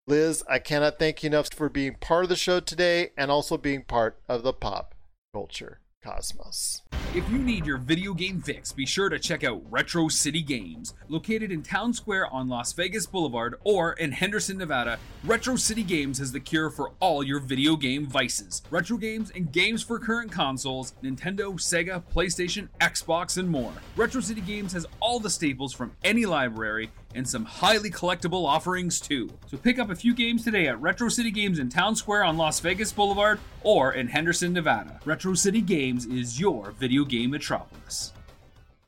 Liz, 0.09 0.43
I 0.49 0.59
cannot 0.59 0.99
thank 0.99 1.23
you 1.23 1.29
enough 1.29 1.51
for 1.55 1.69
being 1.69 1.95
part 1.95 2.25
of 2.25 2.29
the 2.29 2.35
show 2.35 2.59
today 2.59 3.11
and 3.17 3.31
also 3.31 3.57
being 3.57 3.85
part 3.85 4.19
of 4.29 4.43
the 4.43 4.53
pop 4.53 4.97
culture 5.33 5.79
cosmos. 6.03 6.83
If 7.15 7.29
you 7.31 7.39
need 7.39 7.67
your 7.67 7.77
video 7.77 8.15
game 8.15 8.41
fix, 8.41 8.73
be 8.73 8.87
sure 8.87 9.11
to 9.11 9.19
check 9.19 9.45
out 9.45 9.63
Retro 9.71 10.09
City 10.09 10.43
Games. 10.43 10.95
Located 11.09 11.53
in 11.53 11.63
Town 11.63 11.93
Square 11.93 12.33
on 12.33 12.49
Las 12.49 12.73
Vegas 12.73 13.07
Boulevard 13.07 13.57
or 13.65 13.93
in 13.93 14.13
Henderson, 14.13 14.57
Nevada, 14.57 14.99
Retro 15.23 15.57
City 15.57 15.83
Games 15.83 16.19
has 16.19 16.33
the 16.33 16.41
cure 16.41 16.71
for 16.71 16.93
all 17.01 17.23
your 17.23 17.39
video 17.39 17.77
game 17.77 18.07
vices. 18.07 18.63
Retro 18.71 18.97
games 18.97 19.31
and 19.35 19.53
games 19.53 19.83
for 19.83 19.99
current 19.99 20.33
consoles 20.33 20.95
Nintendo, 21.03 21.53
Sega, 21.53 22.03
PlayStation, 22.13 22.69
Xbox, 22.81 23.37
and 23.37 23.49
more. 23.49 23.73
Retro 23.95 24.23
City 24.23 24.41
Games 24.41 24.73
has 24.73 24.87
all 25.01 25.21
the 25.21 25.31
staples 25.31 25.75
from 25.75 25.93
any 26.03 26.25
library 26.25 26.91
and 27.15 27.29
some 27.29 27.45
highly 27.45 27.91
collectible 27.91 28.47
offerings 28.47 29.01
too. 29.01 29.31
So 29.47 29.57
pick 29.57 29.79
up 29.79 29.91
a 29.91 29.97
few 29.97 30.15
games 30.15 30.45
today 30.45 30.69
at 30.69 30.81
Retro 30.81 31.09
City 31.09 31.31
Games 31.31 31.59
in 31.59 31.69
Town 31.69 31.97
Square 31.97 32.25
on 32.25 32.37
Las 32.37 32.61
Vegas 32.61 32.93
Boulevard 32.93 33.41
or 33.63 33.93
in 33.93 34.09
Henderson, 34.09 34.53
Nevada. 34.53 35.01
Retro 35.05 35.35
City 35.35 35.61
Games 35.61 36.07
is 36.07 36.41
your 36.41 36.73
video 36.73 37.05
game 37.05 37.31
metropolis. 37.31 38.13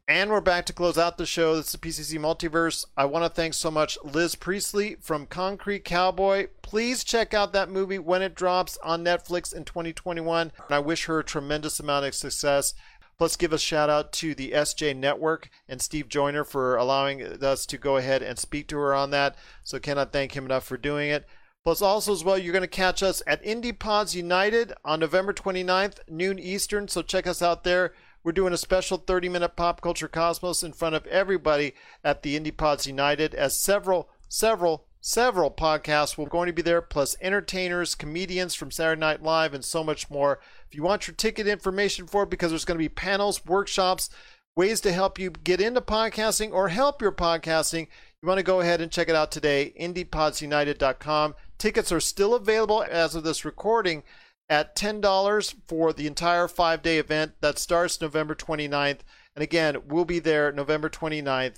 And 0.06 0.28
we're 0.28 0.42
back 0.42 0.66
to 0.66 0.74
close 0.74 0.98
out 0.98 1.16
the 1.16 1.24
show. 1.24 1.56
This 1.56 1.68
is 1.68 1.72
the 1.72 1.78
PCC 1.78 2.18
Multiverse. 2.18 2.84
I 2.94 3.06
want 3.06 3.24
to 3.24 3.30
thank 3.30 3.54
so 3.54 3.70
much 3.70 3.96
Liz 4.04 4.34
Priestley 4.34 4.96
from 5.00 5.24
Concrete 5.24 5.82
Cowboy. 5.82 6.48
Please 6.60 7.04
check 7.04 7.32
out 7.32 7.54
that 7.54 7.70
movie 7.70 7.98
when 7.98 8.20
it 8.20 8.34
drops 8.34 8.76
on 8.84 9.02
Netflix 9.02 9.54
in 9.54 9.64
2021. 9.64 10.52
And 10.58 10.74
I 10.74 10.78
wish 10.78 11.06
her 11.06 11.20
a 11.20 11.24
tremendous 11.24 11.80
amount 11.80 12.04
of 12.04 12.14
success. 12.14 12.74
Plus, 13.16 13.36
give 13.36 13.52
a 13.52 13.58
shout 13.58 13.88
out 13.88 14.12
to 14.12 14.34
the 14.34 14.50
SJ 14.50 14.96
Network 14.96 15.48
and 15.68 15.80
Steve 15.80 16.08
Joyner 16.08 16.44
for 16.44 16.76
allowing 16.76 17.22
us 17.22 17.64
to 17.66 17.78
go 17.78 17.96
ahead 17.96 18.22
and 18.22 18.38
speak 18.38 18.66
to 18.68 18.78
her 18.78 18.94
on 18.94 19.10
that. 19.10 19.36
So, 19.62 19.78
cannot 19.78 20.12
thank 20.12 20.36
him 20.36 20.44
enough 20.44 20.64
for 20.64 20.76
doing 20.76 21.10
it. 21.10 21.26
Plus, 21.62 21.80
also 21.80 22.12
as 22.12 22.24
well, 22.24 22.36
you're 22.36 22.52
going 22.52 22.62
to 22.62 22.68
catch 22.68 23.02
us 23.02 23.22
at 23.26 23.42
Indie 23.44 23.78
Pods 23.78 24.14
United 24.14 24.72
on 24.84 25.00
November 25.00 25.32
29th, 25.32 25.98
noon 26.08 26.38
Eastern. 26.38 26.88
So, 26.88 27.02
check 27.02 27.26
us 27.26 27.40
out 27.40 27.64
there. 27.64 27.92
We're 28.24 28.32
doing 28.32 28.54
a 28.54 28.58
special 28.58 28.96
30 28.96 29.28
minute 29.28 29.54
pop 29.54 29.82
culture 29.82 30.08
cosmos 30.08 30.62
in 30.62 30.72
front 30.72 30.94
of 30.94 31.06
everybody 31.06 31.74
at 32.02 32.22
the 32.22 32.38
Indie 32.40 32.56
Pods 32.56 32.86
United 32.86 33.34
as 33.34 33.54
several, 33.54 34.08
several, 34.28 34.86
several 35.06 35.50
podcasts 35.50 36.16
will 36.16 36.24
going 36.24 36.46
to 36.46 36.52
be 36.52 36.62
there, 36.62 36.80
plus 36.80 37.14
entertainers, 37.20 37.94
comedians 37.94 38.54
from 38.54 38.70
Saturday 38.70 38.98
Night 38.98 39.22
Live, 39.22 39.52
and 39.52 39.62
so 39.62 39.84
much 39.84 40.08
more. 40.08 40.40
If 40.66 40.74
you 40.74 40.82
want 40.82 41.06
your 41.06 41.14
ticket 41.14 41.46
information 41.46 42.06
for 42.06 42.22
it, 42.22 42.30
because 42.30 42.50
there's 42.50 42.64
going 42.64 42.78
to 42.78 42.84
be 42.84 42.88
panels, 42.88 43.44
workshops, 43.44 44.08
ways 44.56 44.80
to 44.80 44.92
help 44.92 45.18
you 45.18 45.28
get 45.28 45.60
into 45.60 45.82
podcasting 45.82 46.52
or 46.52 46.68
help 46.68 47.02
your 47.02 47.12
podcasting, 47.12 47.86
you 48.22 48.28
want 48.28 48.38
to 48.38 48.42
go 48.42 48.60
ahead 48.60 48.80
and 48.80 48.90
check 48.90 49.10
it 49.10 49.14
out 49.14 49.30
today, 49.30 49.74
indiepodsunited.com. 49.78 51.34
Tickets 51.58 51.92
are 51.92 52.00
still 52.00 52.34
available 52.34 52.82
as 52.90 53.14
of 53.14 53.24
this 53.24 53.44
recording 53.44 54.04
at 54.48 54.74
$10 54.74 55.54
for 55.68 55.92
the 55.92 56.06
entire 56.06 56.48
five 56.48 56.80
day 56.80 56.96
event 56.96 57.32
that 57.42 57.58
starts 57.58 58.00
November 58.00 58.34
29th. 58.34 59.00
And 59.36 59.42
again, 59.42 59.76
we'll 59.86 60.06
be 60.06 60.18
there 60.18 60.50
November 60.50 60.88
29th 60.88 61.56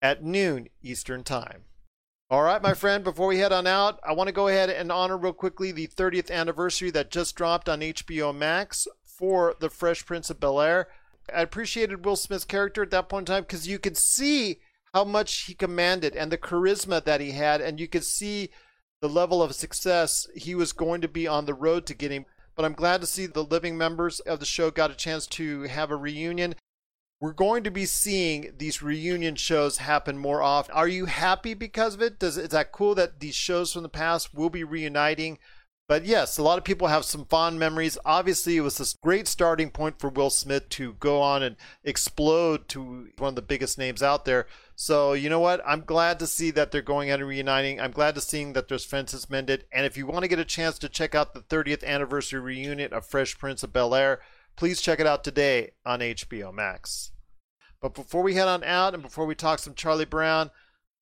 at 0.00 0.24
noon 0.24 0.68
Eastern 0.82 1.22
Time. 1.22 1.67
All 2.30 2.42
right, 2.42 2.60
my 2.60 2.74
friend, 2.74 3.02
before 3.02 3.28
we 3.28 3.38
head 3.38 3.54
on 3.54 3.66
out, 3.66 4.00
I 4.06 4.12
want 4.12 4.28
to 4.28 4.34
go 4.34 4.48
ahead 4.48 4.68
and 4.68 4.92
honor 4.92 5.16
real 5.16 5.32
quickly 5.32 5.72
the 5.72 5.86
30th 5.86 6.30
anniversary 6.30 6.90
that 6.90 7.10
just 7.10 7.34
dropped 7.34 7.70
on 7.70 7.80
HBO 7.80 8.36
Max 8.36 8.86
for 9.02 9.54
The 9.60 9.70
Fresh 9.70 10.04
Prince 10.04 10.28
of 10.28 10.38
Bel 10.38 10.60
Air. 10.60 10.88
I 11.34 11.40
appreciated 11.40 12.04
Will 12.04 12.16
Smith's 12.16 12.44
character 12.44 12.82
at 12.82 12.90
that 12.90 13.08
point 13.08 13.30
in 13.30 13.34
time 13.34 13.44
because 13.44 13.66
you 13.66 13.78
could 13.78 13.96
see 13.96 14.58
how 14.92 15.04
much 15.04 15.44
he 15.44 15.54
commanded 15.54 16.14
and 16.14 16.30
the 16.30 16.36
charisma 16.36 17.02
that 17.02 17.22
he 17.22 17.30
had, 17.30 17.62
and 17.62 17.80
you 17.80 17.88
could 17.88 18.04
see 18.04 18.50
the 19.00 19.08
level 19.08 19.42
of 19.42 19.54
success 19.54 20.28
he 20.36 20.54
was 20.54 20.74
going 20.74 21.00
to 21.00 21.08
be 21.08 21.26
on 21.26 21.46
the 21.46 21.54
road 21.54 21.86
to 21.86 21.94
getting. 21.94 22.26
But 22.54 22.66
I'm 22.66 22.74
glad 22.74 23.00
to 23.00 23.06
see 23.06 23.24
the 23.24 23.42
living 23.42 23.78
members 23.78 24.20
of 24.20 24.38
the 24.38 24.44
show 24.44 24.70
got 24.70 24.90
a 24.90 24.94
chance 24.94 25.26
to 25.28 25.62
have 25.62 25.90
a 25.90 25.96
reunion. 25.96 26.56
We're 27.20 27.32
going 27.32 27.64
to 27.64 27.70
be 27.70 27.84
seeing 27.84 28.52
these 28.58 28.80
reunion 28.80 29.34
shows 29.34 29.78
happen 29.78 30.16
more 30.16 30.40
often. 30.40 30.74
Are 30.74 30.86
you 30.86 31.06
happy 31.06 31.52
because 31.52 31.94
of 31.94 32.02
it? 32.02 32.20
Does 32.20 32.38
is 32.38 32.50
that 32.50 32.70
cool 32.70 32.94
that 32.94 33.18
these 33.18 33.34
shows 33.34 33.72
from 33.72 33.82
the 33.82 33.88
past 33.88 34.32
will 34.34 34.50
be 34.50 34.62
reuniting? 34.62 35.38
But 35.88 36.04
yes, 36.04 36.36
a 36.36 36.42
lot 36.42 36.58
of 36.58 36.64
people 36.64 36.88
have 36.88 37.04
some 37.04 37.24
fond 37.24 37.58
memories. 37.58 37.96
Obviously, 38.04 38.56
it 38.58 38.60
was 38.60 38.76
this 38.76 38.94
great 39.02 39.26
starting 39.26 39.70
point 39.70 39.98
for 39.98 40.10
Will 40.10 40.28
Smith 40.28 40.68
to 40.70 40.92
go 41.00 41.20
on 41.20 41.42
and 41.42 41.56
explode 41.82 42.68
to 42.68 43.08
one 43.16 43.30
of 43.30 43.34
the 43.34 43.42
biggest 43.42 43.78
names 43.78 44.02
out 44.02 44.26
there. 44.26 44.46
So, 44.76 45.14
you 45.14 45.30
know 45.30 45.40
what? 45.40 45.62
I'm 45.66 45.80
glad 45.80 46.18
to 46.18 46.26
see 46.26 46.50
that 46.52 46.70
they're 46.70 46.82
going 46.82 47.10
out 47.10 47.20
and 47.20 47.28
reuniting. 47.28 47.80
I'm 47.80 47.90
glad 47.90 48.14
to 48.16 48.20
seeing 48.20 48.52
that 48.52 48.68
there's 48.68 48.84
fences 48.84 49.30
mended. 49.30 49.64
And 49.72 49.86
if 49.86 49.96
you 49.96 50.06
want 50.06 50.22
to 50.22 50.28
get 50.28 50.38
a 50.38 50.44
chance 50.44 50.78
to 50.80 50.90
check 50.90 51.14
out 51.14 51.32
the 51.32 51.40
30th 51.40 51.82
anniversary 51.82 52.38
reunion 52.38 52.92
of 52.92 53.06
Fresh 53.06 53.38
Prince 53.38 53.62
of 53.62 53.72
Bel 53.72 53.94
Air, 53.94 54.20
please 54.58 54.80
check 54.80 54.98
it 54.98 55.06
out 55.06 55.22
today 55.22 55.70
on 55.86 56.00
HBO 56.00 56.52
Max. 56.52 57.12
But 57.80 57.94
before 57.94 58.24
we 58.24 58.34
head 58.34 58.48
on 58.48 58.64
out 58.64 58.92
and 58.92 59.02
before 59.04 59.24
we 59.24 59.36
talk 59.36 59.60
some 59.60 59.74
Charlie 59.74 60.04
Brown, 60.04 60.50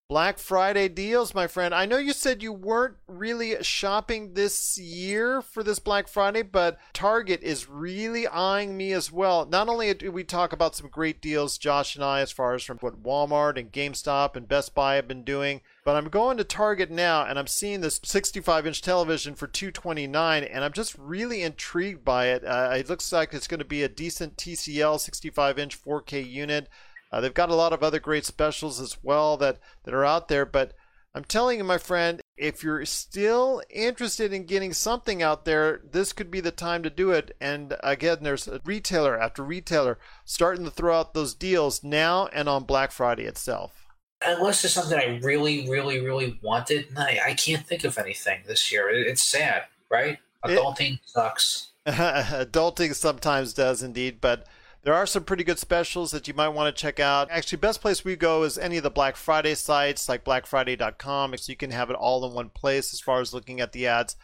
Black 0.08 0.38
Friday 0.38 0.86
deals, 0.86 1.34
my 1.34 1.48
friend. 1.48 1.74
I 1.74 1.84
know 1.84 1.96
you 1.96 2.12
said 2.12 2.40
you 2.40 2.52
weren't 2.52 2.94
really 3.08 3.60
shopping 3.64 4.34
this 4.34 4.78
year 4.78 5.42
for 5.42 5.64
this 5.64 5.80
Black 5.80 6.06
Friday, 6.06 6.42
but 6.42 6.78
Target 6.92 7.42
is 7.42 7.68
really 7.68 8.24
eyeing 8.28 8.76
me 8.76 8.92
as 8.92 9.10
well. 9.10 9.44
Not 9.46 9.68
only 9.68 9.92
do 9.94 10.12
we 10.12 10.22
talk 10.22 10.52
about 10.52 10.76
some 10.76 10.88
great 10.88 11.20
deals, 11.20 11.58
Josh 11.58 11.96
and 11.96 12.04
I, 12.04 12.20
as 12.20 12.30
far 12.30 12.54
as 12.54 12.62
from 12.62 12.78
what 12.78 13.02
Walmart 13.02 13.58
and 13.58 13.72
GameStop 13.72 14.36
and 14.36 14.46
Best 14.46 14.76
Buy 14.76 14.94
have 14.94 15.08
been 15.08 15.24
doing, 15.24 15.60
but 15.84 15.96
I'm 15.96 16.08
going 16.08 16.36
to 16.36 16.44
Target 16.44 16.92
now 16.92 17.26
and 17.26 17.36
I'm 17.36 17.48
seeing 17.48 17.80
this 17.80 17.98
65 18.04 18.64
inch 18.64 18.82
television 18.82 19.34
for 19.34 19.48
229 19.48 20.44
and 20.44 20.64
I'm 20.64 20.72
just 20.72 20.96
really 20.96 21.42
intrigued 21.42 22.04
by 22.04 22.26
it. 22.26 22.44
Uh, 22.44 22.74
it 22.78 22.88
looks 22.88 23.10
like 23.10 23.34
it's 23.34 23.48
going 23.48 23.58
to 23.58 23.64
be 23.64 23.82
a 23.82 23.88
decent 23.88 24.36
TCL 24.36 25.00
65 25.00 25.58
inch 25.58 25.82
4K 25.82 26.30
unit. 26.30 26.68
Uh, 27.12 27.20
they've 27.20 27.34
got 27.34 27.50
a 27.50 27.54
lot 27.54 27.72
of 27.72 27.82
other 27.82 28.00
great 28.00 28.24
specials 28.24 28.80
as 28.80 28.98
well 29.02 29.36
that, 29.36 29.58
that 29.84 29.94
are 29.94 30.04
out 30.04 30.28
there. 30.28 30.44
But 30.44 30.72
I'm 31.14 31.24
telling 31.24 31.58
you, 31.58 31.64
my 31.64 31.78
friend, 31.78 32.20
if 32.36 32.62
you're 32.62 32.84
still 32.84 33.62
interested 33.70 34.34
in 34.34 34.44
getting 34.44 34.74
something 34.74 35.22
out 35.22 35.46
there, 35.46 35.80
this 35.90 36.12
could 36.12 36.30
be 36.30 36.40
the 36.40 36.50
time 36.50 36.82
to 36.82 36.90
do 36.90 37.10
it. 37.10 37.34
And 37.40 37.74
again, 37.82 38.18
there's 38.20 38.46
a 38.46 38.60
retailer 38.66 39.18
after 39.18 39.42
retailer 39.42 39.98
starting 40.26 40.66
to 40.66 40.70
throw 40.70 40.98
out 40.98 41.14
those 41.14 41.34
deals 41.34 41.82
now 41.82 42.28
and 42.34 42.50
on 42.50 42.64
Black 42.64 42.92
Friday 42.92 43.24
itself. 43.24 43.86
Unless 44.20 44.60
there's 44.60 44.74
something 44.74 44.98
I 44.98 45.18
really, 45.22 45.66
really, 45.68 46.00
really 46.00 46.38
wanted, 46.42 46.88
I, 46.96 47.20
I 47.28 47.34
can't 47.34 47.66
think 47.66 47.84
of 47.84 47.96
anything 47.96 48.40
this 48.46 48.70
year. 48.70 48.90
It's 48.90 49.22
sad, 49.22 49.64
right? 49.90 50.18
Adulting 50.44 50.94
it, 50.94 51.00
sucks. 51.06 51.68
adulting 51.86 52.94
sometimes 52.94 53.54
does 53.54 53.82
indeed, 53.82 54.20
but 54.20 54.46
there 54.86 54.94
are 54.94 55.04
some 55.04 55.24
pretty 55.24 55.42
good 55.42 55.58
specials 55.58 56.12
that 56.12 56.28
you 56.28 56.34
might 56.34 56.50
want 56.50 56.74
to 56.74 56.80
check 56.80 57.00
out. 57.00 57.28
Actually, 57.28 57.58
best 57.58 57.80
place 57.80 58.04
we 58.04 58.14
go 58.14 58.44
is 58.44 58.56
any 58.56 58.76
of 58.76 58.84
the 58.84 58.88
Black 58.90 59.16
Friday 59.16 59.56
sites 59.56 60.08
like 60.08 60.24
blackfriday.com, 60.24 61.36
so 61.36 61.50
you 61.50 61.56
can 61.56 61.72
have 61.72 61.90
it 61.90 61.96
all 61.96 62.24
in 62.24 62.32
one 62.32 62.50
place 62.50 62.94
as 62.94 63.00
far 63.00 63.20
as 63.20 63.34
looking 63.34 63.60
at 63.60 63.72
the 63.72 63.88
ads. 63.88 64.14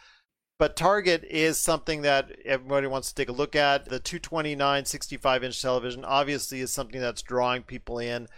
But 0.57 0.77
Target 0.77 1.25
is 1.25 1.59
something 1.59 2.03
that 2.03 2.31
everybody 2.45 2.87
wants 2.87 3.09
to 3.09 3.15
take 3.15 3.27
a 3.27 3.33
look 3.33 3.57
at. 3.57 3.89
The 3.89 3.99
229 3.99 4.85
65 4.85 5.43
inch 5.43 5.61
television 5.61 6.05
obviously 6.05 6.61
is 6.61 6.71
something 6.71 7.01
that's 7.01 7.21
drawing 7.21 7.63
people 7.63 7.99
in. 7.99 8.29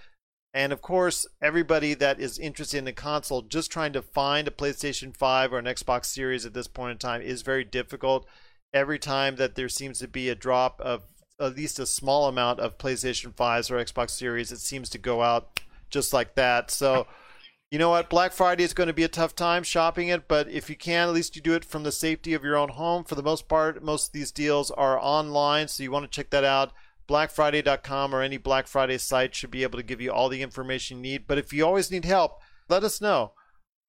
And 0.52 0.74
of 0.74 0.82
course, 0.82 1.28
everybody 1.44 1.94
that 1.94 2.20
is 2.20 2.40
interested 2.40 2.80
in 2.80 2.88
a 2.88 2.94
console, 2.94 3.44
just 3.44 3.72
trying 3.72 3.94
to 3.94 4.02
find 4.02 4.48
a 4.48 4.52
PlayStation 4.52 5.16
5 5.16 5.54
or 5.54 5.60
an 5.60 5.66
Xbox 5.66 6.06
Series 6.06 6.44
at 6.44 6.56
this 6.56 6.68
point 6.68 6.94
in 6.94 6.98
time 6.98 7.22
is 7.22 7.44
very 7.44 7.64
difficult. 7.64 8.26
Every 8.74 8.98
time 8.98 9.36
that 9.36 9.54
there 9.54 9.70
seems 9.70 10.00
to 10.00 10.08
be 10.08 10.28
a 10.28 10.34
drop 10.34 10.82
of 10.82 11.04
at 11.40 11.56
least 11.56 11.80
a 11.80 11.86
small 11.86 12.28
amount 12.28 12.60
of 12.60 12.78
PlayStation 12.78 13.34
5s 13.34 13.72
or 13.72 13.84
Xbox 13.84 14.12
Series, 14.12 14.52
it 14.52 14.60
seems 14.60 14.90
to 14.90 14.98
go 14.98 15.22
out 15.22 15.60
just 15.90 16.14
like 16.14 16.36
that. 16.36 16.72
So, 16.72 17.08
you 17.72 17.80
know 17.80 17.90
what? 17.90 18.10
Black 18.10 18.32
Friday 18.32 18.64
is 18.64 18.74
going 18.74 18.88
to 18.88 18.94
be 18.94 19.04
a 19.04 19.10
tough 19.10 19.36
time 19.36 19.64
shopping 19.64 20.08
it, 20.08 20.28
but 20.28 20.50
if 20.50 20.70
you 20.70 20.76
can, 20.76 21.08
at 21.08 21.14
least 21.14 21.36
you 21.36 21.42
do 21.42 21.54
it 21.54 21.66
from 21.66 21.84
the 21.84 21.92
safety 21.92 22.34
of 22.34 22.44
your 22.44 22.58
own 22.58 22.70
home. 22.70 23.04
For 23.04 23.16
the 23.16 23.24
most 23.24 23.48
part, 23.48 23.84
most 23.84 24.08
of 24.08 24.14
these 24.14 24.32
deals 24.32 24.72
are 24.72 25.00
online, 25.00 25.68
so 25.68 25.84
you 25.84 25.92
want 25.92 26.10
to 26.10 26.16
check 26.16 26.30
that 26.30 26.44
out. 26.44 26.72
BlackFriday.com 27.08 28.16
or 28.16 28.22
any 28.22 28.38
Black 28.38 28.68
Friday 28.68 28.98
site 28.98 29.36
should 29.36 29.52
be 29.52 29.64
able 29.64 29.78
to 29.78 29.84
give 29.84 30.02
you 30.02 30.12
all 30.12 30.30
the 30.30 30.42
information 30.42 30.98
you 30.98 31.12
need. 31.12 31.28
But 31.28 31.38
if 31.38 31.54
you 31.54 31.66
always 31.66 31.92
need 31.92 32.06
help, 32.06 32.42
let 32.68 32.84
us 32.84 33.02
know 33.02 33.34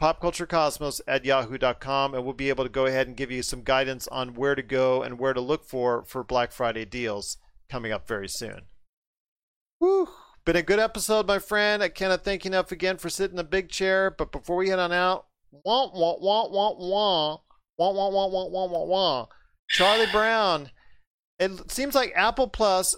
popculturecosmos 0.00 1.00
at 1.06 1.24
yahoo.com 1.24 2.14
and 2.14 2.24
we'll 2.24 2.34
be 2.34 2.48
able 2.48 2.64
to 2.64 2.70
go 2.70 2.86
ahead 2.86 3.06
and 3.06 3.16
give 3.16 3.30
you 3.30 3.42
some 3.42 3.62
guidance 3.62 4.06
on 4.08 4.34
where 4.34 4.54
to 4.54 4.62
go 4.62 5.02
and 5.02 5.18
where 5.18 5.32
to 5.32 5.40
look 5.40 5.64
for 5.64 6.04
for 6.04 6.22
Black 6.22 6.52
Friday 6.52 6.84
deals 6.84 7.38
coming 7.68 7.92
up 7.92 8.06
very 8.06 8.28
soon. 8.28 8.62
Woo! 9.80 10.08
Been 10.44 10.56
a 10.56 10.62
good 10.62 10.78
episode, 10.78 11.26
my 11.26 11.38
friend. 11.38 11.82
I 11.82 11.88
cannot 11.88 12.24
thank 12.24 12.44
you 12.44 12.50
enough 12.50 12.70
again 12.70 12.98
for 12.98 13.10
sitting 13.10 13.32
in 13.32 13.36
the 13.36 13.44
big 13.44 13.68
chair. 13.68 14.14
But 14.16 14.30
before 14.30 14.56
we 14.56 14.68
head 14.68 14.78
on 14.78 14.92
out, 14.92 15.26
wah 15.50 15.90
wah 15.92 16.16
wah 16.20 16.48
wah 16.48 16.72
wah 16.78 17.38
wah 17.76 17.92
wah 17.92 18.08
wah 18.08 18.26
wah 18.28 18.46
wah 18.46 18.66
wah 18.66 18.84
wah. 18.84 19.26
Charlie 19.68 20.06
Brown. 20.12 20.70
It 21.38 21.70
seems 21.70 21.94
like 21.94 22.12
Apple 22.14 22.48
Plus 22.48 22.96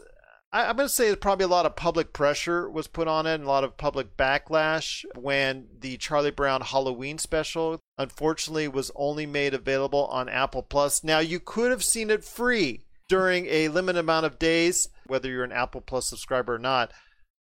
I, 0.51 0.71
am 0.71 0.77
going 0.77 0.89
to 0.89 0.95
say 0.95 1.15
probably 1.15 1.45
a 1.45 1.49
lot 1.49 1.67
of 1.67 1.77
public 1.77 2.15
pressure 2.15 2.71
was 2.71 2.87
put 2.87 3.07
on 3.07 3.27
it 3.27 3.35
and 3.35 3.45
a 3.45 3.49
lot 3.49 3.65
of 3.65 3.77
public 3.77 4.17
backlash 4.17 5.05
when 5.15 5.67
the 5.79 5.99
Charlie 5.99 6.31
Brown 6.31 6.63
Halloween 6.63 7.19
special, 7.19 7.81
unfortunately, 7.99 8.67
was 8.67 8.91
only 8.97 9.27
made 9.27 9.53
available 9.53 10.07
on 10.07 10.29
Apple 10.29 10.63
Plus. 10.63 11.05
Now, 11.05 11.19
you 11.19 11.39
could 11.39 11.71
have 11.71 11.85
seen 11.85 12.09
it 12.09 12.25
free 12.25 12.85
during 13.11 13.47
a 13.47 13.69
limited 13.69 13.99
amount 13.99 14.25
of 14.25 14.39
days, 14.39 14.89
whether 15.07 15.29
you're 15.29 15.45
an 15.45 15.53
Apple 15.53 15.83
Plus 15.83 16.07
subscriber 16.07 16.55
or 16.55 16.59
not. 16.59 16.93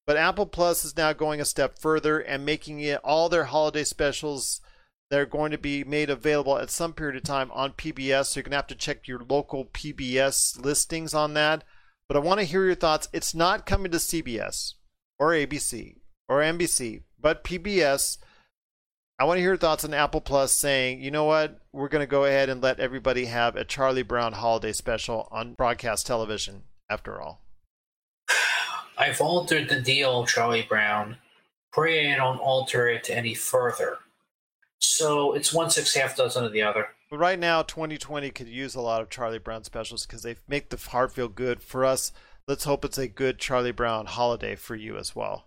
But 0.05 0.17
Apple 0.17 0.45
Plus 0.45 0.83
is 0.83 0.97
now 0.97 1.13
going 1.13 1.39
a 1.39 1.45
step 1.45 1.79
further 1.79 2.19
and 2.19 2.45
making 2.45 2.81
it 2.81 2.99
all 3.05 3.29
their 3.29 3.45
holiday 3.45 3.85
specials. 3.85 4.59
They're 5.09 5.25
going 5.25 5.51
to 5.51 5.57
be 5.57 5.85
made 5.85 6.09
available 6.09 6.57
at 6.57 6.69
some 6.69 6.91
period 6.91 7.15
of 7.15 7.23
time 7.23 7.51
on 7.53 7.71
PBS. 7.71 8.25
So 8.25 8.39
you're 8.39 8.43
going 8.43 8.51
to 8.51 8.57
have 8.57 8.67
to 8.67 8.75
check 8.75 9.07
your 9.07 9.21
local 9.29 9.65
PBS 9.65 10.61
listings 10.61 11.13
on 11.13 11.33
that 11.35 11.63
but 12.07 12.17
I 12.17 12.19
want 12.19 12.39
to 12.39 12.45
hear 12.45 12.65
your 12.65 12.75
thoughts. 12.75 13.09
It's 13.13 13.35
not 13.35 13.65
coming 13.65 13.91
to 13.91 13.97
CBS 13.97 14.73
or 15.19 15.31
ABC 15.31 15.97
or 16.29 16.39
NBC, 16.39 17.03
but 17.19 17.43
PBS. 17.43 18.17
I 19.19 19.23
want 19.23 19.37
to 19.37 19.41
hear 19.41 19.51
your 19.51 19.57
thoughts 19.57 19.83
on 19.83 19.93
Apple 19.93 20.21
Plus 20.21 20.51
saying, 20.51 21.01
you 21.01 21.09
know 21.09 21.25
what, 21.25 21.59
we're 21.73 21.87
going 21.87 22.03
to 22.03 22.07
go 22.07 22.25
ahead 22.25 22.49
and 22.49 22.61
let 22.61 22.79
everybody 22.79 23.25
have 23.25 23.55
a 23.55 23.65
Charlie 23.65 24.03
Brown 24.03 24.33
holiday 24.33 24.73
special 24.73 25.27
on 25.31 25.55
broadcast 25.55 26.05
television 26.05 26.63
after 26.89 27.19
all. 27.19 27.41
I've 28.97 29.21
altered 29.21 29.69
the 29.69 29.81
deal, 29.81 30.25
Charlie 30.25 30.65
Brown. 30.67 31.17
Pray 31.71 32.11
I 32.11 32.15
don't 32.15 32.39
alter 32.39 32.87
it 32.87 33.09
any 33.09 33.33
further. 33.33 33.97
So 34.79 35.33
it's 35.33 35.53
one 35.53 35.69
six 35.69 35.93
half 35.93 36.15
dozen 36.15 36.45
of 36.45 36.51
the 36.51 36.61
other. 36.61 36.87
But 37.09 37.19
right 37.19 37.39
now, 37.39 37.61
2020 37.61 38.29
could 38.31 38.47
use 38.47 38.75
a 38.75 38.81
lot 38.81 39.01
of 39.01 39.09
Charlie 39.09 39.39
Brown 39.39 39.63
specials 39.63 40.05
because 40.05 40.23
they 40.23 40.35
make 40.47 40.69
the 40.69 40.89
heart 40.89 41.13
feel 41.13 41.29
good. 41.29 41.61
For 41.61 41.85
us, 41.85 42.11
let's 42.47 42.65
hope 42.65 42.83
it's 42.83 42.97
a 42.97 43.07
good 43.07 43.39
Charlie 43.39 43.71
Brown 43.71 44.07
holiday 44.07 44.55
for 44.55 44.75
you 44.75 44.97
as 44.97 45.15
well. 45.15 45.45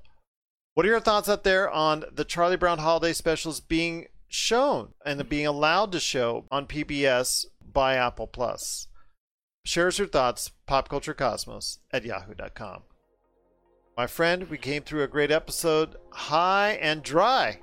What 0.75 0.87
are 0.87 0.91
your 0.91 1.01
thoughts 1.01 1.29
out 1.29 1.45
there 1.45 1.69
on 1.69 2.05
the 2.13 2.25
Charlie 2.25 2.57
Brown 2.57 2.79
holiday 2.79 3.13
specials 3.13 3.61
being 3.61 4.07
shown 4.29 4.95
and 5.05 5.29
being 5.29 5.47
allowed 5.47 5.93
to 5.93 6.01
show 6.01 6.47
on 6.51 6.67
PBS 6.67 7.45
by 7.73 7.97
Apple 7.97 8.27
Plus? 8.27 8.87
Share 9.65 9.89
us 9.89 9.99
your 9.99 10.09
thoughts, 10.09 10.53
popculturecosmos 10.67 11.79
at 11.93 12.05
yahoo.com. 12.05 12.85
My 13.97 14.07
friend, 14.07 14.49
we 14.49 14.57
came 14.57 14.83
through 14.83 15.03
a 15.03 15.09
great 15.09 15.31
episode, 15.31 15.97
high 16.11 16.79
and 16.81 17.03
dry. 17.03 17.59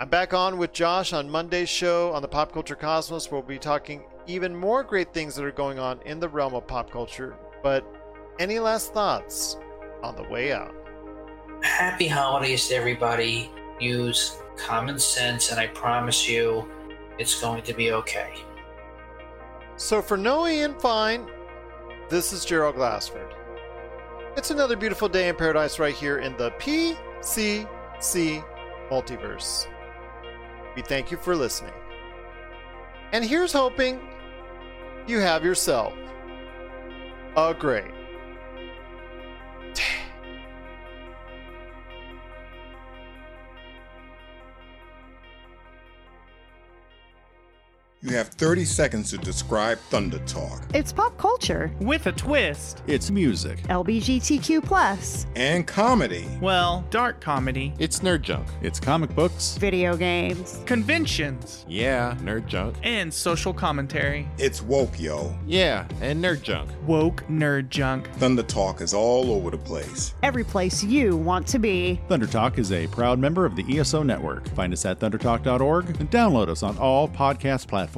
I'm 0.00 0.08
back 0.08 0.32
on 0.32 0.58
with 0.58 0.72
Josh 0.72 1.12
on 1.12 1.28
Monday's 1.28 1.68
show 1.68 2.12
on 2.12 2.22
the 2.22 2.28
Pop 2.28 2.52
Culture 2.52 2.76
Cosmos. 2.76 3.32
We'll 3.32 3.42
be 3.42 3.58
talking 3.58 4.04
even 4.28 4.54
more 4.54 4.84
great 4.84 5.12
things 5.12 5.34
that 5.34 5.44
are 5.44 5.50
going 5.50 5.80
on 5.80 6.00
in 6.02 6.20
the 6.20 6.28
realm 6.28 6.54
of 6.54 6.68
pop 6.68 6.88
culture. 6.88 7.34
But 7.64 7.84
any 8.38 8.60
last 8.60 8.94
thoughts 8.94 9.56
on 10.04 10.14
the 10.14 10.22
way 10.22 10.52
out? 10.52 10.72
Happy 11.64 12.06
holidays 12.06 12.68
to 12.68 12.76
everybody. 12.76 13.50
Use 13.80 14.36
common 14.56 15.00
sense, 15.00 15.50
and 15.50 15.58
I 15.58 15.66
promise 15.66 16.28
you 16.28 16.70
it's 17.18 17.40
going 17.40 17.64
to 17.64 17.74
be 17.74 17.90
okay. 17.90 18.34
So, 19.78 20.00
for 20.00 20.16
Noe 20.16 20.44
and 20.44 20.80
Fine, 20.80 21.28
this 22.08 22.32
is 22.32 22.44
Gerald 22.44 22.76
Glassford. 22.76 23.34
It's 24.36 24.52
another 24.52 24.76
beautiful 24.76 25.08
day 25.08 25.28
in 25.28 25.34
paradise 25.34 25.80
right 25.80 25.94
here 25.94 26.18
in 26.18 26.36
the 26.36 26.52
PCC 26.52 27.66
multiverse. 28.90 29.66
We 30.74 30.82
thank 30.82 31.10
you 31.10 31.16
for 31.16 31.34
listening. 31.34 31.74
And 33.12 33.24
here's 33.24 33.52
hoping 33.52 34.00
you 35.06 35.18
have 35.20 35.44
yourself 35.44 35.94
a 37.36 37.54
great 37.54 37.90
You 48.08 48.16
have 48.16 48.28
30 48.28 48.64
seconds 48.64 49.10
to 49.10 49.18
describe 49.18 49.76
Thunder 49.90 50.18
Talk. 50.20 50.62
It's 50.72 50.94
pop 50.94 51.18
culture. 51.18 51.70
With 51.78 52.06
a 52.06 52.12
twist. 52.12 52.82
It's 52.86 53.10
music. 53.10 53.58
LBGTQ 53.64 54.64
plus. 54.64 55.26
And 55.36 55.66
comedy. 55.66 56.26
Well, 56.40 56.86
dark 56.88 57.20
comedy. 57.20 57.74
It's 57.78 57.98
nerd 57.98 58.22
junk. 58.22 58.48
It's 58.62 58.80
comic 58.80 59.14
books. 59.14 59.58
Video 59.58 59.94
games. 59.94 60.62
Conventions. 60.64 61.66
Yeah, 61.68 62.16
nerd 62.22 62.46
junk. 62.46 62.76
And 62.82 63.12
social 63.12 63.52
commentary. 63.52 64.26
It's 64.38 64.62
woke, 64.62 64.98
yo. 64.98 65.36
Yeah, 65.46 65.86
and 66.00 66.24
nerd 66.24 66.40
junk. 66.40 66.70
Woke 66.86 67.24
nerd 67.28 67.68
junk. 67.68 68.10
Thunder 68.14 68.42
Talk 68.42 68.80
is 68.80 68.94
all 68.94 69.30
over 69.32 69.50
the 69.50 69.58
place. 69.58 70.14
Every 70.22 70.44
place 70.44 70.82
you 70.82 71.14
want 71.14 71.46
to 71.48 71.58
be. 71.58 72.00
Thunder 72.08 72.26
Talk 72.26 72.56
is 72.56 72.72
a 72.72 72.86
proud 72.86 73.18
member 73.18 73.44
of 73.44 73.54
the 73.54 73.78
ESO 73.78 74.02
network. 74.02 74.48
Find 74.54 74.72
us 74.72 74.86
at 74.86 74.98
thundertalk.org 74.98 76.00
and 76.00 76.10
download 76.10 76.48
us 76.48 76.62
on 76.62 76.78
all 76.78 77.06
podcast 77.06 77.68
platforms 77.68 77.97